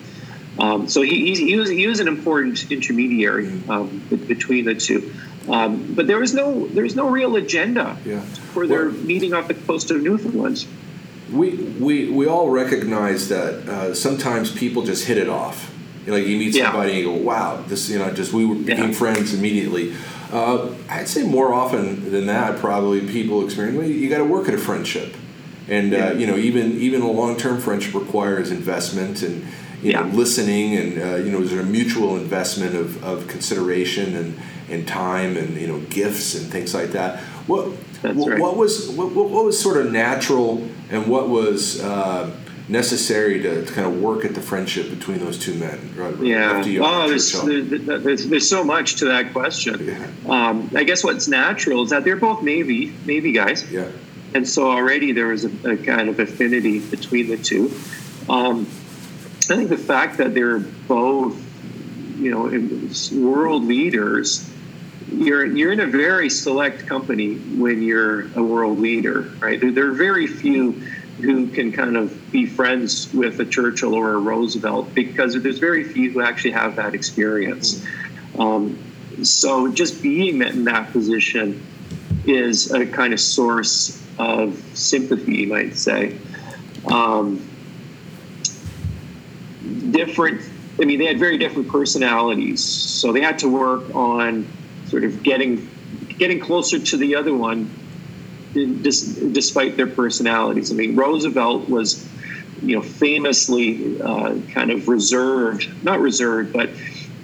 Um, 0.59 0.87
so 0.87 1.01
he, 1.01 1.35
he, 1.35 1.45
he 1.49 1.55
was 1.55 1.69
he 1.69 1.85
was 1.85 1.99
an 1.99 2.07
important 2.07 2.71
intermediary 2.71 3.61
um, 3.69 4.01
between 4.09 4.65
the 4.65 4.73
two. 4.73 5.13
Um, 5.49 5.93
but 5.95 6.07
there 6.07 6.19
was 6.19 6.33
no 6.33 6.67
there 6.67 6.83
was 6.83 6.95
no 6.95 7.09
real 7.09 7.35
agenda 7.37 7.97
Yeah. 8.05 8.19
for 8.53 8.67
their 8.67 8.85
Well- 8.89 8.97
meeting 9.03 9.33
off 9.33 9.47
the 9.47 9.53
coast 9.53 9.91
of 9.91 10.01
Newfoundland. 10.01 10.65
We, 11.31 11.49
we, 11.79 12.09
we 12.09 12.25
all 12.25 12.49
recognize 12.49 13.27
that 13.27 13.67
uh, 13.67 13.93
sometimes 13.93 14.49
people 14.49 14.83
just 14.83 15.05
hit 15.05 15.17
it 15.17 15.27
off. 15.27 15.73
You 16.05 16.11
know, 16.13 16.17
like 16.19 16.27
you 16.27 16.37
meet 16.37 16.55
Yeah. 16.55 16.71
somebody 16.71 16.91
and 16.91 16.99
you 16.99 17.05
go, 17.05 17.13
wow, 17.15 17.61
this, 17.67 17.89
you 17.89 17.99
know, 17.99 18.09
just 18.11 18.31
we 18.31 18.45
became 18.63 18.89
Yeah. 18.91 18.95
friends 18.95 19.33
immediately. 19.33 19.93
Uh, 20.31 20.69
I'd 20.89 21.09
say 21.09 21.23
more 21.23 21.53
often 21.53 22.11
than 22.11 22.27
that, 22.27 22.59
probably 22.59 23.01
people 23.01 23.43
experience, 23.43 23.77
well, 23.77 23.85
you 23.87 24.09
got 24.09 24.19
to 24.19 24.23
work 24.23 24.47
at 24.47 24.53
a 24.53 24.57
friendship. 24.57 25.15
And, 25.69 25.93
uh, 25.93 26.13
you 26.17 26.27
know, 26.27 26.37
even, 26.37 26.79
even 26.79 27.01
a 27.01 27.11
long 27.11 27.35
term 27.35 27.59
friendship 27.59 27.93
requires 27.93 28.49
investment 28.51 29.21
and, 29.21 29.45
you 29.83 29.91
know, 29.93 30.03
listening 30.03 30.75
and, 30.77 31.01
uh, 31.01 31.15
you 31.17 31.29
know, 31.31 31.41
is 31.41 31.51
there 31.51 31.59
a 31.59 31.65
mutual 31.65 32.15
investment 32.15 32.73
of, 32.73 33.03
of 33.03 33.27
consideration 33.27 34.15
and, 34.15 34.33
and 34.69 34.87
time 34.87 35.37
and, 35.37 35.55
you 35.55 35.67
know, 35.67 35.79
gifts 35.89 36.35
and 36.35 36.45
things 36.51 36.73
like 36.73 36.91
that. 36.91 37.19
What, 37.47 37.67
what, 38.01 38.29
right. 38.31 38.39
what 38.39 38.57
was 38.57 38.89
what, 38.89 39.11
what 39.13 39.43
was 39.45 39.59
sort 39.59 39.77
of 39.77 39.91
natural 39.91 40.67
and 40.89 41.07
what 41.07 41.29
was 41.29 41.81
uh, 41.81 42.29
necessary 42.69 43.41
to, 43.41 43.65
to 43.65 43.71
kind 43.73 43.87
of 43.87 44.01
work 44.01 44.25
at 44.25 44.35
the 44.35 44.41
friendship 44.41 44.89
between 44.89 45.19
those 45.19 45.37
two 45.39 45.53
men? 45.55 45.93
Right, 45.95 46.15
Yeah. 46.19 46.63
you- 46.63 46.83
Oh, 46.83 47.07
there's, 47.07 47.31
there- 47.31 47.97
there's, 47.99 48.27
there's 48.27 48.49
so 48.49 48.63
much 48.63 48.95
to 48.97 49.05
that 49.05 49.31
question. 49.33 49.85
Yeah. 49.87 50.07
Um, 50.29 50.69
I 50.75 50.83
guess 50.83 51.03
what's 51.03 51.27
natural 51.27 51.83
is 51.83 51.89
that 51.91 52.03
they're 52.03 52.15
both 52.17 52.43
Navy 52.43 52.93
Navy 53.05 53.31
guys. 53.31 53.69
yeah, 53.71 53.87
and 54.33 54.47
so 54.47 54.69
already 54.69 55.13
there 55.13 55.27
was 55.27 55.45
a, 55.45 55.71
a 55.71 55.77
kind 55.77 56.09
of 56.09 56.19
affinity 56.19 56.79
between 56.79 57.29
the 57.29 57.37
two. 57.37 57.71
Um, 58.29 58.67
I 59.49 59.55
think 59.55 59.69
the 59.69 59.77
fact 59.77 60.17
that 60.17 60.33
they're 60.33 60.59
both, 60.59 61.41
you 62.19 62.29
know, 62.31 62.43
world 63.25 63.63
leaders, 63.63 64.49
you're 65.11 65.45
you're 65.45 65.71
in 65.71 65.79
a 65.79 65.87
very 65.87 66.29
select 66.29 66.85
company 66.85 67.35
when 67.35 67.81
you're 67.81 68.27
a 68.35 68.43
world 68.43 68.79
leader, 68.79 69.21
right? 69.39 69.59
There, 69.59 69.71
there 69.71 69.87
are 69.87 69.93
very 69.93 70.27
few 70.27 70.73
who 71.21 71.47
can 71.47 71.71
kind 71.71 71.97
of 71.97 72.31
be 72.31 72.45
friends 72.45 73.11
with 73.13 73.39
a 73.39 73.45
Churchill 73.45 73.95
or 73.95 74.13
a 74.13 74.19
Roosevelt 74.19 74.93
because 74.93 75.41
there's 75.41 75.59
very 75.59 75.83
few 75.83 76.11
who 76.11 76.21
actually 76.21 76.51
have 76.51 76.75
that 76.75 76.93
experience. 76.93 77.83
Um, 78.37 78.77
so 79.23 79.71
just 79.71 80.03
being 80.03 80.41
in 80.41 80.65
that 80.65 80.91
position 80.91 81.65
is 82.25 82.71
a 82.71 82.85
kind 82.85 83.13
of 83.13 83.19
source 83.19 84.03
of 84.19 84.55
sympathy, 84.75 85.37
you 85.37 85.47
might 85.47 85.75
say. 85.75 86.17
Um, 86.91 87.47
different, 89.91 90.41
I 90.79 90.85
mean, 90.85 90.99
they 90.99 91.05
had 91.05 91.17
very 91.17 91.37
different 91.37 91.69
personalities, 91.69 92.63
so 92.63 93.11
they 93.11 93.21
had 93.21 93.39
to 93.39 93.49
work 93.49 93.95
on 93.95 94.47
sort 94.89 95.03
of 95.03 95.23
getting 95.23 95.69
getting 96.17 96.39
closer 96.39 96.79
to 96.79 96.97
the 96.97 97.15
other 97.15 97.33
one, 97.33 97.69
despite 98.53 99.77
their 99.77 99.87
personalities. 99.87 100.71
I 100.71 100.75
mean, 100.75 100.95
Roosevelt 100.95 101.69
was, 101.69 102.07
you 102.61 102.75
know, 102.75 102.81
famously 102.81 104.01
uh, 104.01 104.35
kind 104.51 104.71
of 104.71 104.87
reserved, 104.87 105.69
not 105.83 105.99
reserved, 105.99 106.53
but 106.53 106.69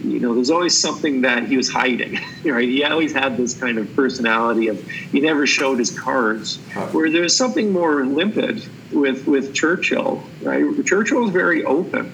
you 0.04 0.20
know, 0.20 0.36
there's 0.36 0.50
always 0.50 0.78
something 0.78 1.22
that 1.22 1.48
he 1.48 1.56
was 1.56 1.70
hiding, 1.70 2.20
right? 2.46 2.68
He 2.68 2.84
always 2.84 3.14
had 3.14 3.38
this 3.38 3.58
kind 3.58 3.78
of 3.78 3.94
personality 3.96 4.68
of 4.68 4.84
he 4.86 5.22
never 5.22 5.48
showed 5.48 5.80
his 5.80 5.98
cards. 5.98 6.58
Where 6.92 7.10
there's 7.10 7.36
something 7.36 7.72
more 7.72 8.06
limpid 8.06 8.68
with 8.92 9.26
with 9.28 9.54
Churchill, 9.54 10.22
right? 10.42 10.64
Churchill 10.86 11.22
was 11.22 11.32
very 11.32 11.64
open. 11.64 12.12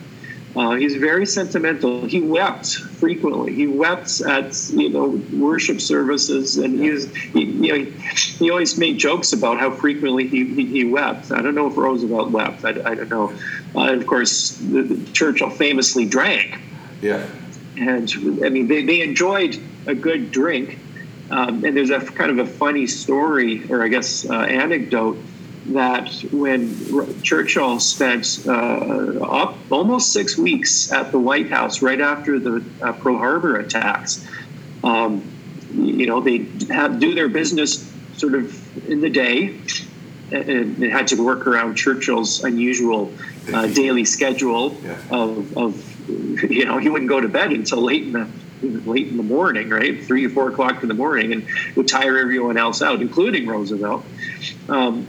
Uh, 0.56 0.72
he's 0.72 0.95
very 0.95 1.26
sentimental. 1.26 2.06
He 2.06 2.22
wept 2.22 2.74
frequently. 2.76 3.54
He 3.54 3.68
wept 3.68 4.22
at 4.22 4.70
you 4.72 4.89
know 4.89 5.22
worship 5.34 5.80
services, 5.80 6.58
and 6.58 6.80
he 6.80 6.89
was 6.89 7.14
he, 7.14 7.43
you 7.43 7.86
know 7.86 7.91
he, 8.39 8.50
always 8.50 8.78
made 8.78 8.97
jokes 8.97 9.32
about 9.32 9.60
how 9.60 9.70
frequently 9.70 10.28
he, 10.28 10.45
he, 10.45 10.66
he 10.66 10.84
wept. 10.86 11.32
I 11.32 11.41
don't 11.41 11.54
know 11.54 11.68
if 11.68 11.78
Roosevelt 11.78 12.32
wept. 12.32 12.66
I, 12.66 12.70
I 12.70 12.95
don't 12.95 13.10
know. 13.10 13.34
Uh, 13.76 13.93
of 13.93 14.08
course, 14.08 14.58
the, 14.58 14.82
the 14.82 15.12
Churchill 15.12 15.52
famously 15.52 16.06
drank. 16.06 16.60
Yeah 17.02 17.28
and 17.80 18.12
I 18.43 18.50
mean 18.50 18.68
they, 18.68 18.84
they 18.84 19.02
enjoyed 19.02 19.60
a 19.88 19.95
good 19.95 20.32
drink. 20.32 20.78
Um, 21.32 21.64
and 21.64 21.78
there's 21.78 21.91
a 21.91 22.00
kind 22.00 22.32
of 22.32 22.39
a 22.39 22.45
funny 22.50 22.88
story, 22.88 23.72
or 23.72 23.84
I 23.84 23.88
guess 23.88 24.28
uh, 24.28 24.34
anecdote, 24.34 25.18
that 25.68 26.10
when 26.32 27.22
Churchill 27.22 27.80
spent 27.80 28.39
uh, 28.47 29.20
up 29.22 29.57
almost 29.72 30.14
six 30.14 30.38
weeks 30.38 30.91
at 30.91 31.12
the 31.12 31.20
White 31.20 31.49
House 31.49 31.82
right 31.82 31.99
after 32.01 32.39
the 32.39 32.64
uh, 32.82 32.93
Pearl 32.93 33.18
Harbor 33.18 33.57
attacks, 33.57 34.26
um, 34.84 35.24
you 35.74 36.07
know, 36.07 36.22
they 36.22 36.47
had 36.70 36.99
do 36.99 37.14
their 37.14 37.30
business 37.30 37.91
sort 38.18 38.34
of 38.34 38.89
in 38.89 39.01
the 39.01 39.10
day, 39.10 39.60
and 40.32 40.78
they 40.78 40.89
had 40.89 41.07
to 41.07 41.24
work 41.24 41.45
around 41.45 41.76
Churchill's 41.76 42.43
unusual 42.43 43.14
uh, 43.53 43.68
daily 43.68 44.05
schedule 44.05 44.76
yeah. 44.84 44.97
of, 45.12 45.57
of 45.57 45.99
you 46.49 46.66
know, 46.66 46.78
he 46.78 46.89
wouldn't 46.89 47.10
go 47.10 47.22
to 47.22 47.30
bed 47.30 47.51
until 47.51 47.82
late 47.82 48.03
in 48.03 48.14
the 48.14 48.28
late 48.62 49.07
in 49.07 49.18
the 49.18 49.24
morning, 49.24 49.70
right, 49.70 50.03
three 50.03 50.26
or 50.26 50.30
four 50.30 50.49
o'clock 50.49 50.82
in 50.82 50.89
the 50.89 50.95
morning, 50.95 51.32
and 51.32 51.47
would 51.76 51.88
tire 51.88 52.18
everyone 52.18 52.57
else 52.57 52.82
out, 52.82 53.01
including 53.01 53.47
Roosevelt. 53.47 54.05
Um, 54.68 55.07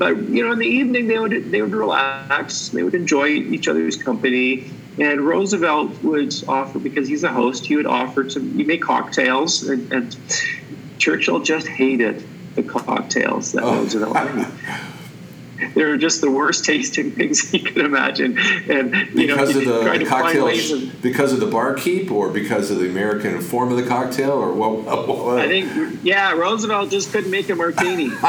but 0.00 0.16
you 0.30 0.42
know, 0.42 0.50
in 0.50 0.58
the 0.58 0.66
evening 0.66 1.08
they 1.08 1.18
would 1.18 1.52
they 1.52 1.60
would 1.60 1.74
relax, 1.74 2.70
they 2.70 2.82
would 2.82 2.94
enjoy 2.94 3.26
each 3.26 3.68
other's 3.68 4.02
company, 4.02 4.70
and 4.98 5.20
Roosevelt 5.20 6.02
would 6.02 6.32
offer 6.48 6.78
because 6.78 7.06
he's 7.06 7.22
a 7.22 7.30
host, 7.30 7.66
he 7.66 7.76
would 7.76 7.84
offer 7.84 8.24
to 8.24 8.40
he 8.40 8.64
make 8.64 8.80
cocktails, 8.80 9.62
and, 9.68 9.92
and 9.92 10.16
Churchill 10.96 11.40
just 11.40 11.66
hated 11.66 12.24
the 12.54 12.62
cocktails 12.62 13.52
that 13.52 13.62
oh. 13.62 13.74
Roosevelt 13.74 14.34
made. 14.34 14.46
they 15.74 15.84
were 15.84 15.96
just 15.96 16.20
the 16.20 16.30
worst 16.30 16.64
tasting 16.64 17.10
things 17.10 17.52
you 17.54 17.60
could 17.60 17.84
imagine. 17.84 18.38
And 18.38 18.94
you 18.94 19.26
because 19.26 19.54
know, 19.54 19.80
of 19.80 19.98
the 19.98 20.06
cocktails, 20.06 20.70
of, 20.70 21.02
because 21.02 21.32
of 21.32 21.40
the 21.40 21.46
barkeep, 21.46 22.10
or 22.10 22.30
because 22.30 22.70
of 22.70 22.78
the 22.78 22.88
American 22.88 23.40
form 23.40 23.70
of 23.70 23.76
the 23.76 23.86
cocktail, 23.86 24.32
or 24.32 24.52
what? 24.52 24.84
what, 24.84 25.08
what? 25.08 25.38
I 25.40 25.48
think 25.48 26.00
yeah, 26.02 26.32
Roosevelt 26.32 26.90
just 26.90 27.12
couldn't 27.12 27.30
make 27.30 27.48
a 27.50 27.54
martini. 27.54 28.10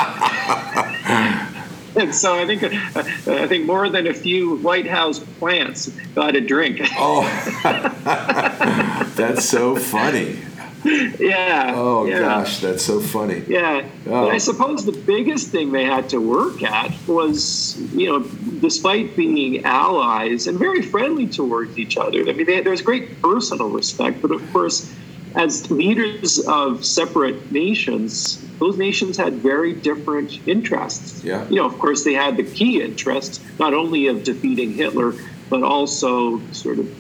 and 1.96 2.14
so 2.24 2.38
I 2.38 2.46
think 2.46 2.64
uh, 2.64 2.70
I 2.74 3.48
think 3.48 3.66
more 3.66 3.90
than 3.90 4.08
a 4.08 4.14
few 4.14 4.58
White 4.58 4.88
House 4.88 5.20
plants 5.20 5.90
got 6.16 6.36
a 6.36 6.42
drink. 6.42 6.80
oh, 6.98 7.24
that's 9.16 9.46
so 9.46 9.76
funny. 9.76 10.40
yeah. 10.84 11.74
Oh 11.76 12.06
yeah. 12.06 12.20
gosh, 12.20 12.60
that's 12.60 12.84
so 12.84 13.00
funny. 13.00 13.44
Yeah. 13.48 13.88
Oh. 14.08 14.30
I 14.30 14.40
suppose 14.40 14.84
the 14.86 14.92
biggest 14.92 15.50
thing 15.50 15.72
they 15.72 15.86
had 15.86 16.10
to 16.10 16.18
work 16.18 16.64
at 16.64 16.92
was, 17.08 17.78
you 17.94 18.08
know, 18.08 18.20
despite 18.60 19.16
being 19.16 19.64
allies 19.64 20.48
and 20.48 20.58
very 20.58 20.82
friendly 20.82 21.28
towards 21.28 21.78
each 21.78 21.98
other. 21.98 22.22
I 22.28 22.34
mean, 22.34 22.48
they, 22.48 22.62
there 22.62 22.72
was 22.72 22.82
great 22.82 23.22
personal 23.22 23.70
respect, 23.70 24.24
but 24.24 24.32
of 24.32 24.52
course, 24.52 24.92
as 25.36 25.72
leaders 25.72 26.40
of 26.40 26.84
separate 26.86 27.52
nations, 27.52 28.46
those 28.60 28.78
nations 28.78 29.18
had 29.18 29.34
very 29.34 29.74
different 29.74 30.46
interests. 30.48 31.24
Yeah. 31.24 31.48
You 31.50 31.58
know, 31.58 31.66
of 31.66 31.78
course, 31.80 32.04
they 32.04 32.14
had 32.14 32.38
the 32.38 32.44
key 32.44 32.82
interest 32.82 33.42
not 33.60 33.74
only 33.74 34.08
of 34.08 34.24
defeating 34.24 34.74
Hitler, 34.74 35.14
but 35.50 35.64
also 35.64 36.40
sort 36.52 36.80
of 36.80 36.94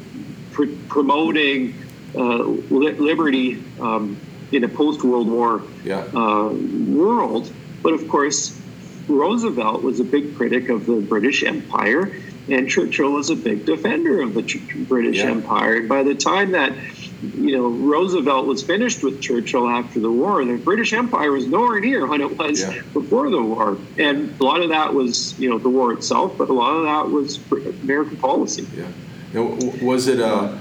pr- 0.52 0.76
promoting 0.88 1.76
uh, 2.16 2.44
liberty 2.70 3.64
um, 3.80 4.18
in 4.52 4.64
a 4.64 4.68
post 4.68 5.04
World 5.04 5.30
War 5.30 5.62
yeah. 5.84 6.00
uh, 6.14 6.50
world. 6.50 7.52
But 7.82 7.94
of 7.94 8.08
course, 8.08 8.60
Roosevelt 9.08 9.84
was 9.84 10.00
a 10.00 10.04
big 10.04 10.36
critic 10.36 10.70
of 10.70 10.86
the 10.86 11.02
British 11.02 11.44
Empire, 11.44 12.16
and 12.50 12.70
Churchill 12.70 13.12
was 13.12 13.30
a 13.30 13.36
big 13.36 13.66
defender 13.66 14.22
of 14.22 14.34
the 14.34 14.62
British 14.88 15.18
yeah. 15.18 15.32
Empire. 15.32 15.78
And 15.78 15.90
by 15.90 16.04
the 16.04 16.16
time 16.16 16.52
that 16.52 16.74
you 17.22 17.58
know 17.58 17.68
Roosevelt 17.68 18.48
was 18.48 18.64
finished 18.64 19.04
with 19.04 19.22
Churchill 19.22 19.68
after 19.68 20.00
the 20.00 20.12
war, 20.12 20.44
the 20.44 20.58
British 20.58 20.94
Empire 20.94 21.32
was 21.32 21.48
nowhere 21.48 21.80
near 21.80 22.06
what 22.08 22.22
it 22.22 22.38
was 22.38 22.62
yeah. 22.62 22.82
before 22.94 23.30
the 23.30 23.42
war. 23.42 23.78
And 23.98 24.40
a 24.40 24.44
lot 24.44 24.62
of 24.62 24.70
that 24.70 24.94
was 24.94 25.38
you 25.40 25.50
know 25.50 25.60
the 25.60 25.70
war 25.70 25.94
itself, 25.94 26.38
but 26.38 26.50
a 26.50 26.54
lot 26.54 26.76
of 26.76 26.84
that 26.84 27.10
was 27.14 27.40
American 27.84 28.18
policy. 28.18 28.68
Yeah. 28.76 28.88
Now, 29.34 29.58
was 29.82 30.08
it 30.08 30.20
a 30.20 30.60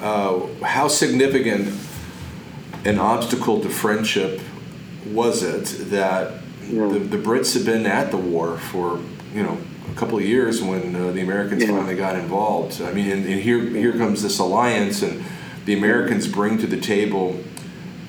uh, 0.00 0.46
how 0.62 0.88
significant 0.88 1.74
an 2.84 2.98
obstacle 2.98 3.60
to 3.60 3.68
friendship 3.68 4.40
was 5.06 5.42
it 5.42 5.90
that 5.90 6.42
yeah. 6.68 6.88
the, 6.88 6.98
the, 6.98 7.16
Brits 7.16 7.54
had 7.54 7.64
been 7.64 7.86
at 7.86 8.10
the 8.10 8.16
war 8.16 8.58
for 8.58 9.00
you 9.34 9.42
know 9.42 9.58
couple 9.96 10.18
of 10.18 10.24
years 10.24 10.62
when 10.62 10.94
uh, 10.94 11.10
the 11.12 11.22
Americans 11.22 11.62
yeah. 11.62 11.70
finally 11.70 11.96
got 11.96 12.16
involved. 12.16 12.80
I 12.82 12.92
mean, 12.92 13.10
and, 13.10 13.24
and, 13.26 13.40
here 13.40 13.60
here 13.60 13.92
comes 13.92 14.22
this 14.22 14.38
alliance, 14.38 15.02
and 15.02 15.24
the 15.64 15.74
Americans 15.76 16.28
bring 16.28 16.58
to 16.58 16.66
the 16.66 16.80
table 16.80 17.42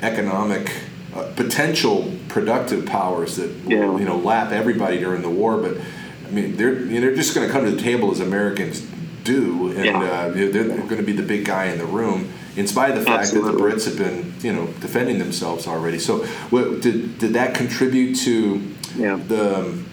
economic 0.02 0.72
uh, 1.16 1.32
potential 1.36 2.14
productive 2.28 2.86
powers 2.86 3.38
that 3.38 3.50
yeah. 3.66 3.98
you 3.98 4.06
know 4.06 4.18
lap 4.18 4.52
everybody 4.52 5.00
during 5.00 5.22
the 5.22 5.30
war, 5.30 5.58
but. 5.58 5.78
I 6.26 6.30
mean, 6.30 6.58
they're 6.58 6.78
you 6.78 6.96
know, 6.96 7.00
they're 7.00 7.16
just 7.16 7.34
going 7.34 7.48
to 7.48 7.54
come 7.54 7.64
to 7.64 7.72
the 7.72 7.82
table 7.82 8.12
as 8.12 8.20
Americans 8.20 8.86
do, 9.28 9.72
and 9.72 9.86
yeah. 9.86 10.00
uh, 10.00 10.30
they're, 10.30 10.50
they're 10.50 10.64
going 10.64 10.98
to 10.98 11.04
be 11.04 11.12
the 11.12 11.24
big 11.24 11.46
guy 11.46 11.66
in 11.66 11.78
the 11.78 11.86
room, 11.86 12.32
in 12.56 12.68
spite 12.68 12.92
of 12.92 13.00
the 13.00 13.06
fact 13.06 13.22
Absolutely. 13.22 13.52
that 13.52 13.58
the 13.58 13.64
Brits 13.64 13.86
have 13.86 13.98
been, 13.98 14.34
you 14.42 14.54
know, 14.54 14.68
defending 14.82 15.20
themselves 15.20 15.68
already. 15.68 16.00
So, 16.00 16.26
what, 16.50 16.82
did 16.82 17.18
did 17.20 17.34
that 17.34 17.56
contribute 17.56 18.16
to 18.20 18.62
yeah. 18.96 19.16
the 19.16 19.84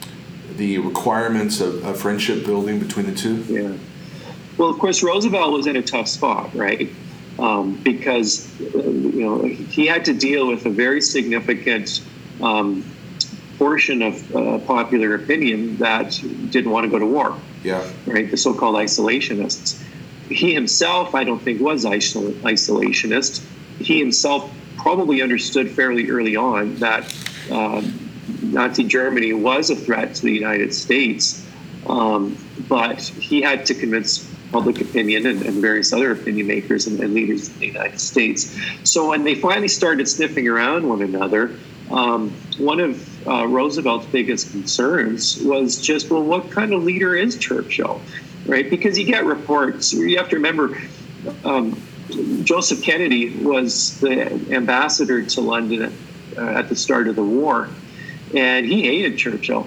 the 0.56 0.78
requirements 0.78 1.60
of, 1.60 1.84
of, 1.84 1.98
friendship 1.98 2.44
building 2.44 2.78
between 2.78 3.06
the 3.06 3.14
two? 3.14 3.36
Yeah. 3.48 3.72
Well, 4.56 4.68
of 4.68 4.78
course, 4.78 5.02
Roosevelt 5.02 5.52
was 5.52 5.66
in 5.66 5.76
a 5.76 5.82
tough 5.82 6.08
spot, 6.08 6.54
right? 6.54 6.88
Um, 7.38 7.76
because 7.82 8.48
uh, 8.60 8.78
you 8.78 9.24
know 9.24 9.42
he 9.42 9.86
had 9.86 10.04
to 10.04 10.14
deal 10.14 10.46
with 10.46 10.66
a 10.66 10.70
very 10.70 11.00
significant 11.00 12.00
um, 12.40 12.84
portion 13.58 14.02
of 14.02 14.36
uh, 14.36 14.58
popular 14.60 15.14
opinion 15.14 15.76
that 15.78 16.12
didn't 16.50 16.70
want 16.70 16.84
to 16.84 16.90
go 16.90 16.98
to 16.98 17.06
war. 17.06 17.36
Yeah. 17.64 17.88
Right. 18.06 18.30
The 18.30 18.36
so-called 18.36 18.76
isolationists. 18.76 19.82
He 20.28 20.54
himself, 20.54 21.14
I 21.14 21.24
don't 21.24 21.40
think, 21.40 21.60
was 21.60 21.84
isolationist. 21.84 23.44
He 23.78 23.98
himself 23.98 24.50
probably 24.76 25.22
understood 25.22 25.70
fairly 25.70 26.10
early 26.10 26.36
on 26.36 26.76
that 26.76 27.04
uh, 27.50 27.82
Nazi 28.52 28.84
Germany 28.84 29.32
was 29.32 29.70
a 29.70 29.76
threat 29.76 30.14
to 30.16 30.22
the 30.22 30.32
United 30.32 30.74
States, 30.74 31.46
um, 31.86 32.36
but 32.68 33.00
he 33.00 33.42
had 33.42 33.66
to 33.66 33.74
convince 33.74 34.30
public 34.50 34.80
opinion 34.80 35.26
and, 35.26 35.42
and 35.42 35.60
various 35.60 35.92
other 35.92 36.12
opinion 36.12 36.46
makers 36.46 36.86
and, 36.86 37.00
and, 37.00 37.12
leaders 37.12 37.48
in 37.48 37.58
the 37.58 37.66
United 37.66 38.00
States. 38.00 38.56
So 38.84 39.08
when 39.08 39.24
they 39.24 39.34
finally 39.34 39.68
started 39.68 40.08
sniffing 40.08 40.46
around 40.46 40.88
one 40.88 41.02
another, 41.02 41.58
um, 41.90 42.30
one 42.58 42.78
of 42.78 43.26
uh, 43.26 43.46
Roosevelt's 43.46 44.06
biggest 44.06 44.52
concerns 44.52 45.42
was 45.42 45.80
just, 45.80 46.08
well, 46.08 46.22
what 46.22 46.50
kind 46.50 46.72
of 46.72 46.84
leader 46.84 47.16
is 47.16 47.36
Churchill, 47.36 48.00
right? 48.46 48.68
Because 48.70 48.98
you 48.98 49.04
get 49.04 49.24
reports. 49.24 49.92
You 49.92 50.16
have 50.18 50.28
to 50.28 50.36
remember, 50.36 50.78
um, 51.44 51.80
Joseph 52.44 52.82
Kennedy 52.82 53.36
was 53.36 53.98
the 54.00 54.30
ambassador 54.54 55.22
to 55.24 55.40
London 55.40 55.92
uh, 56.36 56.40
at 56.40 56.68
the 56.68 56.76
start 56.76 57.08
of 57.08 57.16
the 57.16 57.24
war, 57.24 57.68
and 58.34 58.66
he 58.66 58.82
hated 58.82 59.18
Churchill. 59.18 59.66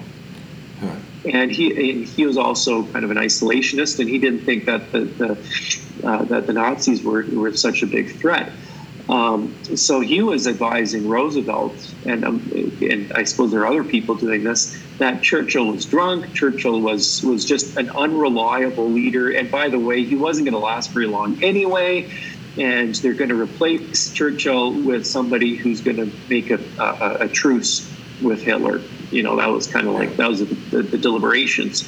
Huh. 0.80 0.96
And 1.26 1.52
he 1.52 2.04
he 2.04 2.26
was 2.26 2.38
also 2.38 2.84
kind 2.84 3.04
of 3.04 3.12
an 3.12 3.18
isolationist, 3.18 4.00
and 4.00 4.08
he 4.10 4.18
didn't 4.18 4.42
think 4.42 4.66
that 4.66 4.92
the, 4.92 5.02
the 5.02 6.08
uh, 6.08 6.24
that 6.26 6.48
the 6.48 6.54
Nazis 6.54 7.04
were 7.04 7.26
were 7.34 7.54
such 7.54 7.84
a 7.84 7.88
big 7.88 8.16
threat. 8.16 8.52
Um, 9.10 9.56
so 9.76 10.02
he 10.02 10.22
was 10.22 10.48
advising 10.48 11.08
Roosevelt, 11.08 11.94
and, 12.06 12.26
um, 12.26 12.50
and 12.82 13.12
I 13.14 13.24
suppose 13.24 13.52
there 13.52 13.62
are 13.62 13.68
other 13.68 13.86
people 13.86 14.16
doing 14.16 14.44
this, 14.44 14.78
that 14.98 15.24
Churchill 15.24 15.68
was 15.68 15.86
drunk. 15.86 16.34
Churchill 16.34 16.82
was 16.82 17.24
was 17.24 17.46
just 17.46 17.78
an 17.78 17.90
unreliable 17.90 18.90
leader, 18.90 19.32
and 19.32 19.50
by 19.50 19.70
the 19.70 19.80
way, 19.80 20.04
he 20.04 20.16
wasn't 20.16 20.46
going 20.46 20.60
to 20.60 20.66
last 20.66 20.92
very 20.92 21.08
long 21.08 21.42
anyway. 21.44 22.10
And 22.58 22.96
they're 22.96 23.14
going 23.14 23.30
to 23.30 23.40
replace 23.40 24.12
Churchill 24.12 24.74
with 24.82 25.06
somebody 25.06 25.56
who's 25.56 25.80
going 25.80 25.98
to 25.98 26.12
make 26.28 26.50
a, 26.50 26.60
a, 26.80 27.18
a 27.26 27.28
truce 27.28 27.88
with 28.22 28.42
Hitler. 28.42 28.82
You 29.12 29.24
know, 29.24 29.36
that 29.38 29.50
was 29.50 29.68
kind 29.68 29.88
of 29.88 29.94
like 29.94 30.16
that 30.18 30.30
was 30.30 30.40
the, 30.40 30.46
the, 30.46 30.82
the 30.84 30.98
deliberations 30.98 31.88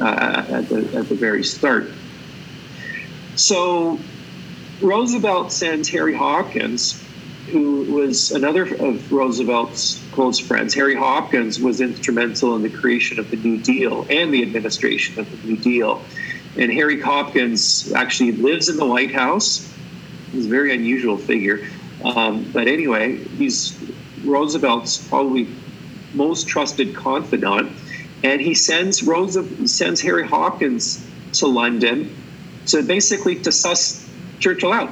uh, 0.00 0.44
at 0.48 0.68
the 0.68 0.78
at 0.96 1.08
the 1.08 1.14
very 1.14 1.44
start. 1.44 1.90
So 3.34 3.98
Roosevelt 4.80 5.52
sends 5.52 5.88
Harry 5.90 6.14
Hopkins, 6.14 7.02
who 7.50 7.82
was 7.92 8.30
another 8.30 8.62
of 8.62 9.12
Roosevelt's 9.12 10.02
close 10.12 10.38
friends. 10.38 10.74
Harry 10.74 10.94
Hopkins 10.94 11.60
was 11.60 11.80
instrumental 11.80 12.56
in 12.56 12.62
the 12.62 12.70
creation 12.70 13.18
of 13.18 13.30
the 13.30 13.36
New 13.36 13.58
Deal 13.58 14.06
and 14.08 14.32
the 14.32 14.42
administration 14.42 15.18
of 15.18 15.30
the 15.30 15.48
New 15.48 15.56
Deal. 15.56 16.02
And 16.56 16.72
Harry 16.72 17.00
Hopkins 17.00 17.92
actually 17.92 18.32
lives 18.32 18.70
in 18.70 18.78
the 18.78 18.86
White 18.86 19.12
House. 19.12 19.70
He's 20.32 20.46
a 20.46 20.48
very 20.48 20.74
unusual 20.74 21.18
figure. 21.18 21.66
Um, 22.04 22.50
but 22.52 22.68
anyway, 22.68 23.16
he's 23.16 23.76
Roosevelt's 24.26 25.06
probably 25.08 25.48
most 26.14 26.48
trusted 26.48 26.94
confidant. 26.94 27.72
And 28.24 28.40
he 28.40 28.54
sends 28.54 29.02
sends 29.70 30.00
Harry 30.00 30.26
Hopkins 30.26 31.06
to 31.34 31.46
London 31.46 32.14
to 32.66 32.82
basically 32.82 33.36
to 33.36 33.52
suss 33.52 34.08
Churchill 34.40 34.72
out. 34.72 34.90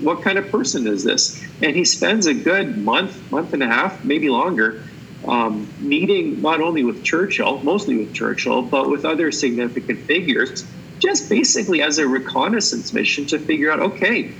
What 0.00 0.22
kind 0.22 0.38
of 0.38 0.50
person 0.50 0.86
is 0.86 1.02
this? 1.02 1.42
And 1.62 1.74
he 1.74 1.84
spends 1.84 2.26
a 2.26 2.34
good 2.34 2.78
month, 2.78 3.32
month 3.32 3.52
and 3.52 3.62
a 3.62 3.66
half, 3.66 4.04
maybe 4.04 4.28
longer, 4.28 4.82
um, 5.26 5.68
meeting 5.80 6.40
not 6.40 6.60
only 6.60 6.84
with 6.84 7.02
Churchill, 7.02 7.58
mostly 7.62 7.96
with 7.96 8.14
Churchill, 8.14 8.62
but 8.62 8.88
with 8.88 9.04
other 9.04 9.32
significant 9.32 9.98
figures, 10.00 10.64
just 11.00 11.28
basically 11.28 11.82
as 11.82 11.98
a 11.98 12.06
reconnaissance 12.06 12.92
mission 12.92 13.26
to 13.26 13.38
figure 13.38 13.72
out, 13.72 13.80
okay, 13.80 14.32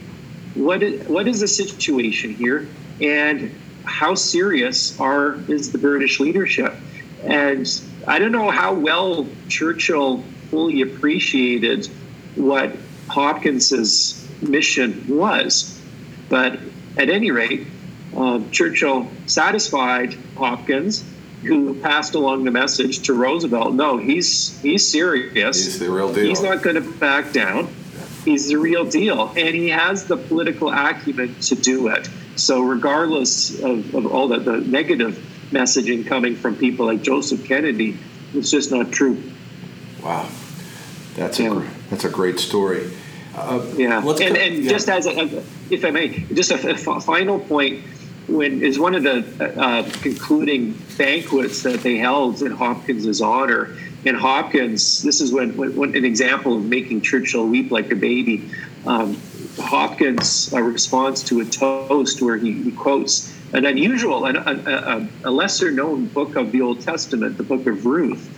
what 0.54 0.82
is, 0.82 1.08
what 1.08 1.26
is 1.26 1.40
the 1.40 1.48
situation 1.48 2.34
here, 2.34 2.68
and 3.00 3.52
how 3.88 4.14
serious 4.14 4.98
are 5.00 5.38
is 5.48 5.72
the 5.72 5.78
British 5.78 6.20
leadership? 6.20 6.74
And 7.24 7.68
I 8.06 8.18
don't 8.18 8.32
know 8.32 8.50
how 8.50 8.74
well 8.74 9.26
Churchill 9.48 10.22
fully 10.50 10.82
appreciated 10.82 11.86
what 12.36 12.76
Hopkins's 13.08 14.28
mission 14.42 15.04
was. 15.08 15.80
But 16.28 16.60
at 16.96 17.10
any 17.10 17.30
rate, 17.30 17.66
uh, 18.16 18.40
Churchill 18.50 19.08
satisfied 19.26 20.14
Hopkins, 20.36 21.04
who 21.42 21.74
passed 21.80 22.14
along 22.14 22.44
the 22.44 22.50
message 22.50 23.06
to 23.06 23.14
Roosevelt. 23.14 23.74
No, 23.74 23.96
he's 23.96 24.60
he's 24.60 24.86
serious. 24.86 25.64
He's 25.64 25.78
the 25.78 25.90
real 25.90 26.12
deal. 26.12 26.26
He's 26.26 26.42
not 26.42 26.62
going 26.62 26.76
to 26.76 26.98
back 26.98 27.32
down. 27.32 27.68
He's 28.24 28.48
the 28.48 28.56
real 28.56 28.84
deal, 28.84 29.32
and 29.36 29.54
he 29.54 29.68
has 29.70 30.04
the 30.04 30.16
political 30.16 30.70
acumen 30.70 31.34
to 31.42 31.54
do 31.54 31.88
it. 31.88 32.08
So, 32.38 32.62
regardless 32.62 33.60
of, 33.62 33.94
of 33.94 34.06
all 34.06 34.28
the, 34.28 34.38
the 34.38 34.58
negative 34.58 35.18
messaging 35.50 36.06
coming 36.06 36.36
from 36.36 36.56
people 36.56 36.86
like 36.86 37.02
Joseph 37.02 37.44
Kennedy, 37.44 37.98
it's 38.32 38.50
just 38.50 38.70
not 38.70 38.92
true. 38.92 39.22
Wow, 40.02 40.28
that's 41.16 41.40
yeah. 41.40 41.60
a 41.60 41.90
that's 41.90 42.04
a 42.04 42.08
great 42.08 42.38
story. 42.38 42.90
Uh, 43.34 43.64
yeah, 43.76 44.02
and, 44.02 44.36
and 44.36 44.64
yeah. 44.64 44.70
just 44.70 44.88
as 44.88 45.06
a, 45.06 45.42
if 45.70 45.84
I 45.84 45.90
may, 45.90 46.08
just 46.32 46.50
a, 46.50 46.70
a 46.70 47.00
final 47.00 47.38
point 47.38 47.84
when 48.28 48.62
is 48.62 48.78
one 48.78 48.94
of 48.94 49.02
the 49.02 49.60
uh, 49.60 49.88
concluding 50.02 50.72
banquets 50.96 51.62
that 51.62 51.80
they 51.80 51.96
held 51.96 52.42
in 52.42 52.52
Hopkins's 52.52 53.20
honor. 53.20 53.76
And 54.04 54.16
Hopkins, 54.16 55.02
this 55.02 55.20
is 55.20 55.32
when, 55.32 55.56
when, 55.56 55.74
when 55.74 55.96
an 55.96 56.04
example 56.04 56.56
of 56.56 56.64
making 56.64 57.00
Churchill 57.00 57.46
weep 57.46 57.72
like 57.72 57.90
a 57.90 57.96
baby. 57.96 58.48
Um, 58.86 59.20
Hopkins' 59.58 60.52
uh, 60.52 60.60
response 60.60 61.22
to 61.24 61.40
a 61.40 61.44
toast 61.44 62.22
where 62.22 62.36
he, 62.36 62.52
he 62.52 62.72
quotes 62.72 63.34
an 63.52 63.64
unusual, 63.64 64.26
an, 64.26 64.36
a, 64.36 65.08
a, 65.24 65.30
lesser 65.30 65.70
known 65.70 66.06
book 66.06 66.36
of 66.36 66.52
the 66.52 66.60
Old 66.60 66.80
Testament, 66.80 67.36
the 67.36 67.42
book 67.42 67.66
of 67.66 67.86
Ruth. 67.86 68.34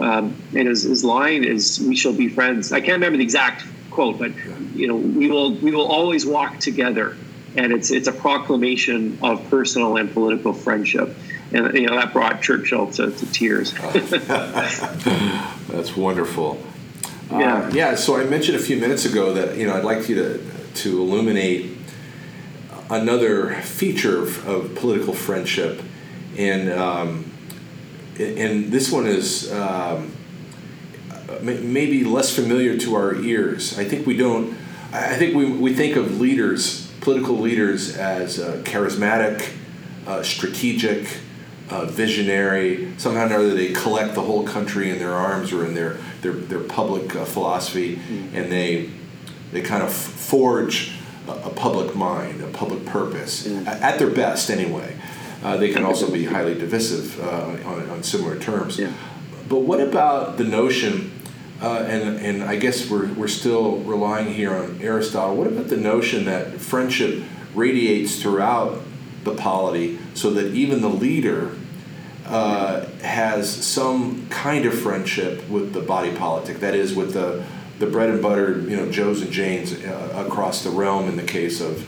Um, 0.00 0.36
and 0.54 0.66
his, 0.68 0.82
his 0.82 1.04
line 1.04 1.44
is, 1.44 1.80
We 1.80 1.94
shall 1.94 2.14
be 2.14 2.28
friends. 2.28 2.72
I 2.72 2.80
can't 2.80 2.94
remember 2.94 3.18
the 3.18 3.24
exact 3.24 3.64
quote, 3.94 4.18
but 4.18 4.32
you 4.74 4.88
know, 4.88 4.96
we 4.96 5.30
will 5.30 5.54
we 5.54 5.70
will 5.70 5.86
always 5.86 6.26
walk 6.26 6.58
together, 6.58 7.16
and 7.56 7.72
it's 7.72 7.90
it's 7.90 8.08
a 8.08 8.12
proclamation 8.12 9.18
of 9.22 9.48
personal 9.48 9.96
and 9.96 10.12
political 10.12 10.52
friendship, 10.52 11.16
and 11.52 11.72
you 11.74 11.86
know 11.86 11.94
that 11.94 12.12
brought 12.12 12.42
Churchill 12.42 12.90
to, 12.92 13.12
to 13.12 13.32
tears. 13.32 13.72
That's 15.68 15.96
wonderful. 15.96 16.60
Yeah, 17.30 17.54
uh, 17.54 17.70
yeah. 17.72 17.94
So 17.94 18.16
I 18.18 18.24
mentioned 18.24 18.56
a 18.56 18.60
few 18.60 18.76
minutes 18.78 19.04
ago 19.04 19.32
that 19.32 19.56
you 19.56 19.66
know 19.66 19.74
I'd 19.74 19.84
like 19.84 20.08
you 20.08 20.16
to 20.16 20.38
to 20.74 21.00
illuminate 21.00 21.76
another 22.90 23.54
feature 23.62 24.22
of, 24.22 24.46
of 24.48 24.74
political 24.74 25.14
friendship, 25.14 25.82
and 26.36 26.70
um, 26.72 27.32
and 28.18 28.70
this 28.72 28.90
one 28.90 29.06
is. 29.06 29.52
Um, 29.52 30.12
maybe 31.40 32.04
less 32.04 32.34
familiar 32.34 32.76
to 32.78 32.94
our 32.94 33.14
ears. 33.16 33.78
I 33.78 33.84
think 33.84 34.06
we 34.06 34.16
don't. 34.16 34.56
I 34.92 35.16
think 35.16 35.34
we, 35.34 35.46
we 35.46 35.74
think 35.74 35.96
of 35.96 36.20
leaders, 36.20 36.86
political 37.00 37.36
leaders, 37.36 37.96
as 37.96 38.38
uh, 38.38 38.62
charismatic, 38.64 39.50
uh, 40.06 40.22
strategic, 40.22 41.08
uh, 41.68 41.86
visionary. 41.86 42.92
Somehow 42.96 43.26
or 43.28 43.34
other, 43.34 43.54
they 43.54 43.72
collect 43.72 44.14
the 44.14 44.22
whole 44.22 44.46
country 44.46 44.90
in 44.90 44.98
their 44.98 45.12
arms 45.12 45.52
or 45.52 45.64
in 45.64 45.74
their 45.74 45.98
their, 46.22 46.32
their 46.32 46.60
public 46.60 47.14
uh, 47.16 47.24
philosophy, 47.24 47.96
mm-hmm. 47.96 48.36
and 48.36 48.52
they 48.52 48.90
they 49.54 49.62
kind 49.62 49.82
of 49.82 49.90
forge 49.90 50.92
a, 51.28 51.30
a 51.30 51.50
public 51.50 51.94
mind, 51.94 52.42
a 52.42 52.48
public 52.48 52.84
purpose, 52.84 53.46
at 53.46 53.98
their 53.98 54.10
best, 54.10 54.50
anyway. 54.50 54.96
Uh, 55.42 55.56
they 55.56 55.70
can 55.72 55.84
also 55.84 56.10
be 56.10 56.24
highly 56.24 56.54
divisive 56.54 57.20
uh, 57.20 57.68
on, 57.68 57.88
on 57.88 58.02
similar 58.02 58.38
terms. 58.38 58.78
Yeah. 58.78 58.92
But 59.48 59.60
what 59.60 59.80
about 59.80 60.38
the 60.38 60.44
notion 60.44 61.12
uh, 61.62 61.86
and, 61.88 62.18
and 62.18 62.42
I 62.42 62.56
guess 62.56 62.90
we're, 62.90 63.12
we're 63.14 63.28
still 63.28 63.76
relying 63.78 64.34
here 64.34 64.52
on 64.52 64.80
Aristotle. 64.82 65.36
What 65.36 65.46
about 65.46 65.68
the 65.68 65.76
notion 65.76 66.24
that 66.24 66.60
friendship 66.60 67.22
radiates 67.54 68.20
throughout 68.20 68.82
the 69.22 69.34
polity 69.34 69.98
so 70.14 70.30
that 70.30 70.52
even 70.52 70.82
the 70.82 70.90
leader 70.90 71.52
uh, 72.26 72.86
has 73.02 73.48
some 73.48 74.26
kind 74.28 74.66
of 74.66 74.78
friendship 74.78 75.48
with 75.48 75.72
the 75.72 75.80
body 75.80 76.14
politic, 76.14 76.58
that 76.60 76.74
is, 76.74 76.94
with 76.94 77.14
the, 77.14 77.44
the 77.78 77.86
bread 77.86 78.10
and 78.10 78.22
butter, 78.22 78.60
you 78.60 78.76
know, 78.76 78.90
Joes 78.90 79.22
and 79.22 79.30
Janes 79.30 79.72
uh, 79.84 80.24
across 80.26 80.62
the 80.62 80.70
realm 80.70 81.08
in 81.08 81.16
the 81.16 81.22
case 81.22 81.60
of, 81.60 81.78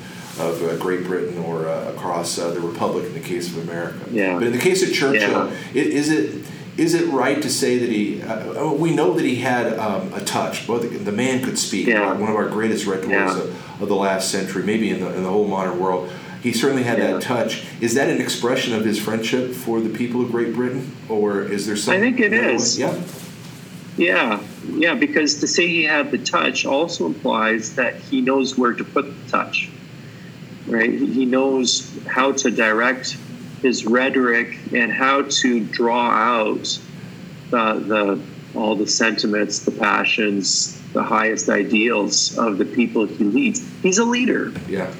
of 0.41 0.63
uh, 0.63 0.77
Great 0.77 1.05
Britain 1.05 1.39
or 1.39 1.69
uh, 1.69 1.93
across 1.93 2.39
uh, 2.39 2.51
the 2.51 2.61
Republic 2.61 3.05
in 3.07 3.15
the 3.15 3.21
case 3.21 3.49
of 3.49 3.69
America. 3.69 4.01
Yeah. 4.11 4.35
But 4.35 4.45
in 4.45 4.53
the 4.53 4.59
case 4.59 4.83
of 4.83 4.93
Churchill, 4.93 5.49
yeah. 5.49 5.53
is 5.75 6.11
it 6.11 6.45
is 6.77 6.93
it 6.93 7.09
right 7.09 7.41
to 7.41 7.51
say 7.51 7.79
that 7.79 7.89
he? 7.89 8.23
Uh, 8.23 8.73
we 8.73 8.95
know 8.95 9.15
that 9.15 9.25
he 9.25 9.37
had 9.37 9.79
um, 9.79 10.13
a 10.13 10.21
touch. 10.21 10.69
Well, 10.69 10.79
the, 10.79 10.89
the, 10.89 11.13
man 11.13 11.43
could 11.43 11.59
speak. 11.59 11.87
Yeah. 11.87 12.13
One 12.13 12.29
of 12.29 12.37
our 12.37 12.49
greatest 12.49 12.87
rhetorics 12.87 13.11
yeah. 13.11 13.41
of, 13.41 13.83
of, 13.83 13.89
the 13.89 13.97
last 13.97 14.31
century, 14.31 14.63
maybe 14.63 14.91
in 14.91 15.01
the 15.01 15.15
in 15.15 15.23
the 15.23 15.31
whole 15.31 15.49
modern 15.49 15.79
world. 15.79 16.11
He 16.43 16.53
certainly 16.53 16.85
had 16.85 16.99
that 16.99 17.23
touch. 17.23 17.65
Is 17.81 17.95
that 17.95 18.09
an 18.09 18.21
expression 18.21 18.75
of 18.75 18.85
his 18.85 19.01
friendship 19.01 19.53
for 19.53 19.81
the 19.81 19.89
people 19.89 20.23
of 20.23 20.31
Great 20.31 20.55
Britain, 20.55 20.95
or 21.09 21.43
is 21.43 21.67
there 21.67 21.77
some? 21.77 21.95
I 21.95 21.99
think 21.99 22.21
it 22.21 22.33
is. 22.33 22.79
Yeah. 22.79 22.95
Yeah, 23.97 24.43
yeah. 24.69 24.95
Because 24.95 25.41
to 25.41 25.47
say 25.47 25.67
he 25.67 25.85
had 25.85 26.11
the 26.11 26.19
touch 26.19 26.67
also 26.67 27.07
implies 27.07 27.77
that 27.77 27.97
he 27.97 28.21
knows 28.21 28.57
where 28.59 28.75
to 28.75 28.85
put 28.85 29.07
the 29.07 29.31
touch. 29.31 29.71
Right. 30.67 30.91
He 30.91 31.25
knows 31.25 31.97
how 32.07 32.33
to 32.33 32.51
direct 32.51 33.17
his 33.63 33.87
rhetoric 33.87 34.59
and 34.73 34.93
how 34.93 35.23
to 35.23 35.61
draw 35.61 36.11
out 36.11 36.79
the, 37.51 37.75
the 37.75 38.21
all 38.59 38.75
the 38.75 38.87
sentiments, 38.87 39.61
the 39.61 39.71
passions, 39.71 40.81
the 40.93 41.03
highest 41.03 41.49
ideals 41.49 42.37
of 42.39 42.59
the 42.59 42.65
people 42.65 43.07
he 43.07 43.25
leads. 43.25 43.63
He's 43.83 43.99
a 43.99 44.05
leader. 44.05 44.53
Yeah. 44.69 44.93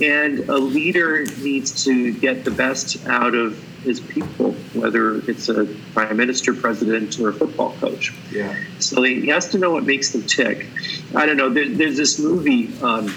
And 0.00 0.40
a 0.48 0.56
leader 0.58 1.24
needs 1.42 1.84
to 1.84 2.12
get 2.12 2.44
the 2.44 2.50
best 2.50 3.06
out 3.06 3.34
of 3.34 3.62
his 3.84 4.00
people, 4.00 4.52
whether 4.72 5.16
it's 5.30 5.48
a 5.48 5.66
prime 5.92 6.16
minister, 6.16 6.52
president, 6.54 7.20
or 7.20 7.28
a 7.28 7.32
football 7.32 7.74
coach. 7.78 8.12
Yeah. 8.32 8.56
So 8.80 9.02
he 9.02 9.28
has 9.28 9.50
to 9.50 9.58
know 9.58 9.70
what 9.70 9.84
makes 9.84 10.10
them 10.10 10.22
tick. 10.22 10.66
I 11.14 11.26
don't 11.26 11.36
know. 11.36 11.50
There, 11.50 11.68
there's 11.68 11.96
this 11.96 12.18
movie, 12.18 12.72
um, 12.82 13.14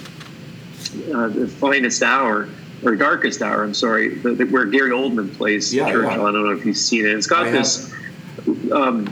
uh, 1.14 1.30
The 1.30 1.48
Finest 1.48 2.04
Hour, 2.04 2.50
or 2.84 2.96
Darkest 2.96 3.42
Hour, 3.42 3.64
I'm 3.64 3.74
sorry, 3.74 4.16
the, 4.16 4.34
the, 4.34 4.46
where 4.46 4.66
Gary 4.66 4.92
Oldman 4.92 5.36
plays 5.36 5.74
Yeah, 5.74 5.90
Churchill. 5.92 6.12
yeah. 6.12 6.28
I 6.28 6.32
don't 6.32 6.46
know 6.46 6.52
if 6.52 6.66
you've 6.66 6.78
seen 6.78 7.06
it. 7.06 7.14
It's 7.14 7.28
got 7.28 7.48
I 7.48 7.52
this 7.52 7.92
um, 8.72 9.12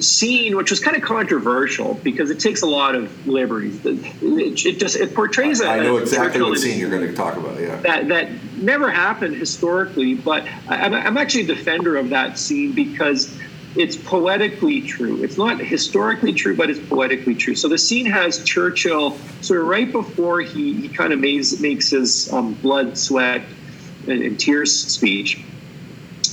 scene 0.00 0.56
which 0.56 0.70
was 0.70 0.80
kind 0.80 0.96
of 0.96 1.02
controversial 1.02 1.94
because 2.02 2.30
it 2.30 2.40
takes 2.40 2.62
a 2.62 2.66
lot 2.66 2.94
of 2.94 3.26
liberties. 3.26 3.80
It, 3.84 4.76
just 4.78 4.96
it 4.96 5.14
portrays 5.14 5.60
a 5.60 5.68
I 5.68 5.80
know 5.80 5.96
exactly 5.98 6.42
what 6.42 6.58
scene 6.58 6.78
you're 6.78 6.90
going 6.90 7.06
to 7.06 7.14
talk 7.14 7.36
about. 7.36 7.60
Yeah. 7.60 7.76
that 7.80 8.08
that 8.08 8.30
never 8.56 8.90
happened 8.90 9.36
historically, 9.36 10.14
but 10.14 10.46
I'm, 10.68 10.94
I'm 10.94 11.16
actually 11.16 11.42
a 11.42 11.46
defender 11.46 11.96
of 11.96 12.10
that 12.10 12.38
scene 12.38 12.72
because 12.72 13.36
it's 13.76 13.96
poetically 13.96 14.82
true. 14.82 15.22
It's 15.22 15.36
not 15.36 15.58
historically 15.58 16.32
true, 16.32 16.56
but 16.56 16.70
it's 16.70 16.78
poetically 16.88 17.34
true. 17.34 17.54
So 17.54 17.68
the 17.68 17.78
scene 17.78 18.06
has 18.06 18.42
Churchill 18.44 19.18
sort 19.40 19.60
of 19.60 19.66
right 19.66 19.90
before 19.90 20.40
he, 20.40 20.74
he 20.74 20.88
kind 20.88 21.12
of 21.12 21.18
makes, 21.18 21.58
makes 21.58 21.90
his 21.90 22.32
um, 22.32 22.54
blood, 22.54 22.96
sweat, 22.96 23.42
and, 24.06 24.22
and 24.22 24.38
tears 24.38 24.74
speech. 24.74 25.42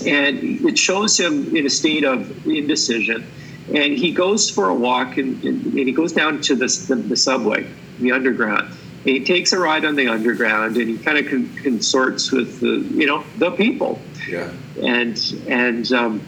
And 0.05 0.65
it 0.65 0.77
shows 0.77 1.19
him 1.19 1.55
in 1.55 1.65
a 1.65 1.69
state 1.69 2.03
of 2.03 2.45
indecision. 2.47 3.25
And 3.73 3.97
he 3.97 4.11
goes 4.11 4.49
for 4.49 4.69
a 4.69 4.75
walk 4.75 5.17
and, 5.17 5.43
and, 5.43 5.65
and 5.65 5.77
he 5.77 5.91
goes 5.91 6.13
down 6.13 6.41
to 6.41 6.55
the, 6.55 6.67
the, 6.87 6.95
the 6.95 7.15
subway, 7.15 7.65
the 7.99 8.11
underground. 8.11 8.69
And 8.69 9.15
he 9.15 9.23
takes 9.23 9.51
a 9.53 9.59
ride 9.59 9.85
on 9.85 9.95
the 9.95 10.07
underground 10.07 10.77
and 10.77 10.89
he 10.89 10.97
kind 10.97 11.17
of 11.17 11.27
con- 11.27 11.49
consorts 11.63 12.31
with 12.31 12.59
the, 12.59 12.79
you 12.95 13.07
know, 13.07 13.23
the 13.37 13.51
people 13.51 13.99
Yeah. 14.29 14.51
and 14.83 15.17
and 15.47 15.91
um, 15.91 16.21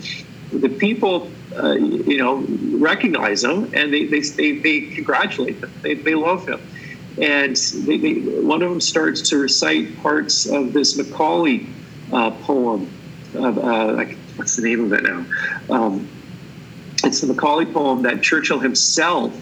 the 0.52 0.70
people 0.70 1.30
uh, 1.56 1.74
you 1.74 2.18
know 2.18 2.38
recognize 2.78 3.44
him 3.44 3.70
and 3.74 3.94
they 3.94 4.06
they, 4.06 4.22
they, 4.22 4.52
they 4.58 4.82
congratulate 4.82 5.58
him 5.58 5.72
they, 5.82 5.94
they 5.96 6.16
love 6.16 6.48
him 6.48 6.60
and 7.22 7.56
they, 7.56 7.98
they, 7.98 8.14
one 8.42 8.64
of 8.64 8.70
them 8.72 8.82
starts 8.82 9.22
to 9.30 9.38
recite 9.38 9.96
parts 10.02 10.48
of 10.48 10.74
this 10.74 10.98
Macaulay 10.98 11.68
uh, 12.12 12.32
poem 12.42 12.90
of, 13.36 13.58
uh, 13.60 13.94
like, 13.94 14.18
what's 14.36 14.56
the 14.56 14.64
name 14.64 14.84
of 14.86 14.94
it 14.94 15.04
now 15.04 15.26
um, 15.70 16.08
it's 17.04 17.22
the 17.22 17.28
Macaulay 17.28 17.66
poem 17.66 18.04
that 18.04 18.22
Churchill 18.22 18.60
himself 18.60 19.34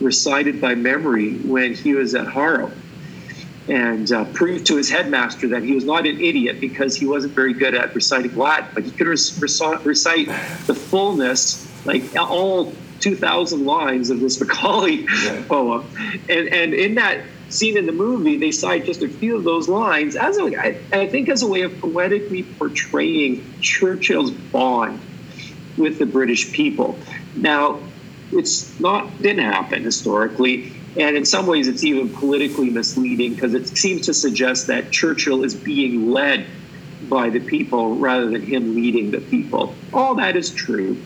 recited 0.00 0.60
by 0.60 0.74
memory 0.74 1.34
when 1.38 1.74
he 1.74 1.94
was 1.94 2.14
at 2.14 2.26
Harrow 2.28 2.70
and 3.68 4.10
uh, 4.12 4.24
proved 4.26 4.66
to 4.66 4.76
his 4.76 4.90
headmaster 4.90 5.48
that 5.48 5.62
he 5.62 5.72
was 5.74 5.84
not 5.84 6.06
an 6.06 6.20
idiot 6.20 6.60
because 6.60 6.96
he 6.96 7.06
wasn't 7.06 7.32
very 7.32 7.54
good 7.54 7.74
at 7.74 7.94
reciting 7.94 8.36
Latin, 8.36 8.66
but 8.74 8.82
he 8.84 8.90
could 8.90 9.06
rec- 9.06 9.18
rec- 9.40 9.84
recite 9.86 10.26
the 10.66 10.74
fullness, 10.74 11.66
like 11.86 12.02
all 12.16 12.74
2,000 13.00 13.64
lines 13.64 14.10
of 14.10 14.20
this 14.20 14.38
Macaulay 14.40 15.06
Yeah. 15.24 15.42
poem. 15.48 15.84
And, 16.28 16.48
and 16.48 16.74
in 16.74 16.96
that 16.96 17.22
scene 17.48 17.78
in 17.78 17.86
the 17.86 17.92
movie, 17.92 18.36
they 18.36 18.50
cite 18.50 18.84
just 18.84 19.02
a 19.02 19.08
few 19.08 19.36
of 19.36 19.44
those 19.44 19.68
lines 19.68 20.16
as 20.16 20.36
a, 20.36 20.42
I, 20.60 20.76
I 20.92 21.06
think 21.06 21.28
as 21.30 21.42
a 21.42 21.46
way 21.46 21.62
of 21.62 21.78
poetically 21.80 22.42
portraying 22.42 23.44
Churchill's 23.60 24.30
bond 24.32 25.00
with 25.76 25.98
the 25.98 26.06
British 26.06 26.52
people. 26.52 26.98
Now, 27.36 27.80
it's 28.32 28.78
not 28.80 29.20
didn't 29.22 29.44
happen 29.44 29.82
historically, 29.82 30.72
and 30.96 31.16
in 31.16 31.24
some 31.24 31.46
ways, 31.46 31.68
it's 31.68 31.84
even 31.84 32.08
politically 32.08 32.70
misleading 32.70 33.34
because 33.34 33.54
it 33.54 33.66
seems 33.68 34.06
to 34.06 34.14
suggest 34.14 34.68
that 34.68 34.90
Churchill 34.90 35.44
is 35.44 35.54
being 35.54 36.10
led 36.10 36.46
by 37.08 37.30
the 37.30 37.40
people 37.40 37.96
rather 37.96 38.30
than 38.30 38.42
him 38.42 38.74
leading 38.74 39.10
the 39.10 39.20
people. 39.20 39.74
All 39.92 40.14
that 40.16 40.36
is 40.36 40.50
true. 40.50 40.96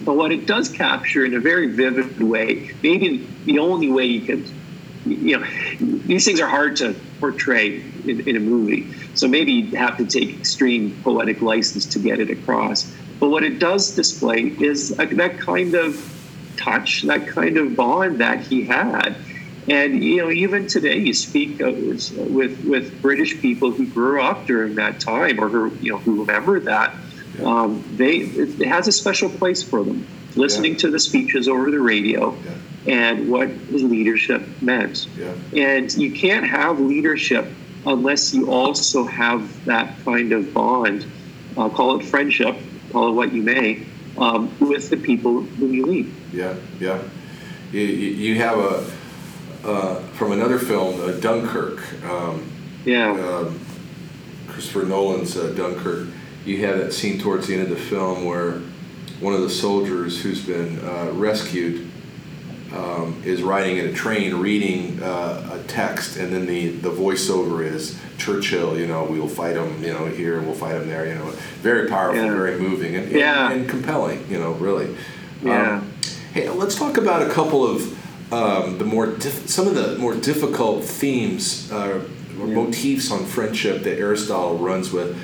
But 0.00 0.16
what 0.16 0.32
it 0.32 0.46
does 0.46 0.68
capture 0.68 1.24
in 1.24 1.34
a 1.34 1.40
very 1.40 1.68
vivid 1.68 2.22
way, 2.22 2.70
maybe 2.82 3.26
the 3.44 3.58
only 3.58 3.88
way 3.88 4.04
you 4.04 4.20
can, 4.20 4.44
you 5.06 5.38
know, 5.38 5.46
these 5.78 6.24
things 6.24 6.40
are 6.40 6.48
hard 6.48 6.76
to 6.76 6.94
portray 7.18 7.82
in, 8.04 8.28
in 8.28 8.36
a 8.36 8.40
movie. 8.40 8.92
So 9.14 9.26
maybe 9.26 9.52
you 9.52 9.76
have 9.76 9.96
to 9.96 10.06
take 10.06 10.38
extreme 10.38 11.00
poetic 11.02 11.40
license 11.40 11.86
to 11.86 11.98
get 11.98 12.20
it 12.20 12.30
across. 12.30 12.92
But 13.18 13.30
what 13.30 13.42
it 13.44 13.58
does 13.58 13.94
display 13.94 14.42
is 14.60 14.92
a, 14.98 15.06
that 15.06 15.38
kind 15.38 15.74
of 15.74 16.12
touch, 16.56 17.02
that 17.02 17.26
kind 17.26 17.56
of 17.56 17.76
bond 17.76 18.20
that 18.20 18.40
he 18.40 18.64
had. 18.64 19.16
And 19.68 20.02
you 20.04 20.18
know, 20.18 20.30
even 20.30 20.66
today, 20.68 20.98
you 20.98 21.12
speak 21.12 21.60
of, 21.60 21.76
with 22.30 22.64
with 22.64 23.02
British 23.02 23.40
people 23.40 23.72
who 23.72 23.86
grew 23.86 24.22
up 24.22 24.46
during 24.46 24.76
that 24.76 25.00
time, 25.00 25.40
or 25.42 25.48
who 25.48 25.74
you 25.80 25.92
know 25.92 25.98
who 25.98 26.20
remember 26.20 26.60
that. 26.60 26.94
Um, 27.44 27.82
they 27.96 28.18
it 28.18 28.64
has 28.66 28.86
a 28.86 28.92
special 28.92 29.28
place 29.28 29.62
for 29.62 29.82
them. 29.82 30.06
Listening 30.36 30.72
Yeah. 30.72 30.78
to 30.78 30.90
the 30.90 31.00
speeches 31.00 31.48
over 31.48 31.70
the 31.70 31.80
radio, 31.80 32.36
Yeah. 32.86 32.92
and 32.94 33.28
what 33.28 33.48
his 33.48 33.82
leadership 33.82 34.42
meant. 34.62 35.08
Yeah. 35.18 35.32
And 35.60 35.92
you 35.94 36.12
can't 36.12 36.46
have 36.46 36.78
leadership 36.78 37.46
unless 37.86 38.32
you 38.34 38.50
also 38.52 39.04
have 39.04 39.64
that 39.64 39.94
kind 40.04 40.32
of 40.32 40.54
bond. 40.54 41.06
I'll 41.58 41.70
call 41.70 41.98
it 41.98 42.04
friendship, 42.04 42.54
call 42.92 43.08
it 43.08 43.12
what 43.12 43.32
you 43.32 43.42
may, 43.42 43.84
um, 44.18 44.50
with 44.60 44.90
the 44.90 44.96
people 44.96 45.42
whom 45.42 45.74
you 45.74 45.86
lead. 45.86 46.12
Yeah, 46.32 46.54
yeah. 46.80 47.02
You, 47.72 47.80
you 47.80 48.34
have 48.36 48.58
a 48.58 48.90
uh, 49.64 49.96
from 50.14 50.32
another 50.32 50.58
film, 50.58 51.00
uh, 51.00 51.12
Dunkirk. 51.20 51.80
Um, 52.04 52.48
Yeah. 52.84 53.10
um, 53.12 53.58
Christopher 54.48 54.84
Nolan's 54.86 55.36
uh, 55.36 55.52
Dunkirk. 55.56 56.08
You 56.44 56.64
have 56.64 56.78
that 56.78 56.92
scene 56.92 57.18
towards 57.18 57.48
the 57.48 57.54
end 57.54 57.64
of 57.64 57.70
the 57.70 57.76
film 57.76 58.24
where 58.24 58.60
one 59.20 59.34
of 59.34 59.40
the 59.40 59.50
soldiers 59.50 60.22
who's 60.22 60.40
been 60.44 60.78
uh, 60.84 61.10
rescued 61.12 61.85
um, 62.76 63.22
is 63.24 63.42
riding 63.42 63.78
in 63.78 63.86
a 63.86 63.92
train 63.92 64.34
reading 64.36 65.02
uh, 65.02 65.58
a 65.60 65.68
text, 65.68 66.16
and 66.16 66.32
then 66.32 66.46
the, 66.46 66.68
the 66.68 66.90
voiceover 66.90 67.64
is 67.64 67.98
Churchill, 68.18 68.78
you 68.78 68.86
know, 68.86 69.04
we'll 69.04 69.28
fight 69.28 69.56
him, 69.56 69.82
you 69.82 69.92
know, 69.92 70.06
here 70.06 70.38
and 70.38 70.46
we'll 70.46 70.54
fight 70.56 70.76
him 70.76 70.86
there, 70.88 71.06
you 71.06 71.14
know. 71.14 71.30
Very 71.62 71.88
powerful, 71.88 72.22
Yeah. 72.24 72.34
very 72.34 72.58
moving, 72.58 72.96
and, 72.96 73.10
Yeah. 73.10 73.50
and, 73.50 73.60
and 73.62 73.68
compelling, 73.70 74.26
you 74.30 74.38
know, 74.38 74.52
really. 74.52 74.94
Yeah. 75.42 75.78
Um, 75.78 75.92
hey, 76.34 76.48
let's 76.50 76.74
talk 76.74 76.96
about 76.98 77.22
a 77.22 77.30
couple 77.30 77.66
of 77.66 77.94
um, 78.32 78.78
the 78.78 78.84
more 78.84 79.06
diff- 79.06 79.48
some 79.48 79.68
of 79.68 79.76
the 79.76 79.96
more 79.98 80.14
difficult 80.14 80.84
themes 80.84 81.70
uh, 81.70 82.00
or 82.40 82.48
Yeah. 82.48 82.54
motifs 82.54 83.10
on 83.12 83.24
friendship 83.24 83.84
that 83.84 83.98
Aristotle 83.98 84.58
runs 84.58 84.90
with. 84.92 85.16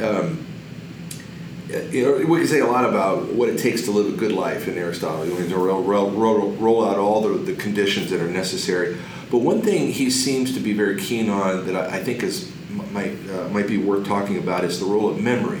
Um, 0.00 0.44
we 1.70 2.38
can 2.38 2.46
say 2.46 2.60
a 2.60 2.66
lot 2.66 2.84
about 2.84 3.32
what 3.32 3.48
it 3.48 3.58
takes 3.58 3.82
to 3.82 3.90
live 3.90 4.12
a 4.12 4.16
good 4.16 4.32
life 4.32 4.66
in 4.66 4.76
Aristotle. 4.76 5.26
You 5.26 5.48
know, 5.48 5.56
roll, 5.56 5.82
roll, 5.82 6.10
roll, 6.10 6.50
roll 6.52 6.84
out 6.84 6.98
all 6.98 7.20
the, 7.20 7.38
the 7.38 7.54
conditions 7.54 8.10
that 8.10 8.20
are 8.20 8.30
necessary. 8.30 8.96
But 9.30 9.38
one 9.38 9.62
thing 9.62 9.92
he 9.92 10.10
seems 10.10 10.54
to 10.54 10.60
be 10.60 10.72
very 10.72 11.00
keen 11.00 11.30
on 11.30 11.66
that 11.66 11.76
I, 11.76 11.98
I 11.98 12.02
think 12.02 12.22
is 12.22 12.52
might 12.92 13.16
uh, 13.30 13.48
might 13.50 13.66
be 13.66 13.78
worth 13.78 14.06
talking 14.06 14.38
about 14.38 14.64
is 14.64 14.80
the 14.80 14.86
role 14.86 15.08
of 15.08 15.20
memory. 15.20 15.60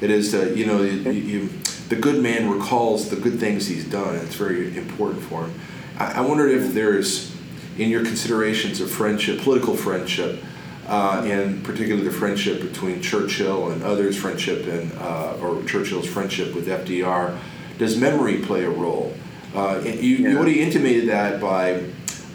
It 0.00 0.10
is 0.10 0.32
that 0.32 0.56
you 0.56 0.66
know 0.66 0.82
you, 0.82 1.10
you, 1.10 1.48
the 1.88 1.96
good 1.96 2.22
man 2.22 2.50
recalls 2.50 3.10
the 3.10 3.16
good 3.16 3.38
things 3.38 3.66
he's 3.66 3.84
done. 3.84 4.16
It's 4.16 4.34
very 4.34 4.76
important 4.76 5.22
for 5.22 5.44
him. 5.44 5.60
I, 5.98 6.12
I 6.12 6.20
wonder 6.22 6.48
if 6.48 6.72
there's 6.72 7.32
in 7.78 7.88
your 7.88 8.04
considerations 8.04 8.80
of 8.80 8.90
friendship, 8.90 9.40
political 9.40 9.76
friendship, 9.76 10.42
uh, 10.88 11.22
and 11.24 11.64
particularly 11.64 12.06
the 12.06 12.14
friendship 12.14 12.60
between 12.60 13.00
Churchill 13.00 13.70
and 13.70 13.82
others' 13.82 14.16
friendship 14.16 14.66
and 14.66 14.92
uh, 14.98 15.36
or 15.40 15.62
Churchill's 15.64 16.06
friendship 16.06 16.54
with 16.54 16.66
FDR, 16.66 17.38
does 17.78 17.96
memory 17.96 18.38
play 18.38 18.64
a 18.64 18.70
role? 18.70 19.14
Uh, 19.54 19.80
you, 19.84 20.16
you 20.16 20.36
already 20.36 20.60
intimated 20.60 21.08
that 21.08 21.40
by 21.40 21.84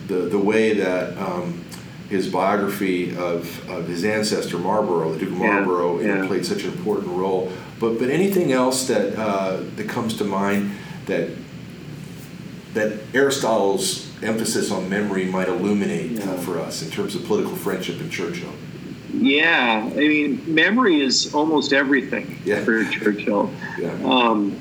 the 0.07 0.15
the 0.15 0.37
way 0.37 0.73
that 0.73 1.17
um, 1.17 1.63
his 2.09 2.29
biography 2.29 3.15
of, 3.17 3.69
of 3.69 3.87
his 3.87 4.05
ancestor 4.05 4.57
Marlborough, 4.57 5.11
the 5.13 5.19
Duke 5.19 5.31
of 5.31 5.37
Marlborough, 5.39 5.97
know, 5.97 6.21
yeah. 6.21 6.27
played 6.27 6.45
such 6.45 6.63
an 6.63 6.71
important 6.71 7.09
role. 7.09 7.51
But 7.79 7.99
but 7.99 8.09
anything 8.09 8.51
else 8.51 8.87
that 8.87 9.17
uh, 9.17 9.61
that 9.75 9.89
comes 9.89 10.17
to 10.17 10.23
mind 10.23 10.71
that 11.07 11.29
that 12.73 12.99
Aristotle's 13.13 14.06
emphasis 14.23 14.71
on 14.71 14.89
memory 14.89 15.25
might 15.25 15.47
illuminate 15.47 16.19
uh, 16.21 16.37
for 16.37 16.59
us 16.59 16.81
in 16.81 16.89
terms 16.89 17.15
of 17.15 17.25
political 17.25 17.55
friendship 17.55 17.99
in 18.01 18.09
Churchill. 18.09 18.51
Yeah, 19.13 19.83
I 19.85 19.95
mean, 19.95 20.43
memory 20.53 21.01
is 21.01 21.33
almost 21.33 21.73
everything 21.73 22.39
Yeah. 22.43 22.63
for 22.63 22.83
Churchill. 22.85 23.51
Yeah. 23.79 23.93
Um, 24.03 24.51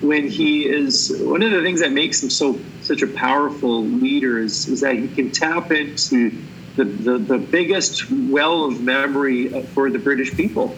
when 0.00 0.26
he 0.26 0.66
is 0.66 1.14
one 1.20 1.42
of 1.42 1.52
the 1.52 1.62
things 1.62 1.80
that 1.80 1.92
makes 1.92 2.22
him 2.22 2.30
so 2.30 2.58
such 2.80 3.02
a 3.02 3.06
powerful 3.06 3.84
leader 3.84 4.38
is, 4.38 4.66
is 4.68 4.80
that 4.80 4.96
he 4.96 5.06
can 5.06 5.30
tap 5.30 5.70
into 5.70 6.32
the, 6.74 6.84
the, 6.84 7.18
the 7.18 7.38
biggest 7.38 8.10
well 8.10 8.64
of 8.64 8.80
memory 8.80 9.48
for 9.74 9.90
the 9.90 9.98
British 9.98 10.34
people. 10.34 10.74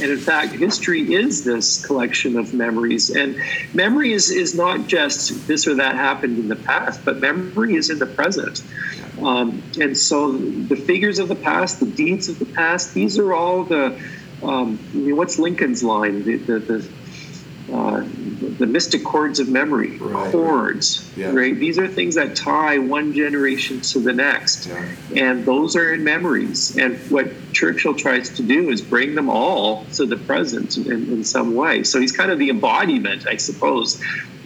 And 0.00 0.10
in 0.10 0.18
fact, 0.18 0.52
history 0.52 1.14
is 1.14 1.44
this 1.44 1.84
collection 1.84 2.36
of 2.38 2.54
memories. 2.54 3.10
And 3.10 3.36
memory 3.74 4.12
is, 4.12 4.30
is 4.30 4.54
not 4.54 4.86
just 4.86 5.46
this 5.46 5.66
or 5.66 5.74
that 5.74 5.96
happened 5.96 6.38
in 6.38 6.48
the 6.48 6.56
past, 6.56 7.04
but 7.04 7.18
memory 7.18 7.74
is 7.74 7.90
in 7.90 7.98
the 7.98 8.06
present. 8.06 8.62
Um, 9.20 9.62
and 9.80 9.96
so 9.96 10.32
the 10.32 10.76
figures 10.76 11.18
of 11.18 11.28
the 11.28 11.34
past, 11.34 11.80
the 11.80 11.86
deeds 11.86 12.28
of 12.28 12.38
the 12.38 12.46
past, 12.46 12.94
these 12.94 13.18
are 13.18 13.34
all 13.34 13.64
the, 13.64 14.00
um, 14.42 14.78
I 14.92 14.96
mean, 14.96 15.16
what's 15.16 15.38
Lincoln's 15.38 15.82
line? 15.82 16.22
The, 16.22 16.36
the, 16.36 16.58
the, 16.60 16.88
uh, 17.72 18.02
the 18.58 18.66
mystic 18.66 19.04
chords 19.04 19.40
of 19.40 19.48
memory, 19.48 19.98
right. 19.98 20.32
chords, 20.32 21.10
yeah. 21.16 21.30
right? 21.30 21.54
These 21.54 21.78
are 21.78 21.86
things 21.86 22.14
that 22.14 22.34
tie 22.34 22.78
one 22.78 23.12
generation 23.12 23.80
to 23.82 23.98
the 23.98 24.12
next. 24.12 24.66
Yeah. 24.66 24.94
And 25.16 25.44
those 25.44 25.76
are 25.76 25.92
in 25.92 26.02
memories. 26.02 26.76
And 26.76 26.98
what 27.10 27.30
Churchill 27.52 27.94
tries 27.94 28.30
to 28.36 28.42
do 28.42 28.70
is 28.70 28.80
bring 28.80 29.14
them 29.14 29.28
all 29.28 29.84
to 29.94 30.06
the 30.06 30.16
present 30.16 30.76
in, 30.76 31.12
in 31.12 31.24
some 31.24 31.54
way. 31.54 31.82
So 31.82 32.00
he's 32.00 32.12
kind 32.12 32.30
of 32.30 32.38
the 32.38 32.50
embodiment, 32.50 33.26
I 33.26 33.36
suppose, 33.36 34.02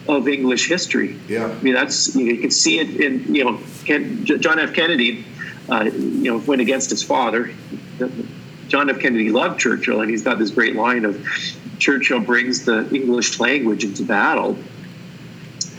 of 0.09 0.27
English 0.27 0.69
history. 0.69 1.19
Yeah. 1.29 1.47
I 1.47 1.63
mean, 1.63 1.75
that's, 1.75 2.17
you, 2.17 2.27
know, 2.27 2.33
you 2.33 2.41
can 2.41 2.51
see 2.51 2.81
it 2.81 3.01
in, 3.01 3.35
you 3.35 3.45
know, 3.45 3.61
Ken, 3.85 4.25
John 4.25 4.59
F. 4.59 4.75
Kennedy, 4.75 5.25
uh, 5.71 5.85
you 5.85 6.25
know, 6.25 6.39
went 6.39 6.61
against 6.61 6.91
his 6.91 7.03
father. 7.03 7.53
John 8.67 8.91
F. 8.91 8.99
Kennedy 8.99 9.31
loved 9.31 9.61
Churchill, 9.61 10.01
and 10.01 10.11
he's 10.11 10.23
got 10.23 10.39
this 10.39 10.51
great 10.51 10.75
line 10.75 11.05
of 11.05 11.25
Churchill 11.79 12.21
brings 12.21 12.65
the 12.65 12.89
English 12.95 13.41
language 13.41 13.85
into 13.85 14.05
battle. 14.05 14.57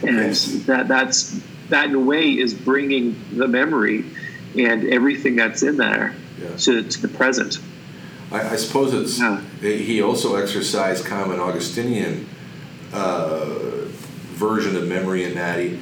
And 0.01 0.17
yes. 0.17 0.45
that, 0.65 0.87
that's, 0.87 1.41
that 1.69 1.89
in 1.89 1.95
a 1.95 1.99
way 1.99 2.37
is 2.37 2.53
bringing 2.53 3.15
the 3.31 3.47
memory 3.47 4.05
and 4.57 4.85
everything 4.87 5.35
that's 5.35 5.63
in 5.63 5.77
there 5.77 6.13
yeah. 6.41 6.55
to, 6.57 6.83
to 6.83 7.01
the 7.01 7.07
present. 7.07 7.59
I, 8.31 8.49
I 8.49 8.55
suppose 8.57 8.93
it's, 8.93 9.19
yeah. 9.19 9.41
he 9.61 10.01
also 10.01 10.35
exercised 10.35 11.05
kind 11.05 11.23
of 11.23 11.31
an 11.31 11.39
Augustinian 11.39 12.27
uh, 12.91 13.45
version 14.33 14.75
of 14.75 14.87
memory 14.87 15.23
in 15.23 15.35
that 15.35 15.59
he, 15.59 15.77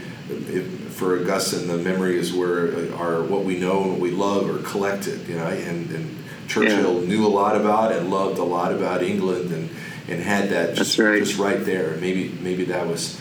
for 0.89 1.19
Augustine, 1.19 1.67
the 1.67 1.77
memory 1.77 2.17
is 2.17 2.31
where 2.31 2.93
our 2.95 3.23
what 3.23 3.43
we 3.43 3.57
know 3.57 3.81
and 3.81 3.91
what 3.93 3.99
we 3.99 4.11
love 4.11 4.49
are 4.49 4.61
collected. 4.61 5.27
You 5.27 5.35
know, 5.35 5.47
and, 5.47 5.89
and 5.89 6.17
Churchill 6.47 7.01
yeah. 7.01 7.07
knew 7.07 7.25
a 7.25 7.29
lot 7.29 7.55
about 7.55 7.91
and 7.91 8.11
loved 8.11 8.37
a 8.37 8.43
lot 8.43 8.71
about 8.71 9.01
England 9.01 9.51
and, 9.51 9.69
and 10.07 10.21
had 10.21 10.49
that 10.49 10.75
just 10.75 10.97
right. 10.97 11.19
just 11.19 11.37
right 11.37 11.63
there. 11.65 11.97
Maybe 11.97 12.37
maybe 12.41 12.65
that 12.65 12.87
was 12.87 13.19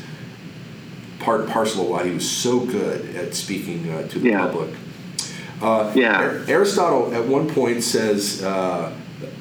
part 1.19 1.43
and 1.43 1.51
parcel 1.51 1.85
of 1.85 1.91
why 1.91 2.07
he 2.07 2.15
was 2.15 2.29
so 2.29 2.61
good 2.61 3.15
at 3.15 3.35
speaking 3.35 3.91
uh, 3.91 4.09
to 4.09 4.19
the 4.19 4.31
yeah. 4.31 4.41
public. 4.41 4.75
Uh, 5.61 5.93
yeah. 5.95 6.45
Aristotle 6.49 7.15
at 7.15 7.27
one 7.27 7.49
point 7.49 7.83
says 7.83 8.43
uh, 8.43 8.91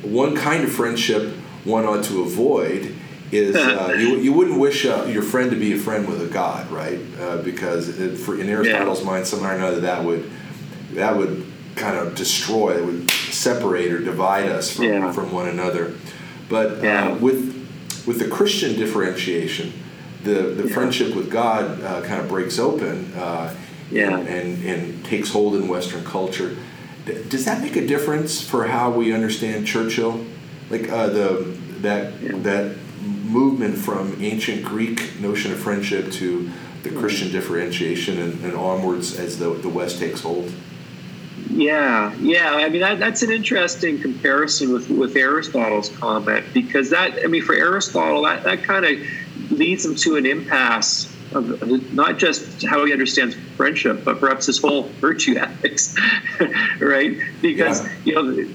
one 0.02 0.36
kind 0.36 0.64
of 0.64 0.72
friendship 0.72 1.34
one 1.64 1.86
ought 1.86 2.04
to 2.06 2.22
avoid 2.22 2.96
is 3.32 3.56
uh, 3.56 3.96
you, 3.98 4.18
you 4.18 4.34
wouldn't 4.34 4.60
wish 4.60 4.86
uh, 4.86 5.06
your 5.06 5.24
friend 5.24 5.52
to 5.52 5.58
be 5.58 5.74
a 5.74 5.78
friend 5.78 6.08
with 6.08 6.22
a 6.22 6.28
god, 6.28 6.70
right? 6.72 7.00
Uh, 7.20 7.38
because 7.38 7.88
it, 8.00 8.18
for, 8.18 8.40
in 8.40 8.50
Aristotle's 8.50 9.00
yeah. 9.00 9.06
mind, 9.06 9.28
somehow 9.28 9.52
or 9.52 9.56
another 9.56 9.80
that 9.82 10.04
would 10.04 10.30
that 10.92 11.16
would 11.16 11.46
kind 11.76 11.96
of 11.98 12.16
destroy, 12.16 12.78
it 12.78 12.86
would 12.86 13.10
separate 13.10 13.92
or 13.92 14.00
divide 14.00 14.50
us 14.50 14.76
from, 14.76 14.86
yeah. 14.86 15.12
from 15.12 15.32
one 15.32 15.48
another. 15.48 15.96
But 16.50 16.84
uh, 16.84 17.16
with 17.20 17.56
with 18.06 18.20
the 18.20 18.28
Christian 18.28 18.76
differentiation, 18.76 19.72
the, 20.24 20.42
the 20.42 20.68
friendship 20.70 21.16
with 21.16 21.30
God 21.30 21.82
uh, 21.82 22.02
kind 22.02 22.20
of 22.20 22.28
breaks 22.28 22.58
open 22.58 23.14
uh, 23.14 23.54
yeah. 23.92 24.18
and, 24.18 24.64
and, 24.66 25.06
takes 25.06 25.32
hold 25.32 25.56
in 25.56 25.68
Western 25.68 26.04
culture. 26.04 26.58
Does 27.30 27.46
that 27.46 27.62
make 27.62 27.76
a 27.76 27.86
difference 27.86 28.42
for 28.42 28.68
how 28.68 28.92
we 28.92 29.14
understand 29.14 29.66
Churchill? 29.66 30.26
Like 30.70 30.88
the 30.88 31.58
that 31.82 32.20
that 32.44 32.76
movement 33.02 33.78
from 33.78 34.22
ancient 34.22 34.66
Greek 34.66 35.20
notion 35.20 35.52
of 35.52 35.60
friendship 35.60 36.12
to 36.14 36.50
the 36.84 36.90
Christian 36.92 37.32
differentiation 37.32 38.20
and, 38.20 38.44
and 38.44 38.56
onwards 38.56 39.18
as 39.18 39.40
the, 39.40 39.54
the 39.54 39.70
West 39.70 40.00
takes 40.00 40.22
hold? 40.22 40.52
Yeah, 41.60 42.16
yeah. 42.20 42.54
I 42.54 42.70
mean, 42.70 42.80
that, 42.82 43.00
that's 43.00 43.22
an 43.22 43.32
interesting 43.32 44.00
comparison 44.00 44.72
with, 44.72 44.90
with 44.90 45.16
Aristotle's 45.18 45.90
comment 45.90 46.46
because 46.54 46.90
that, 46.92 47.20
I 47.22 47.28
mean, 47.28 47.44
for 47.44 47.54
Aristotle, 47.54 48.24
that, 48.24 48.44
that 48.44 48.64
kind 48.64 48.86
of 48.86 49.52
leads 49.52 49.84
him 49.84 49.96
to 49.96 50.16
an 50.16 50.26
impasse 50.26 51.14
of 51.34 51.94
not 51.94 52.18
just 52.18 52.64
how 52.64 52.86
he 52.86 52.94
understands 52.94 53.36
friendship, 53.58 54.06
but 54.06 54.22
perhaps 54.22 54.46
his 54.46 54.58
whole 54.58 54.84
virtue 55.02 55.36
ethics, 55.38 55.98
right? 56.80 57.18
Because, 57.42 57.86
yeah. 57.86 57.92
you 58.06 58.16
know, 58.16 58.54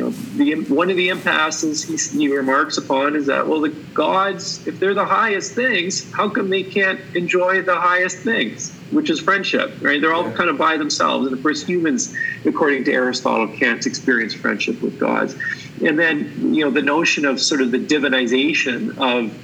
know, 0.00 0.10
the 0.10 0.54
one 0.72 0.90
of 0.90 0.96
the 0.96 1.08
impasses 1.08 1.82
he, 1.82 2.18
he, 2.18 2.28
remarks 2.34 2.78
upon 2.78 3.16
is 3.16 3.26
that 3.26 3.46
well, 3.46 3.60
the 3.60 3.70
gods, 3.94 4.66
if 4.66 4.78
they're 4.80 4.94
the 4.94 5.04
highest 5.04 5.52
things, 5.52 6.10
how 6.12 6.28
come 6.28 6.50
they 6.50 6.62
can't 6.62 7.00
enjoy 7.14 7.62
the 7.62 7.74
highest 7.74 8.18
things, 8.18 8.72
which 8.90 9.10
is 9.10 9.20
friendship, 9.20 9.72
right? 9.80 10.00
They're 10.00 10.14
all 10.14 10.28
yeah. 10.28 10.34
kind 10.34 10.50
of 10.50 10.58
by 10.58 10.76
themselves, 10.76 11.26
and 11.26 11.36
of 11.36 11.42
course, 11.42 11.62
humans, 11.62 12.14
according 12.44 12.84
to 12.84 12.92
Aristotle, 12.92 13.48
can't 13.48 13.84
experience 13.86 14.34
friendship 14.34 14.80
with 14.82 14.98
gods. 14.98 15.36
And 15.84 15.98
then 15.98 16.54
you 16.54 16.64
know 16.64 16.70
the 16.70 16.82
notion 16.82 17.24
of 17.24 17.40
sort 17.40 17.60
of 17.60 17.70
the 17.70 17.78
divinization 17.78 18.96
of 18.98 19.36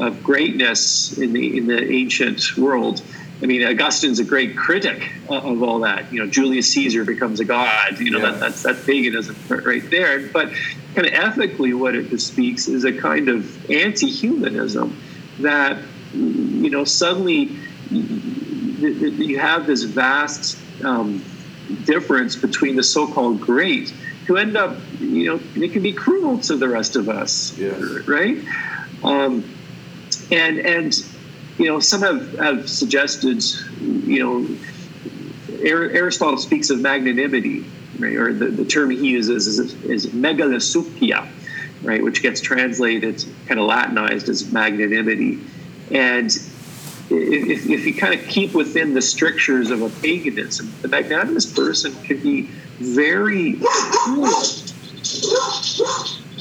of 0.00 0.22
greatness 0.22 1.16
in 1.18 1.32
the 1.32 1.58
in 1.58 1.66
the 1.66 1.92
ancient 1.92 2.56
world 2.56 3.02
I 3.44 3.46
mean, 3.46 3.62
Augustine's 3.62 4.20
a 4.20 4.24
great 4.24 4.56
critic 4.56 5.12
of 5.28 5.62
all 5.62 5.80
that. 5.80 6.10
You 6.10 6.20
know, 6.24 6.30
Julius 6.30 6.72
Caesar 6.72 7.04
becomes 7.04 7.40
a 7.40 7.44
god. 7.44 8.00
You 8.00 8.10
know, 8.10 8.18
yeah. 8.18 8.30
that, 8.30 8.40
that's 8.40 8.62
that's 8.62 8.86
paganism 8.86 9.36
right 9.50 9.88
there. 9.90 10.28
But 10.28 10.50
kind 10.94 11.06
of 11.06 11.12
ethically, 11.12 11.74
what 11.74 11.94
it 11.94 12.08
bespeaks 12.08 12.68
is 12.68 12.84
a 12.84 12.92
kind 12.92 13.28
of 13.28 13.70
anti-humanism 13.70 14.98
that 15.40 15.76
you 16.14 16.70
know 16.70 16.84
suddenly 16.84 17.54
you 17.90 19.38
have 19.38 19.66
this 19.66 19.82
vast 19.82 20.58
um, 20.82 21.22
difference 21.84 22.36
between 22.36 22.76
the 22.76 22.82
so-called 22.82 23.42
great 23.42 23.90
who 24.26 24.38
end 24.38 24.56
up, 24.56 24.78
you 25.00 25.26
know, 25.26 25.36
they 25.36 25.68
can 25.68 25.82
be 25.82 25.92
cruel 25.92 26.38
to 26.38 26.56
the 26.56 26.66
rest 26.66 26.96
of 26.96 27.10
us, 27.10 27.58
yes. 27.58 27.78
right? 28.08 28.42
Um, 29.02 29.44
and 30.30 30.58
and 30.60 30.94
you 31.58 31.66
know, 31.66 31.80
some 31.80 32.02
have, 32.02 32.38
have 32.38 32.68
suggested, 32.68 33.44
you 33.80 34.18
know, 34.22 34.56
Aristotle 35.62 36.38
speaks 36.38 36.70
of 36.70 36.80
magnanimity, 36.80 37.64
right? 37.98 38.16
Or 38.16 38.32
the, 38.32 38.46
the 38.46 38.64
term 38.64 38.90
he 38.90 39.08
uses 39.08 39.46
is, 39.46 39.74
is 39.84 40.12
right? 41.82 42.02
Which 42.02 42.22
gets 42.22 42.40
translated, 42.40 43.24
kind 43.46 43.60
of 43.60 43.66
Latinized 43.66 44.28
as 44.28 44.52
magnanimity. 44.52 45.40
And 45.90 46.26
if, 47.10 47.66
if 47.70 47.86
you 47.86 47.94
kind 47.94 48.18
of 48.18 48.26
keep 48.26 48.54
within 48.54 48.94
the 48.94 49.02
strictures 49.02 49.70
of 49.70 49.82
a 49.82 49.90
paganism, 50.00 50.72
the 50.82 50.88
magnanimous 50.88 51.46
person 51.46 51.94
can 52.02 52.18
be 52.20 52.42
very 52.78 53.58
cool. 53.60 54.26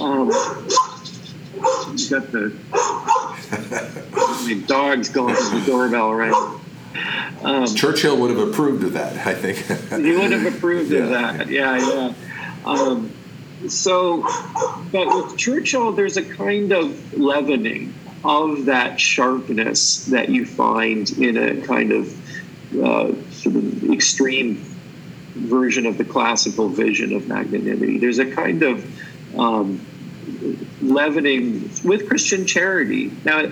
Um, 0.02 0.32
you 1.96 2.10
got 2.10 2.32
the 2.32 2.58
my 4.12 4.64
dog's 4.66 5.10
going 5.10 5.36
to 5.36 5.60
the 5.60 5.64
doorbell 5.66 6.14
right. 6.14 6.60
Um, 7.44 7.66
Churchill 7.68 8.18
would 8.18 8.30
have 8.30 8.48
approved 8.48 8.84
of 8.84 8.94
that, 8.94 9.28
I 9.28 9.34
think. 9.34 9.58
he 10.02 10.12
would 10.16 10.32
have 10.32 10.56
approved 10.56 10.92
yeah. 10.92 11.00
of 11.00 11.10
that. 11.10 11.50
Yeah, 11.50 11.78
yeah. 11.78 12.14
Um, 12.66 13.12
so, 13.68 14.22
but 14.92 15.08
with 15.08 15.38
Churchill, 15.38 15.92
there's 15.92 16.18
a 16.18 16.24
kind 16.24 16.72
of 16.72 17.14
leavening 17.18 17.94
of 18.24 18.66
that 18.66 19.00
sharpness 19.00 20.06
that 20.06 20.30
you 20.30 20.46
find 20.46 21.10
in 21.12 21.38
a 21.38 21.62
kind 21.66 21.92
of 21.92 22.82
uh, 22.82 23.12
sort 23.32 23.56
of 23.56 23.92
extreme 23.92 24.56
version 25.34 25.86
of 25.86 25.98
the 25.98 26.06
classical 26.06 26.70
vision 26.70 27.14
of 27.14 27.28
magnanimity. 27.28 27.98
There's 27.98 28.20
a 28.20 28.32
kind 28.32 28.64
of 28.64 29.38
um, 29.38 29.86
leavening 30.82 31.70
with 31.84 32.08
Christian 32.08 32.46
charity. 32.46 33.12
Now, 33.24 33.52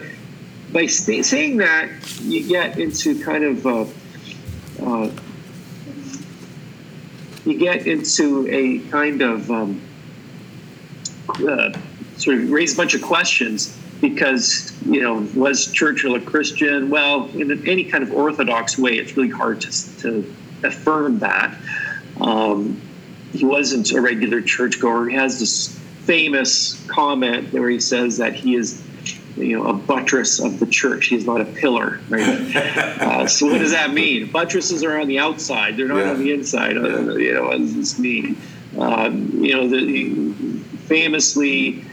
by 0.71 0.85
st- 0.85 1.25
saying 1.25 1.57
that, 1.57 1.89
you 2.21 2.47
get 2.47 2.79
into 2.79 3.21
kind 3.23 3.43
of 3.43 3.67
uh, 3.67 3.85
uh, 4.83 5.11
you 7.45 7.57
get 7.57 7.87
into 7.87 8.47
a 8.49 8.79
kind 8.89 9.21
of 9.21 9.49
um, 9.51 9.81
uh, 11.29 11.71
sort 12.17 12.37
of 12.37 12.51
raise 12.51 12.73
a 12.73 12.77
bunch 12.77 12.93
of 12.93 13.01
questions 13.01 13.77
because 13.99 14.73
you 14.85 15.01
know 15.01 15.27
was 15.35 15.71
Churchill 15.71 16.15
a 16.15 16.21
Christian? 16.21 16.89
Well, 16.89 17.29
in 17.29 17.67
any 17.67 17.83
kind 17.85 18.03
of 18.03 18.11
orthodox 18.13 18.77
way, 18.77 18.93
it's 18.93 19.15
really 19.17 19.29
hard 19.29 19.61
to, 19.61 19.99
to 19.99 20.35
affirm 20.63 21.19
that. 21.19 21.55
Um, 22.19 22.81
he 23.33 23.45
wasn't 23.45 23.91
a 23.93 24.01
regular 24.01 24.41
churchgoer. 24.41 25.07
He 25.09 25.15
has 25.15 25.39
this 25.39 25.80
famous 26.05 26.85
comment 26.87 27.53
where 27.53 27.69
he 27.69 27.79
says 27.79 28.17
that 28.17 28.33
he 28.33 28.55
is 28.55 28.83
you 29.37 29.57
know 29.57 29.67
a 29.67 29.73
buttress 29.73 30.39
of 30.39 30.59
the 30.59 30.65
church. 30.65 31.07
He's 31.07 31.25
not 31.25 31.41
a 31.41 31.45
pillar 31.45 31.99
right? 32.09 32.55
Uh, 33.01 33.25
so 33.27 33.47
what 33.47 33.59
does 33.59 33.71
that 33.71 33.93
mean? 33.93 34.31
Buttresses 34.31 34.83
are 34.83 34.99
on 34.99 35.07
the 35.07 35.19
outside. 35.19 35.75
They're 35.75 35.87
not 35.87 35.97
yeah. 35.97 36.11
on 36.11 36.19
the 36.19 36.31
inside. 36.31 36.77
Uh, 36.77 36.87
yeah. 36.87 37.17
you 37.17 37.33
know 37.33 37.43
what 37.45 37.57
does 37.57 37.75
this 37.75 37.99
mean? 37.99 38.37
Um, 38.77 39.29
you 39.43 39.53
know 39.53 39.67
the, 39.67 40.33
famously 40.85 41.83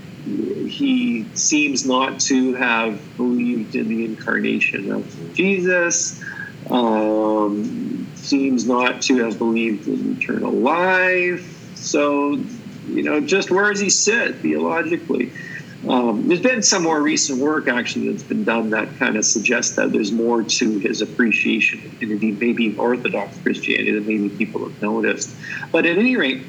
he 0.66 1.26
seems 1.34 1.86
not 1.86 2.20
to 2.20 2.54
have 2.54 3.00
believed 3.16 3.74
in 3.74 3.88
the 3.88 4.04
incarnation 4.04 4.92
of 4.92 5.34
jesus. 5.34 6.22
Um, 6.70 8.06
seems 8.14 8.66
not 8.66 9.00
to 9.02 9.24
have 9.24 9.38
believed 9.38 9.88
in 9.88 10.18
eternal 10.18 10.52
life. 10.52 11.54
So, 11.76 12.36
you 12.88 13.02
know, 13.02 13.20
just 13.20 13.50
where 13.50 13.70
does 13.70 13.80
he 13.80 13.90
sit 13.90 14.36
theologically? 14.36 15.32
Um, 15.88 16.26
there's 16.26 16.40
been 16.40 16.62
some 16.62 16.82
more 16.82 17.00
recent 17.00 17.38
work 17.38 17.68
actually 17.68 18.10
that's 18.10 18.24
been 18.24 18.42
done 18.42 18.70
that 18.70 18.96
kind 18.98 19.16
of 19.16 19.24
suggests 19.24 19.76
that 19.76 19.92
there's 19.92 20.10
more 20.10 20.42
to 20.42 20.78
his 20.78 21.02
appreciation, 21.02 21.96
and 22.00 22.10
indeed 22.10 22.40
maybe 22.40 22.76
Orthodox 22.76 23.38
Christianity 23.38 23.92
than 23.92 24.06
maybe 24.06 24.28
people 24.28 24.68
have 24.68 24.82
noticed. 24.82 25.30
But 25.70 25.86
at 25.86 25.96
any 25.96 26.16
rate, 26.16 26.42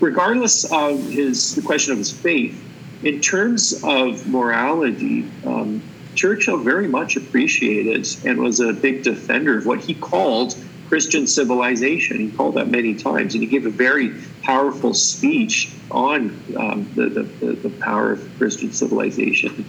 regardless 0.00 0.70
of 0.72 1.08
his 1.08 1.54
the 1.54 1.62
question 1.62 1.92
of 1.92 1.98
his 1.98 2.10
faith, 2.10 2.64
in 3.04 3.20
terms 3.20 3.80
of 3.84 4.26
morality, 4.26 5.30
um, 5.46 5.80
Churchill 6.16 6.56
very 6.56 6.88
much 6.88 7.16
appreciated 7.16 8.08
and 8.24 8.40
was 8.40 8.58
a 8.58 8.72
big 8.72 9.04
defender 9.04 9.56
of 9.56 9.66
what 9.66 9.78
he 9.80 9.94
called 9.94 10.56
Christian 10.88 11.28
civilization. 11.28 12.18
He 12.18 12.30
called 12.32 12.54
that 12.54 12.68
many 12.68 12.94
times, 12.94 13.34
and 13.34 13.42
he 13.42 13.48
gave 13.48 13.66
a 13.66 13.70
very 13.70 14.14
powerful 14.48 14.94
speech 14.94 15.70
on 15.90 16.30
um, 16.56 16.90
the, 16.94 17.10
the, 17.10 17.52
the, 17.52 17.68
power 17.68 18.12
of 18.12 18.38
Christian 18.38 18.72
civilization. 18.72 19.66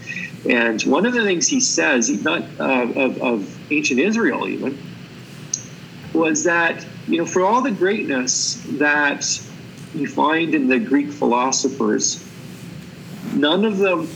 And 0.49 0.81
one 0.83 1.05
of 1.05 1.11
the 1.11 1.21
things 1.25 1.49
he 1.49 1.59
says, 1.59 2.09
not 2.23 2.43
uh, 2.57 2.87
of, 2.95 3.21
of 3.21 3.71
ancient 3.73 3.99
Israel 3.99 4.47
even, 4.47 4.77
was 6.13 6.45
that 6.45 6.85
you 7.09 7.17
know 7.17 7.25
for 7.25 7.43
all 7.43 7.61
the 7.61 7.71
greatness 7.71 8.63
that 8.77 9.25
you 9.93 10.07
find 10.07 10.55
in 10.55 10.69
the 10.69 10.79
Greek 10.79 11.11
philosophers, 11.11 12.25
none 13.33 13.65
of 13.65 13.79
them 13.79 14.07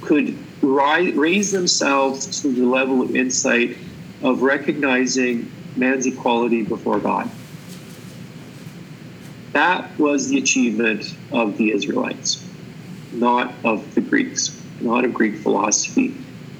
could 0.00 0.38
rise, 0.62 1.12
raise 1.14 1.50
themselves 1.50 2.40
to 2.42 2.52
the 2.52 2.64
level 2.64 3.02
of 3.02 3.16
insight 3.16 3.76
of 4.22 4.42
recognizing 4.42 5.50
man's 5.74 6.06
equality 6.06 6.62
before 6.62 7.00
God. 7.00 7.28
That 9.56 9.98
was 9.98 10.28
the 10.28 10.36
achievement 10.36 11.16
of 11.32 11.56
the 11.56 11.72
Israelites, 11.72 12.46
not 13.10 13.54
of 13.64 13.94
the 13.94 14.02
Greeks, 14.02 14.62
not 14.82 15.06
of 15.06 15.14
Greek 15.14 15.36
philosophy. 15.36 16.14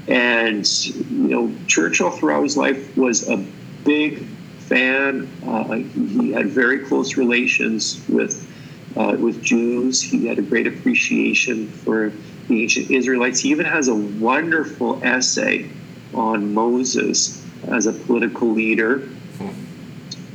And, 0.09 0.67
you 0.87 1.29
know, 1.29 1.55
Churchill 1.67 2.11
throughout 2.11 2.43
his 2.43 2.57
life 2.57 2.97
was 2.97 3.29
a 3.29 3.37
big 3.85 4.25
fan. 4.61 5.29
Uh, 5.47 5.75
he 5.75 6.33
had 6.33 6.47
very 6.47 6.87
close 6.87 7.19
relations 7.19 8.03
with, 8.09 8.51
uh, 8.97 9.15
with 9.21 9.43
Jews. 9.43 10.01
He 10.01 10.27
had 10.27 10.39
a 10.39 10.43
great 10.43 10.67
appreciation 10.67 11.69
for 11.69 12.15
the 12.49 12.63
ancient 12.63 12.91
Israelites. 12.91 13.41
He 13.41 13.51
even 13.51 13.67
has 13.67 13.89
a 13.89 13.95
wonderful 13.95 15.05
essay 15.05 15.69
on 16.15 16.55
Moses 16.55 17.45
as 17.69 17.85
a 17.85 17.93
political 17.93 18.49
leader. 18.49 19.07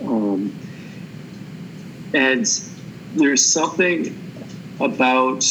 Um, 0.04 0.61
and 2.14 2.46
there's 3.16 3.46
something 3.46 4.18
about 4.80 5.46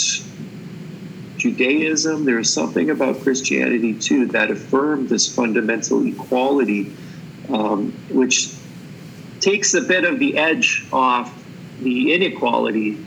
Judaism, 1.36 2.24
there's 2.24 2.52
something 2.52 2.90
about 2.90 3.20
Christianity 3.22 3.94
too 3.94 4.26
that 4.26 4.50
affirmed 4.50 5.08
this 5.08 5.34
fundamental 5.34 6.06
equality, 6.06 6.92
um, 7.48 7.92
which 8.10 8.54
takes 9.40 9.72
a 9.74 9.80
bit 9.80 10.04
of 10.04 10.18
the 10.18 10.36
edge 10.36 10.86
off 10.92 11.34
the 11.80 12.12
inequality 12.12 12.98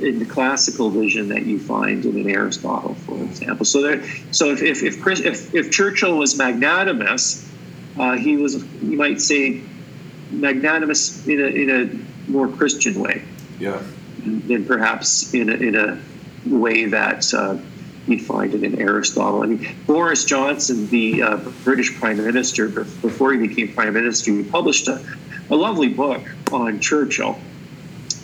in 0.00 0.18
the 0.18 0.26
classical 0.26 0.90
vision 0.90 1.28
that 1.28 1.46
you 1.46 1.58
find 1.58 2.04
in 2.04 2.18
an 2.18 2.28
Aristotle, 2.28 2.94
for 3.06 3.22
example. 3.22 3.64
So 3.64 3.80
there, 3.80 4.04
so 4.30 4.50
if 4.50 4.62
if 4.62 4.82
if, 4.82 5.06
if, 5.24 5.54
if 5.54 5.70
Churchill 5.70 6.18
was 6.18 6.36
magnanimous, 6.36 7.50
uh, 7.98 8.16
he 8.16 8.36
was 8.36 8.62
you 8.82 8.98
might 8.98 9.20
say 9.20 9.62
magnanimous 10.30 11.26
in 11.26 11.40
a 11.40 11.46
in 11.46 11.70
a 11.70 12.15
more 12.28 12.48
Christian 12.48 13.00
way. 13.00 13.22
Yeah. 13.58 13.82
Than 14.24 14.64
perhaps 14.64 15.32
in 15.34 15.50
a, 15.50 15.54
in 15.54 15.76
a 15.76 16.00
way 16.46 16.86
that 16.86 17.32
uh, 17.32 17.58
you'd 18.06 18.22
find 18.22 18.54
it 18.54 18.64
in 18.64 18.80
Aristotle. 18.80 19.42
I 19.42 19.46
mean, 19.46 19.76
Boris 19.86 20.24
Johnson, 20.24 20.88
the 20.88 21.22
uh, 21.22 21.36
British 21.64 21.98
Prime 21.98 22.16
Minister, 22.16 22.68
before 22.68 23.32
he 23.32 23.46
became 23.46 23.72
Prime 23.72 23.94
Minister, 23.94 24.32
he 24.32 24.42
published 24.42 24.88
a, 24.88 25.04
a 25.50 25.54
lovely 25.54 25.88
book 25.88 26.22
on 26.52 26.80
Churchill 26.80 27.38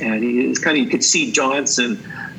and 0.02 0.22
he's 0.22 0.58
kind 0.58 0.76
of 0.76 0.84
you 0.84 0.90
could 0.90 1.04
see 1.04 1.32
Johnson, 1.32 1.96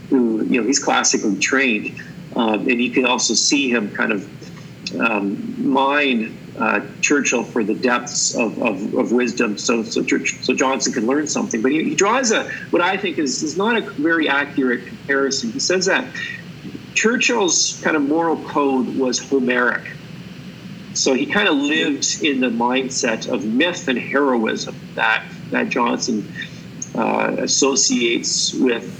who 0.09 0.43
you 0.45 0.61
know 0.61 0.67
he's 0.67 0.79
classically 0.79 1.39
trained, 1.39 2.01
um, 2.35 2.67
and 2.67 2.81
you 2.81 2.91
could 2.91 3.05
also 3.05 3.33
see 3.33 3.69
him 3.69 3.89
kind 3.91 4.11
of 4.11 4.99
um, 4.99 5.71
mine 5.71 6.37
uh, 6.57 6.81
Churchill 7.01 7.43
for 7.43 7.63
the 7.63 7.73
depths 7.73 8.35
of, 8.35 8.61
of, 8.61 8.93
of, 8.93 9.11
wisdom, 9.11 9.57
so 9.57 9.83
so, 9.83 10.03
Church, 10.03 10.37
so 10.43 10.53
Johnson 10.53 10.93
can 10.93 11.07
learn 11.07 11.27
something. 11.27 11.61
But 11.61 11.71
he, 11.71 11.83
he 11.83 11.95
draws 11.95 12.31
a 12.31 12.49
what 12.69 12.81
I 12.81 12.97
think 12.97 13.17
is 13.17 13.41
is 13.41 13.57
not 13.57 13.77
a 13.77 13.81
very 13.81 14.29
accurate 14.29 14.85
comparison. 14.85 15.51
He 15.51 15.59
says 15.59 15.87
that 15.87 16.05
Churchill's 16.93 17.81
kind 17.83 17.95
of 17.95 18.03
moral 18.03 18.37
code 18.45 18.95
was 18.97 19.17
Homeric. 19.17 19.81
So 20.93 21.15
he 21.15 21.25
kind 21.25 21.47
of 21.47 21.55
lived 21.55 22.23
in 22.23 22.39
the 22.39 22.49
mindset 22.49 23.27
of 23.27 23.45
myth 23.45 23.87
and 23.87 23.97
heroism 23.97 24.75
that 24.93 25.23
that 25.49 25.69
Johnson 25.69 26.31
uh, 26.93 27.35
associates 27.39 28.53
with 28.53 28.99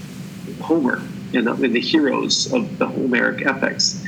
Homer 0.60 1.02
and 1.32 1.46
the, 1.46 1.52
and 1.52 1.74
the 1.74 1.80
heroes 1.80 2.52
of 2.52 2.78
the 2.78 2.86
Homeric 2.86 3.46
epics. 3.46 4.04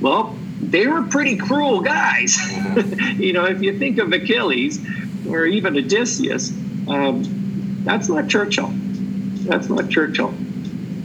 Well, 0.00 0.36
they 0.70 0.86
were 0.86 1.02
pretty 1.02 1.36
cruel 1.36 1.80
guys. 1.80 2.36
you 3.18 3.32
know, 3.32 3.44
if 3.44 3.60
you 3.62 3.78
think 3.78 3.98
of 3.98 4.12
Achilles 4.12 4.78
or 5.28 5.44
even 5.46 5.76
Odysseus, 5.76 6.50
um, 6.88 7.82
that's 7.84 8.08
not 8.08 8.28
Churchill. 8.28 8.70
That's 8.72 9.68
not 9.68 9.90
Churchill. 9.90 10.32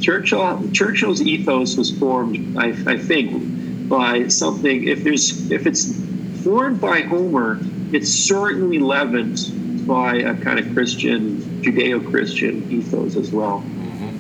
Churchill 0.02 0.70
Churchill's 0.72 1.22
ethos 1.22 1.78
was 1.78 1.98
formed, 1.98 2.58
I, 2.58 2.68
I 2.86 2.98
think, 2.98 3.90
by 3.90 4.28
something. 4.28 4.88
If 4.88 5.04
there's 5.04 5.52
if 5.52 5.66
it's 5.66 5.96
formed 6.44 6.80
by 6.80 7.02
Homer, 7.02 7.60
it's 7.92 8.10
certainly 8.10 8.80
leavened 8.80 9.88
by 9.88 10.16
a 10.16 10.36
kind 10.36 10.60
of 10.60 10.74
Christian, 10.74 11.42
Judeo-Christian 11.62 12.72
ethos 12.72 13.16
as 13.16 13.32
well. 13.32 13.64
Mm-hmm. 13.66 14.16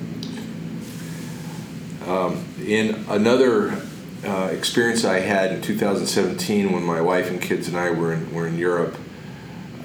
Um, 2.09 2.45
in 2.65 2.95
another 3.09 3.81
uh, 4.25 4.47
experience 4.51 5.05
I 5.05 5.19
had 5.19 5.51
in 5.51 5.61
2017 5.61 6.71
when 6.71 6.83
my 6.83 7.01
wife 7.01 7.29
and 7.29 7.41
kids 7.41 7.67
and 7.67 7.77
I 7.77 7.91
were 7.91 8.13
in, 8.13 8.33
were 8.33 8.47
in 8.47 8.57
Europe, 8.57 8.97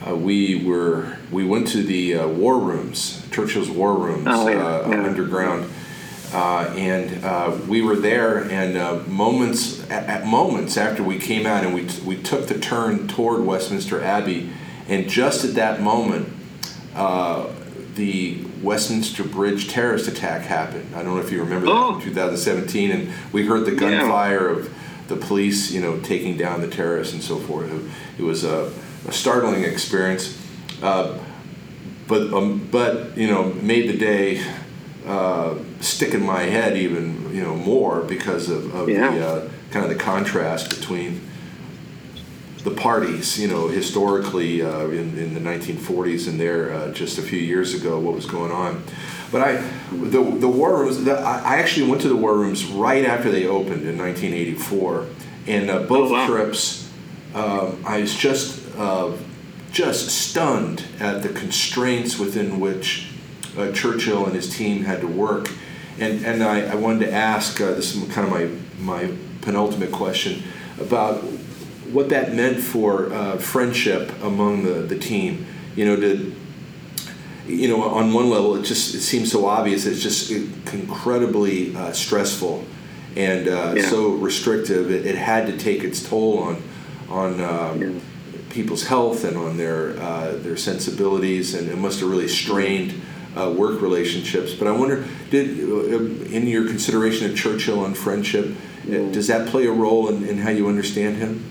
uh, 0.07 0.17
we 0.17 0.65
were 0.65 1.19
we 1.31 1.45
went 1.45 1.69
to 1.69 1.83
the 1.83 2.17
uh, 2.17 2.29
war 2.29 2.59
rooms, 2.59 3.27
Churchill's 3.31 3.71
war 3.71 3.95
rooms, 3.95 4.27
oh, 4.29 4.49
yeah, 4.49 4.57
uh, 4.57 4.89
yeah. 4.89 5.05
underground. 5.05 5.71
Uh, 6.33 6.73
and 6.77 7.25
uh, 7.25 7.59
we 7.67 7.83
were 7.83 7.97
there, 7.97 8.45
and 8.51 8.77
uh, 8.77 9.01
moments 9.09 9.83
at, 9.91 10.05
at, 10.05 10.27
moments 10.27 10.77
after 10.77 11.03
we 11.03 11.19
came 11.19 11.45
out, 11.45 11.65
and 11.65 11.75
we 11.75 11.87
t- 11.87 12.03
we 12.03 12.17
took 12.17 12.47
the 12.47 12.59
turn 12.59 13.09
toward 13.09 13.45
Westminster 13.45 14.01
Abbey, 14.01 14.49
and 14.89 15.09
just 15.09 15.45
at 15.45 15.55
that 15.55 15.81
moment, 15.81 16.29
uh, 16.95 17.49
the 17.97 18.45
Westminster 18.63 19.25
Bridge 19.25 19.69
terrorist 19.69 20.09
attack 20.09 20.43
happened. 20.43 20.95
I 20.95 21.03
don't 21.03 21.17
know 21.17 21.21
if 21.21 21.33
you 21.33 21.41
remember 21.41 21.69
oh. 21.69 21.93
that 21.93 22.07
in 22.07 22.13
2017, 22.13 22.91
and 22.91 23.13
we 23.33 23.47
heard 23.47 23.65
the 23.65 23.75
gunfire 23.75 24.53
yeah. 24.53 24.59
of 24.59 24.75
the 25.09 25.17
police, 25.17 25.71
you 25.73 25.81
know, 25.81 25.99
taking 26.01 26.37
down 26.37 26.61
the 26.61 26.69
terrorists 26.69 27.15
and 27.15 27.23
so 27.23 27.39
forth. 27.39 27.71
It 28.19 28.23
was 28.23 28.45
a, 28.45 28.73
a 29.09 29.13
startling 29.13 29.65
experience, 29.65 30.39
uh, 30.83 31.19
but 32.07 32.33
um, 32.33 32.69
but 32.71 33.17
you 33.17 33.29
know, 33.29 33.53
made 33.55 33.89
the 33.89 33.97
day 33.97 34.45
uh, 35.07 35.57
stick 35.81 36.15
in 36.15 36.23
my 36.23 36.43
head 36.43 36.77
even 36.77 37.35
you 37.35 37.43
know 37.43 37.57
more 37.57 38.03
because 38.03 38.49
of, 38.49 38.75
of 38.75 38.89
yeah. 38.89 39.11
the 39.11 39.27
uh, 39.27 39.51
kind 39.71 39.85
of 39.85 39.91
the 39.91 40.03
contrast 40.03 40.71
between 40.71 41.21
the 42.65 42.71
parties, 42.71 43.39
you 43.39 43.49
know, 43.49 43.69
historically 43.69 44.63
uh, 44.63 44.87
in, 44.89 45.17
in 45.19 45.35
the 45.35 45.41
1940s 45.41 46.29
and 46.29 46.39
there 46.39 46.73
uh, 46.73 46.93
just 46.93 47.19
a 47.19 47.23
few 47.23 47.39
years 47.39 47.75
ago, 47.75 47.99
what 47.99 48.15
was 48.15 48.27
going 48.27 48.53
on. 48.53 48.83
But 49.33 49.43
I, 49.43 49.53
the, 49.93 50.23
the 50.23 50.49
war 50.49 50.81
rooms, 50.81 51.05
the, 51.05 51.13
I 51.13 51.57
actually 51.57 51.89
went 51.89 52.03
to 52.03 52.09
the 52.09 52.17
war 52.17 52.37
rooms 52.37 52.67
right 52.67 53.05
after 53.05 53.31
they 53.31 53.47
opened 53.47 53.87
in 53.87 53.97
1984. 53.97 55.07
And 55.47 55.71
uh, 55.71 55.79
both 55.85 56.11
oh, 56.11 56.13
wow. 56.13 56.27
trips, 56.27 56.91
um, 57.35 57.83
I 57.87 58.01
was 58.01 58.15
just, 58.15 58.63
uh, 58.77 59.17
just 59.73 60.09
stunned 60.09 60.85
at 60.99 61.23
the 61.23 61.29
constraints 61.29 62.19
within 62.19 62.61
which 62.61 63.09
uh, 63.57 63.73
Churchill 63.73 64.27
and 64.27 64.35
his 64.35 64.55
team 64.55 64.85
had 64.85 65.01
to 65.01 65.07
work. 65.07 65.49
And, 65.99 66.25
and 66.27 66.43
I, 66.43 66.73
I 66.73 66.75
wanted 66.75 67.07
to 67.07 67.13
ask, 67.13 67.61
uh, 67.61 67.73
this 67.73 67.95
is 67.95 68.13
kind 68.13 68.27
of 68.27 68.33
my, 68.33 68.51
my 68.81 69.15
penultimate 69.43 69.93
question, 69.93 70.43
about 70.79 71.23
what 71.93 72.09
that 72.11 72.35
meant 72.35 72.59
for 72.59 73.13
uh, 73.13 73.37
friendship 73.39 74.11
among 74.23 74.65
the, 74.65 74.83
the 74.83 74.99
team. 74.99 75.47
You 75.77 75.87
know, 75.87 75.97
did 75.97 76.35
you 77.47 77.69
know 77.69 77.83
on 77.83 78.13
one 78.13 78.31
level 78.31 78.57
it 78.57 78.63
just 78.63 78.95
it 78.95 79.01
seems 79.01 79.31
so 79.31 79.47
obvious. 79.47 79.87
It's 79.87 80.03
just 80.03 80.31
incredibly 80.31 81.75
uh, 81.75 81.93
stressful 81.93 82.65
and 83.17 83.49
uh, 83.49 83.75
yeah. 83.77 83.89
so 83.89 84.11
restrictive. 84.11 84.91
It, 84.91 85.07
it, 85.07 85.17
had 85.17 85.47
to 85.47 85.57
take 85.59 85.83
its 85.83 86.07
toll 86.09 86.39
on 86.39 86.63
on 87.09 87.41
um, 87.41 88.01
people's 88.51 88.87
health 88.87 89.25
and 89.25 89.37
on 89.37 89.57
their 89.57 89.99
uh, 90.01 90.33
their 90.37 90.57
sensibilities, 90.57 91.55
and 91.55 91.69
it 91.69 91.77
must 91.77 92.01
have 92.01 92.11
really 92.11 92.29
strained 92.29 93.01
uh, 93.37 93.53
work 93.57 93.81
relationships. 93.81 94.55
But 94.55 94.69
I 94.69 94.73
wonder, 94.73 95.05
did 95.31 95.59
in 95.59 96.47
your 96.47 96.67
consideration 96.67 97.31
of 97.31 97.37
Churchill 97.37 97.85
and 97.85 97.97
friendship, 97.97 98.55
does 98.85 99.27
that 99.27 99.49
play 99.49 99.67
a 99.67 99.73
role 99.73 100.09
in, 100.09 100.25
in 100.27 100.39
how 100.39 100.51
you 100.51 100.69
understand 100.69 101.17
him? 101.17 101.51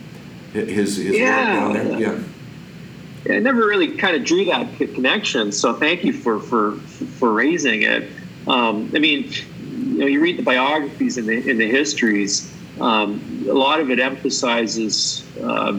His, 0.53 0.97
his 0.97 1.17
yeah. 1.17 1.67
work 1.67 1.75
down 1.75 1.87
there? 1.87 1.99
Yeah. 1.99 2.23
I 3.27 3.39
never 3.39 3.65
really 3.67 3.97
kind 3.97 4.15
of 4.15 4.23
drew 4.23 4.45
that 4.45 4.77
connection, 4.77 5.51
so 5.51 5.73
thank 5.73 6.03
you 6.03 6.13
for 6.13 6.39
for 6.39 6.73
for 7.17 7.33
raising 7.33 7.83
it. 7.83 8.09
Um, 8.47 8.91
I 8.95 8.99
mean, 8.99 9.31
you 9.71 9.99
know, 9.99 10.05
you 10.05 10.21
read 10.21 10.37
the 10.37 10.43
biographies 10.43 11.17
and 11.17 11.27
the 11.27 11.49
in 11.49 11.57
the 11.57 11.69
histories. 11.69 12.53
Um, 12.79 13.45
a 13.47 13.53
lot 13.53 13.81
of 13.81 13.91
it 13.91 13.99
emphasizes, 13.99 15.25
uh, 15.41 15.77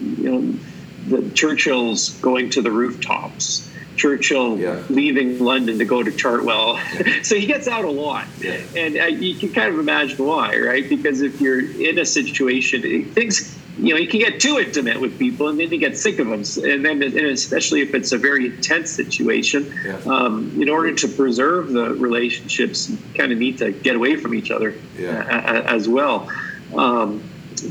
you 0.00 0.30
know, 0.30 0.58
the 1.06 1.30
Churchill's 1.30 2.10
going 2.20 2.50
to 2.50 2.60
the 2.60 2.72
rooftops, 2.72 3.70
Churchill 3.94 4.58
yeah. 4.58 4.82
leaving 4.90 5.38
London 5.38 5.78
to 5.78 5.84
go 5.84 6.02
to 6.02 6.10
Chartwell. 6.10 6.74
Yeah. 6.74 7.22
so 7.22 7.36
he 7.36 7.46
gets 7.46 7.68
out 7.68 7.84
a 7.84 7.90
lot, 7.90 8.26
yeah. 8.40 8.60
and 8.76 8.98
uh, 8.98 9.04
you 9.04 9.36
can 9.36 9.52
kind 9.52 9.72
of 9.72 9.78
imagine 9.78 10.26
why, 10.26 10.58
right? 10.58 10.88
Because 10.88 11.20
if 11.22 11.40
you're 11.40 11.60
in 11.60 11.98
a 11.98 12.04
situation, 12.04 13.04
things 13.12 13.57
you 13.78 13.94
know, 13.94 14.00
you 14.00 14.08
can 14.08 14.18
get 14.18 14.40
too 14.40 14.58
intimate 14.58 15.00
with 15.00 15.18
people, 15.18 15.48
and 15.48 15.58
then 15.58 15.70
you 15.70 15.78
get 15.78 15.96
sick 15.96 16.18
of 16.18 16.26
them. 16.26 16.42
And 16.68 16.84
then, 16.84 17.00
and 17.02 17.26
especially 17.26 17.80
if 17.80 17.94
it's 17.94 18.10
a 18.10 18.18
very 18.18 18.46
intense 18.46 18.90
situation, 18.90 19.72
yeah. 19.84 20.00
um, 20.04 20.60
in 20.60 20.68
order 20.68 20.94
to 20.94 21.08
preserve 21.08 21.70
the 21.70 21.94
relationships, 21.94 22.90
you 22.90 22.98
kind 23.14 23.30
of 23.30 23.38
need 23.38 23.58
to 23.58 23.70
get 23.70 23.94
away 23.94 24.16
from 24.16 24.34
each 24.34 24.50
other 24.50 24.74
yeah. 24.96 25.62
as 25.66 25.88
well. 25.88 26.28
Um, 26.76 27.22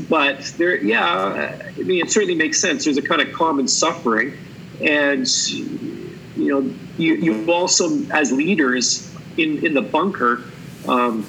but 0.08 0.40
there, 0.56 0.76
yeah, 0.76 1.58
I 1.76 1.82
mean, 1.82 2.02
it 2.04 2.10
certainly 2.10 2.34
makes 2.34 2.58
sense. 2.58 2.84
There's 2.84 2.96
a 2.96 3.02
kind 3.02 3.20
of 3.20 3.32
common 3.34 3.68
suffering, 3.68 4.32
and 4.80 5.28
you 5.46 6.18
know, 6.36 6.74
you, 6.96 7.14
you 7.14 7.52
also, 7.52 8.02
as 8.10 8.32
leaders 8.32 9.14
in 9.36 9.64
in 9.64 9.74
the 9.74 9.82
bunker, 9.82 10.42
um, 10.86 11.26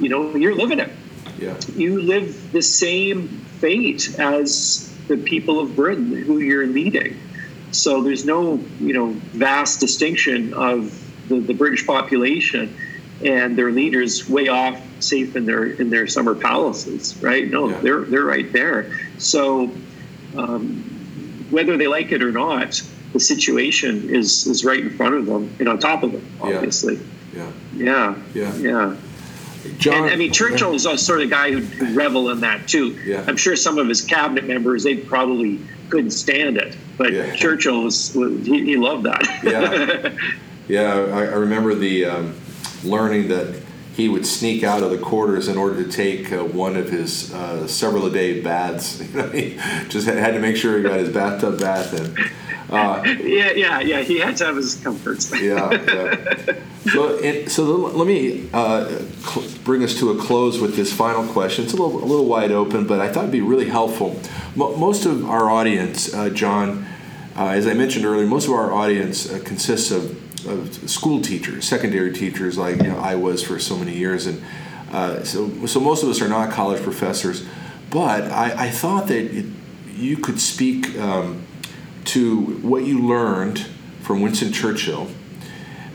you 0.00 0.08
know, 0.08 0.34
you're 0.34 0.54
living 0.54 0.80
it. 0.80 0.90
Yeah. 1.38 1.56
You 1.74 2.02
live 2.02 2.52
the 2.52 2.62
same 2.62 3.44
fate 3.62 4.18
as 4.18 4.92
the 5.06 5.16
people 5.16 5.60
of 5.60 5.76
Britain 5.76 6.14
who 6.14 6.40
you're 6.40 6.66
leading. 6.66 7.16
So 7.70 8.02
there's 8.02 8.26
no, 8.26 8.56
you 8.80 8.92
know, 8.92 9.12
vast 9.32 9.80
distinction 9.80 10.52
of 10.52 10.92
the, 11.28 11.38
the 11.38 11.54
British 11.54 11.86
population 11.86 12.76
and 13.24 13.56
their 13.56 13.70
leaders 13.70 14.28
way 14.28 14.48
off, 14.48 14.82
safe 15.00 15.36
in 15.36 15.46
their 15.46 15.64
in 15.64 15.90
their 15.90 16.06
summer 16.06 16.34
palaces, 16.34 17.16
right? 17.22 17.48
No, 17.48 17.68
yeah. 17.68 17.78
they're 17.80 18.00
they're 18.00 18.24
right 18.24 18.52
there. 18.52 18.98
So 19.18 19.70
um, 20.36 21.46
whether 21.50 21.76
they 21.76 21.86
like 21.86 22.10
it 22.10 22.22
or 22.22 22.32
not, 22.32 22.82
the 23.12 23.20
situation 23.20 24.10
is 24.10 24.46
is 24.46 24.64
right 24.64 24.80
in 24.80 24.90
front 24.90 25.14
of 25.14 25.26
them 25.26 25.54
and 25.60 25.68
on 25.68 25.78
top 25.78 26.02
of 26.02 26.12
them, 26.12 26.26
obviously. 26.40 26.98
Yeah. 27.32 27.50
Yeah. 27.74 28.16
Yeah. 28.34 28.56
Yeah. 28.56 28.96
John, 29.78 30.04
and 30.04 30.06
I 30.06 30.16
mean, 30.16 30.32
Churchill 30.32 30.74
is 30.74 30.82
sort 30.82 31.20
of 31.20 31.28
the 31.28 31.34
guy 31.34 31.52
who 31.52 31.94
revel 31.94 32.30
in 32.30 32.40
that 32.40 32.68
too. 32.68 32.98
Yeah. 33.04 33.24
I'm 33.26 33.36
sure 33.36 33.56
some 33.56 33.78
of 33.78 33.88
his 33.88 34.00
cabinet 34.00 34.44
members 34.44 34.82
they 34.82 34.96
probably 34.96 35.60
couldn't 35.88 36.10
stand 36.10 36.56
it, 36.56 36.76
but 36.96 37.12
yeah. 37.12 37.34
Churchill 37.36 37.84
was 37.84 38.12
he, 38.12 38.64
he 38.64 38.76
loved 38.76 39.04
that. 39.04 39.22
yeah, 39.44 40.12
yeah. 40.68 40.94
I, 41.16 41.26
I 41.26 41.34
remember 41.34 41.74
the 41.74 42.06
um, 42.06 42.34
learning 42.84 43.28
that 43.28 43.62
he 43.94 44.08
would 44.08 44.26
sneak 44.26 44.64
out 44.64 44.82
of 44.82 44.90
the 44.90 44.98
quarters 44.98 45.48
in 45.48 45.56
order 45.56 45.82
to 45.82 45.90
take 45.90 46.32
uh, 46.32 46.44
one 46.44 46.76
of 46.76 46.88
his 46.88 47.32
uh, 47.34 47.66
several 47.66 48.06
a 48.06 48.10
day 48.10 48.40
baths. 48.40 49.00
he 49.32 49.58
just 49.88 50.06
had 50.06 50.32
to 50.32 50.40
make 50.40 50.56
sure 50.56 50.78
he 50.78 50.82
got 50.82 50.98
his 50.98 51.10
bathtub 51.10 51.60
bath 51.60 51.92
in. 51.92 52.16
Uh, 52.74 53.02
yeah, 53.22 53.52
yeah, 53.52 53.80
yeah. 53.80 54.00
He 54.00 54.18
had 54.18 54.36
to 54.38 54.46
have 54.46 54.56
his 54.56 54.76
comforts. 54.76 55.30
yeah, 55.40 55.70
yeah. 55.72 56.54
So, 56.90 57.14
it, 57.14 57.50
so 57.50 57.64
the, 57.64 57.72
let 57.72 58.06
me 58.06 58.48
uh, 58.52 58.88
cl- 59.20 59.48
bring 59.64 59.84
us 59.84 59.98
to 60.00 60.10
a 60.10 60.18
close 60.18 60.58
with 60.58 60.74
this 60.74 60.92
final 60.92 61.26
question. 61.32 61.64
It's 61.64 61.72
a 61.72 61.76
little, 61.76 62.02
a 62.02 62.04
little 62.04 62.26
wide 62.26 62.50
open, 62.50 62.86
but 62.86 63.00
I 63.00 63.08
thought 63.08 63.20
it'd 63.20 63.32
be 63.32 63.40
really 63.40 63.68
helpful. 63.68 64.20
most 64.56 65.06
of 65.06 65.28
our 65.28 65.48
audience, 65.48 66.12
uh, 66.12 66.30
John, 66.30 66.86
uh, 67.36 67.48
as 67.48 67.66
I 67.66 67.74
mentioned 67.74 68.04
earlier, 68.04 68.26
most 68.26 68.46
of 68.46 68.52
our 68.52 68.72
audience 68.72 69.30
uh, 69.30 69.40
consists 69.44 69.90
of, 69.90 70.46
of, 70.46 70.90
school 70.90 71.22
teachers, 71.22 71.64
secondary 71.66 72.12
teachers, 72.12 72.58
like 72.58 72.78
you 72.78 72.88
know, 72.88 72.98
I 72.98 73.14
was 73.14 73.42
for 73.42 73.58
so 73.58 73.76
many 73.76 73.96
years, 73.96 74.26
and 74.26 74.42
uh, 74.90 75.22
so 75.22 75.66
so 75.66 75.80
most 75.80 76.02
of 76.02 76.10
us 76.10 76.20
are 76.20 76.28
not 76.28 76.50
college 76.50 76.82
professors. 76.82 77.46
But 77.90 78.24
I, 78.24 78.66
I 78.66 78.70
thought 78.70 79.06
that 79.06 79.24
it, 79.24 79.46
you 79.94 80.16
could 80.16 80.40
speak. 80.40 80.98
Um, 80.98 81.46
to 82.04 82.40
what 82.62 82.84
you 82.84 83.06
learned 83.06 83.60
from 84.00 84.20
Winston 84.20 84.52
Churchill 84.52 85.08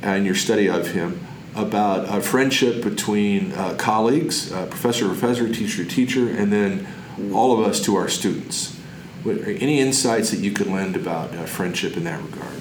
and 0.07 0.25
your 0.25 0.35
study 0.35 0.69
of 0.69 0.91
him 0.91 1.19
about 1.53 2.07
a 2.15 2.21
friendship 2.21 2.81
between 2.81 3.51
uh, 3.53 3.73
colleagues, 3.77 4.51
uh, 4.53 4.65
professor 4.67 5.05
professor, 5.07 5.51
teacher 5.51 5.83
teacher, 5.83 6.29
and 6.29 6.51
then 6.53 6.87
all 7.33 7.51
of 7.51 7.67
us 7.67 7.83
to 7.83 7.95
our 7.95 8.07
students. 8.07 8.79
Any 9.25 9.81
insights 9.81 10.31
that 10.31 10.39
you 10.39 10.51
could 10.51 10.67
lend 10.67 10.95
about 10.95 11.33
uh, 11.35 11.45
friendship 11.45 11.97
in 11.97 12.05
that 12.05 12.23
regard? 12.23 12.53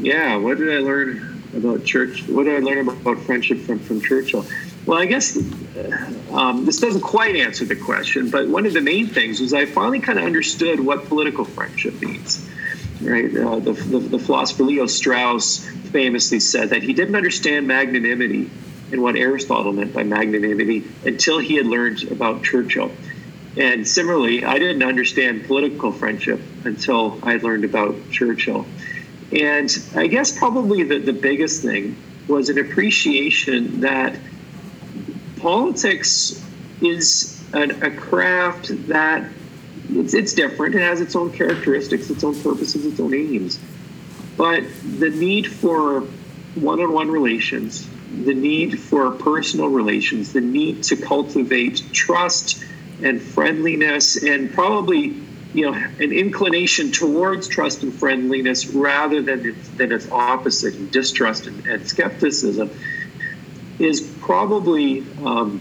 Yeah, 0.00 0.36
what 0.36 0.58
did 0.58 0.74
I 0.74 0.80
learn 0.80 1.42
about 1.56 1.84
church? 1.84 2.26
What 2.26 2.44
did 2.44 2.56
I 2.56 2.64
learn 2.64 2.88
about 2.88 3.20
friendship 3.20 3.60
from, 3.60 3.78
from 3.78 4.00
Churchill? 4.00 4.44
Well, 4.86 4.98
I 4.98 5.06
guess 5.06 5.36
uh, 5.36 6.12
um, 6.32 6.64
this 6.64 6.80
doesn't 6.80 7.02
quite 7.02 7.36
answer 7.36 7.64
the 7.64 7.76
question, 7.76 8.30
but 8.30 8.48
one 8.48 8.66
of 8.66 8.72
the 8.72 8.80
main 8.80 9.06
things 9.06 9.40
was 9.40 9.54
I 9.54 9.66
finally 9.66 10.00
kind 10.00 10.18
of 10.18 10.24
understood 10.24 10.80
what 10.80 11.04
political 11.04 11.44
friendship 11.44 12.00
means. 12.02 12.48
Right, 13.04 13.36
uh, 13.36 13.58
the, 13.58 13.72
the, 13.72 13.98
the 13.98 14.18
philosopher 14.18 14.62
Leo 14.62 14.86
Strauss 14.86 15.58
famously 15.92 16.40
said 16.40 16.70
that 16.70 16.82
he 16.82 16.94
didn't 16.94 17.16
understand 17.16 17.66
magnanimity 17.66 18.50
and 18.92 19.02
what 19.02 19.14
Aristotle 19.14 19.74
meant 19.74 19.92
by 19.92 20.04
magnanimity 20.04 20.84
until 21.04 21.38
he 21.38 21.56
had 21.56 21.66
learned 21.66 22.10
about 22.10 22.42
Churchill. 22.42 22.90
And 23.56 23.86
similarly, 23.86 24.44
I 24.44 24.58
didn't 24.58 24.82
understand 24.82 25.44
political 25.44 25.92
friendship 25.92 26.40
until 26.64 27.18
I 27.22 27.36
learned 27.36 27.64
about 27.64 27.94
Churchill. 28.10 28.66
And 29.32 29.70
I 29.94 30.06
guess 30.06 30.36
probably 30.36 30.82
the, 30.82 30.98
the 30.98 31.12
biggest 31.12 31.62
thing 31.62 31.96
was 32.26 32.48
an 32.48 32.58
appreciation 32.58 33.80
that 33.80 34.16
politics 35.36 36.42
is 36.80 37.42
an, 37.52 37.82
a 37.82 37.90
craft 37.90 38.70
that 38.88 39.28
it's, 39.90 40.14
it's 40.14 40.32
different. 40.32 40.74
It 40.74 40.80
has 40.80 41.00
its 41.00 41.16
own 41.16 41.32
characteristics, 41.32 42.10
its 42.10 42.24
own 42.24 42.40
purposes, 42.40 42.84
its 42.86 43.00
own 43.00 43.14
aims. 43.14 43.58
But 44.36 44.64
the 44.98 45.10
need 45.10 45.46
for 45.46 46.00
one 46.54 46.80
on 46.80 46.92
one 46.92 47.10
relations, 47.10 47.88
the 48.24 48.34
need 48.34 48.80
for 48.80 49.10
personal 49.10 49.68
relations, 49.68 50.32
the 50.32 50.40
need 50.40 50.82
to 50.84 50.96
cultivate 50.96 51.82
trust 51.92 52.64
and 53.02 53.20
friendliness, 53.20 54.22
and 54.22 54.52
probably 54.52 55.14
you 55.52 55.70
know 55.70 55.72
an 55.72 56.12
inclination 56.12 56.90
towards 56.90 57.46
trust 57.48 57.82
and 57.82 57.94
friendliness 57.94 58.66
rather 58.66 59.22
than 59.22 59.46
its, 59.46 59.68
than 59.70 59.92
its 59.92 60.10
opposite, 60.10 60.90
distrust 60.90 61.46
and, 61.46 61.66
and 61.66 61.86
skepticism 61.86 62.70
is 63.78 64.00
probably 64.20 65.04
um, 65.24 65.60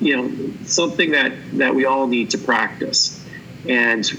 you 0.00 0.16
know 0.16 0.52
something 0.64 1.12
that 1.12 1.32
that 1.58 1.74
we 1.74 1.84
all 1.84 2.06
need 2.06 2.30
to 2.30 2.38
practice. 2.38 3.16
And 3.68 4.10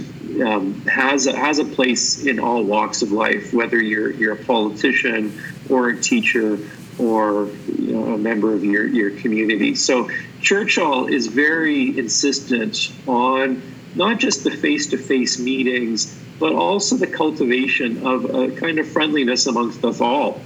um, 0.46 0.82
has 0.82 1.26
a, 1.26 1.36
has 1.36 1.58
a 1.58 1.66
place 1.66 2.26
in 2.26 2.40
all 2.40 2.64
walks 2.64 3.02
of 3.02 3.12
life 3.12 3.54
whether 3.54 3.82
you're 3.82 4.12
you're 4.12 4.34
a 4.34 4.44
politician 4.44 5.42
or 5.70 5.90
a 5.90 6.00
teacher 6.00 6.60
or 7.00 7.48
you 7.80 7.94
know, 7.94 8.14
a 8.14 8.18
member 8.18 8.54
of 8.54 8.64
your, 8.64 8.86
your 8.86 9.12
community. 9.20 9.74
So 9.74 10.10
churchill 10.42 11.08
is 11.08 11.28
very 11.28 11.98
insistent 11.98 12.92
on 13.08 13.62
not 13.96 14.20
just 14.20 14.44
the 14.44 14.52
face-to-face 14.52 15.40
meetings 15.40 16.18
but 16.40 16.54
also 16.54 16.96
the 16.96 17.08
cultivation 17.08 18.06
of 18.06 18.26
a 18.26 18.52
kind 18.52 18.80
of 18.80 18.88
friendliness 18.88 19.46
amongst 19.48 19.84
us 19.86 20.02
all. 20.02 20.42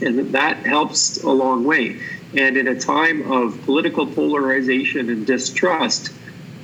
And 0.00 0.32
that 0.32 0.64
helps 0.66 1.22
a 1.22 1.30
long 1.30 1.64
way. 1.64 2.00
And 2.36 2.56
in 2.56 2.66
a 2.66 2.78
time 2.78 3.30
of 3.30 3.62
political 3.62 4.06
polarization 4.06 5.08
and 5.08 5.24
distrust, 5.24 6.12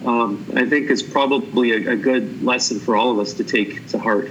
um, 0.05 0.45
I 0.55 0.67
think 0.67 0.91
is 0.91 1.03
probably 1.03 1.73
a, 1.73 1.93
a, 1.93 1.97
good 1.97 2.43
lesson 2.43 2.81
for 2.81 2.97
all 2.97 3.11
of 3.13 3.19
us 3.19 3.35
to 3.35 3.45
take 3.45 3.87
to 3.89 3.99
heart. 3.99 4.31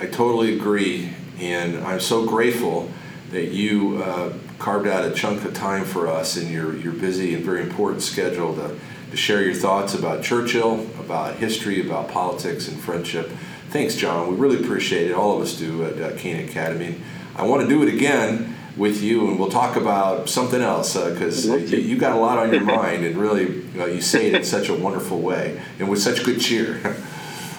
I 0.00 0.06
totally 0.06 0.56
agree, 0.56 1.12
and 1.38 1.76
I'm 1.84 2.00
so 2.00 2.26
grateful 2.26 2.90
that 3.32 3.48
you 3.48 4.02
uh, 4.02 4.32
carved 4.58 4.88
out 4.88 5.04
a 5.04 5.12
chunk 5.12 5.44
of 5.44 5.54
time 5.54 5.84
for 5.84 6.08
us 6.08 6.36
in 6.36 6.50
your, 6.50 6.74
your 6.76 6.94
busy 6.94 7.34
and 7.34 7.44
very 7.44 7.62
important 7.62 8.02
schedule 8.02 8.54
to, 8.56 8.76
to 9.10 9.16
share 9.16 9.42
your 9.42 9.54
thoughts 9.54 9.94
about 9.94 10.24
Churchill, 10.24 10.86
about 10.98 11.36
history, 11.36 11.86
about 11.86 12.08
politics, 12.08 12.66
and 12.66 12.80
friendship. 12.80 13.30
Thanks, 13.68 13.94
John. 13.94 14.28
We 14.28 14.36
really 14.36 14.64
appreciate 14.64 15.10
it. 15.10 15.14
All 15.14 15.36
of 15.36 15.42
us 15.42 15.56
do 15.56 15.84
at 15.84 16.00
uh, 16.00 16.16
Cana 16.16 16.44
Academy. 16.44 16.96
I 17.36 17.44
want 17.44 17.62
to 17.62 17.68
do 17.68 17.82
it 17.82 17.92
again 17.94 18.56
with 18.80 19.02
you, 19.02 19.28
and 19.28 19.38
we'll 19.38 19.50
talk 19.50 19.76
about 19.76 20.28
something 20.28 20.62
else 20.62 20.94
because 20.94 21.48
uh, 21.48 21.56
you, 21.56 21.76
you, 21.76 21.98
got 21.98 22.16
a 22.16 22.18
lot 22.18 22.38
on 22.38 22.50
your 22.50 22.64
mind, 22.64 23.04
and 23.04 23.16
really 23.18 23.62
you 23.74 24.00
say 24.00 24.28
it 24.28 24.34
in 24.34 24.42
such 24.42 24.70
a 24.70 24.74
wonderful 24.74 25.20
way 25.20 25.60
and 25.78 25.88
with 25.88 26.00
such 26.00 26.24
good 26.24 26.40
cheer. 26.40 26.80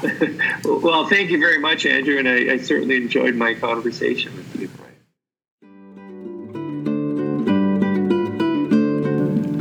well, 0.66 1.08
thank 1.08 1.30
you 1.30 1.40
very 1.40 1.60
much, 1.60 1.86
Andrew, 1.86 2.18
and 2.18 2.28
I, 2.28 2.54
I 2.54 2.58
certainly 2.58 2.96
enjoyed 2.96 3.36
my 3.36 3.54
conversation 3.54 4.36
with 4.36 4.60
you. 4.60 4.68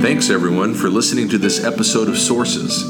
Thanks, 0.00 0.30
everyone, 0.30 0.74
for 0.74 0.88
listening 0.88 1.28
to 1.28 1.36
this 1.36 1.62
episode 1.62 2.08
of 2.08 2.16
Sources. 2.16 2.82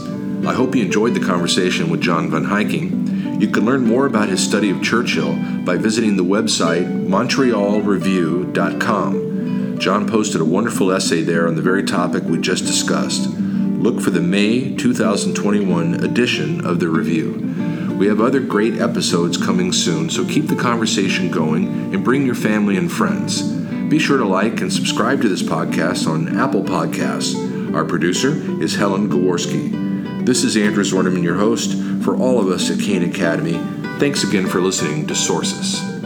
I 0.46 0.54
hope 0.54 0.76
you 0.76 0.84
enjoyed 0.84 1.14
the 1.14 1.20
conversation 1.20 1.90
with 1.90 2.00
John 2.00 2.30
von 2.30 2.44
Heyking. 2.44 2.99
You 3.40 3.48
can 3.48 3.64
learn 3.64 3.86
more 3.86 4.04
about 4.04 4.28
his 4.28 4.46
study 4.46 4.68
of 4.68 4.82
Churchill 4.82 5.34
by 5.64 5.78
visiting 5.78 6.18
the 6.18 6.22
website 6.22 7.08
montrealreview.com. 7.08 9.78
John 9.78 10.06
posted 10.06 10.42
a 10.42 10.44
wonderful 10.44 10.92
essay 10.92 11.22
there 11.22 11.48
on 11.48 11.54
the 11.54 11.62
very 11.62 11.82
topic 11.82 12.24
we 12.24 12.38
just 12.38 12.66
discussed. 12.66 13.30
Look 13.30 14.02
for 14.02 14.10
the 14.10 14.20
May 14.20 14.76
2021 14.76 16.04
edition 16.04 16.66
of 16.66 16.80
the 16.80 16.88
review. 16.88 17.96
We 17.98 18.08
have 18.08 18.20
other 18.20 18.40
great 18.40 18.78
episodes 18.78 19.38
coming 19.38 19.72
soon, 19.72 20.10
so 20.10 20.26
keep 20.26 20.46
the 20.46 20.54
conversation 20.54 21.30
going 21.30 21.94
and 21.94 22.04
bring 22.04 22.26
your 22.26 22.34
family 22.34 22.76
and 22.76 22.92
friends. 22.92 23.40
Be 23.40 23.98
sure 23.98 24.18
to 24.18 24.26
like 24.26 24.60
and 24.60 24.70
subscribe 24.70 25.22
to 25.22 25.30
this 25.30 25.42
podcast 25.42 26.06
on 26.06 26.38
Apple 26.38 26.62
Podcasts. 26.62 27.74
Our 27.74 27.86
producer 27.86 28.34
is 28.62 28.76
Helen 28.76 29.08
Gawarski. 29.08 29.89
This 30.22 30.44
is 30.44 30.54
Andrew 30.54 30.84
Zwerneman, 30.84 31.22
your 31.22 31.36
host. 31.36 31.74
For 32.04 32.14
all 32.14 32.38
of 32.38 32.48
us 32.48 32.70
at 32.70 32.78
Cana 32.78 33.06
Academy, 33.06 33.54
thanks 33.98 34.22
again 34.22 34.46
for 34.46 34.60
listening 34.60 35.06
to 35.06 35.14
Sources. 35.14 35.99